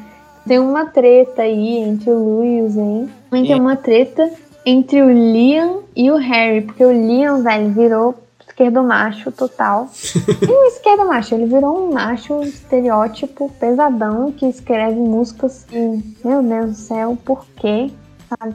[0.47, 3.09] Tem uma treta aí entre o Lu e o Zen.
[3.31, 4.31] Também tem uma treta
[4.67, 8.15] entre o Liam e o Harry, porque o Liam, velho, virou
[8.55, 9.89] esquerdo macho total.
[10.41, 16.43] e o esquerdo macho, ele virou um macho estereótipo pesadão que escreve músicas e, meu
[16.43, 17.91] Deus do céu, por quê?
[18.29, 18.55] Sabe?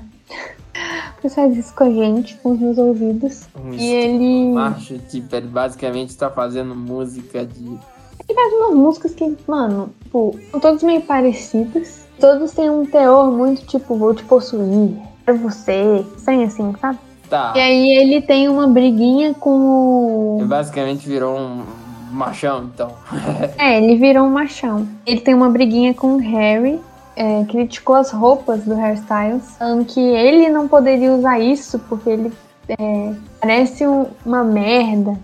[1.15, 3.47] Por que faz isso com a gente, com os meus ouvidos?
[3.61, 7.65] Um E ele macho, tipo, ele basicamente tá fazendo música de.
[7.65, 12.07] ele faz umas músicas que, mano, tipo, são todas meio parecidas.
[12.17, 16.99] Todos têm um teor muito tipo, vou te possuir, quero você, sem assim, sabe?
[17.29, 17.53] Tá.
[17.55, 20.47] E aí ele tem uma briguinha com Ele o.
[20.47, 21.63] basicamente virou um
[22.11, 22.93] machão, então.
[23.57, 24.87] É, ele virou um machão.
[25.05, 26.79] Ele tem uma briguinha com o Harry.
[27.15, 32.31] é, criticou as roupas do hairstyles, falando que ele não poderia usar isso porque ele
[32.69, 35.19] é, parece um- uma merda.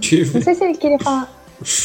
[0.00, 1.28] Tive Não sei se ele queria falar.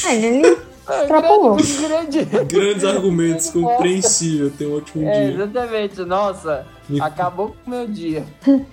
[0.06, 0.42] É, ele
[1.02, 1.56] extrapolou.
[1.56, 2.46] grande, grande.
[2.56, 4.52] grandes argumentos, compreensível.
[4.52, 5.34] Tem um ótimo É, dia.
[5.36, 6.00] exatamente.
[6.04, 8.24] Nossa, Me- acabou com o meu dia.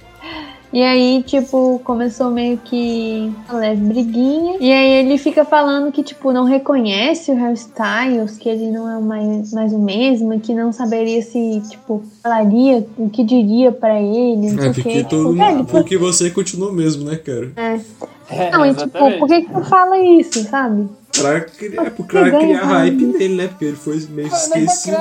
[0.75, 4.57] E aí, tipo, começou meio que uma leve briguinha.
[4.59, 9.01] E aí ele fica falando que, tipo, não reconhece o hairstyles, que ele não é
[9.01, 14.49] mais, mais o mesmo, que não saberia se, tipo, falaria o que diria pra ele,
[14.51, 15.07] não sei É, o porque quê.
[15.09, 15.65] todo Tipo.
[15.67, 17.53] Porque você continuou mesmo, né, cara?
[17.55, 20.89] É, Não, e tipo, por que que tu fala isso, sabe?
[21.17, 23.47] Pra criar, é, pro cara criar hype nele, né?
[23.47, 24.97] Porque ele foi meio esquecido.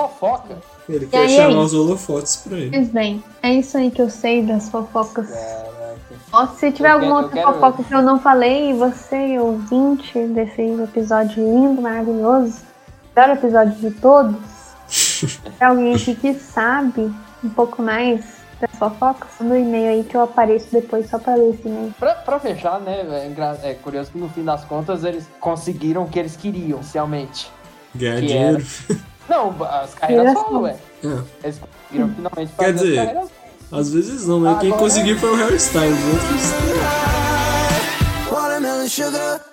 [0.00, 0.56] Fofoca.
[0.88, 1.56] Ele quer chamar aí?
[1.56, 2.70] os holofotes pra ele.
[2.70, 5.28] Pois bem, é isso aí que eu sei das fofocas.
[5.30, 5.96] Caraca.
[6.32, 10.18] Ó, se tiver Eu alguma quero- outra fofoca que eu não falei, e você, ouvinte
[10.28, 12.60] desse episódio lindo, maravilhoso,
[13.14, 14.36] melhor episódio de todos,
[15.58, 17.10] tem alguém aqui que sabe
[17.42, 21.34] um pouco mais das fofocas, manda um e-mail aí que eu apareço depois só pra
[21.34, 21.92] ler esse e-mail.
[21.98, 23.00] Pra, pra fechar, né,
[23.62, 27.50] é, é curioso que no fim das contas eles conseguiram o que eles queriam, inicialmente.
[27.94, 28.64] Ganhar Que dinheiro.
[29.28, 30.76] Não, as carreiras Carreira solo, ué.
[31.04, 31.06] É.
[31.44, 33.30] Eles conseguiram finalmente Quer fazer dizer, as carreiras
[33.72, 34.56] Às vezes não, né?
[34.60, 35.98] Quem Agora- conseguiu foi o Harry Styles.
[36.04, 36.42] Outros...
[38.30, 39.44] Watermelon sugar.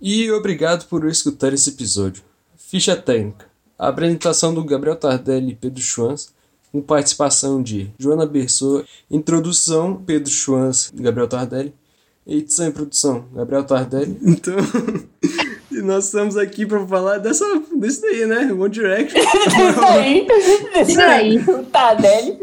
[0.00, 2.22] E obrigado por escutar esse episódio.
[2.56, 3.46] Ficha técnica.
[3.78, 6.32] A apresentação do Gabriel Tardelli e Pedro Schwanz,
[6.72, 11.74] com participação de Joana Bersô, introdução Pedro Schwanz e Gabriel Tardelli,
[12.26, 14.18] edição e produção Gabriel Tardelli.
[14.22, 14.54] Então,
[15.82, 17.44] nós estamos aqui para falar dessa,
[17.76, 18.52] desse daí, né?
[18.52, 19.18] One Direction.
[19.18, 20.26] Isso aí,
[20.82, 22.38] isso aí, o Tardelli.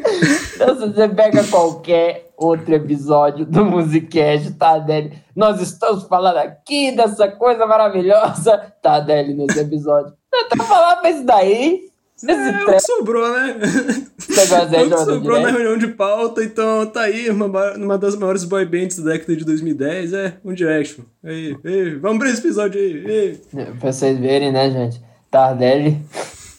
[0.55, 7.27] Então, se você pega qualquer outro episódio do Musicast, Tardelli, nós estamos falando aqui dessa
[7.27, 10.13] coisa maravilhosa, Tardelli nesse episódio.
[10.33, 11.89] Eu tô falando pra isso daí,
[12.27, 13.57] É o que sobrou, né?
[13.61, 13.65] É
[14.85, 18.43] o que sobrou na reunião de pauta, então tá aí, uma, ma- uma das maiores
[18.45, 21.03] boy bands da década de 2010, é One Direction.
[21.23, 23.39] Aí, aí, vamos pra esse episódio aí.
[23.53, 23.65] aí.
[23.79, 25.01] Pra vocês verem, né, gente?
[25.29, 25.97] Tardelli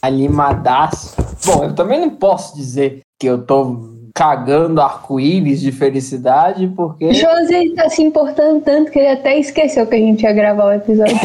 [0.01, 1.15] animadaço.
[1.45, 7.13] Bom, eu também não posso dizer que eu tô cagando arco-íris de felicidade, porque.
[7.13, 10.71] José tá se importando tanto que ele até esqueceu que a gente ia gravar o
[10.73, 11.15] episódio.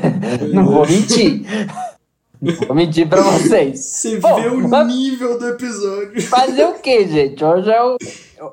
[0.52, 1.42] Não vou mentir.
[2.66, 3.80] Vou mentir pra vocês.
[3.84, 6.22] Você Pô, vê o mas- nível do episódio.
[6.22, 7.44] Fazer o que, gente?
[7.44, 7.96] Hoje é o,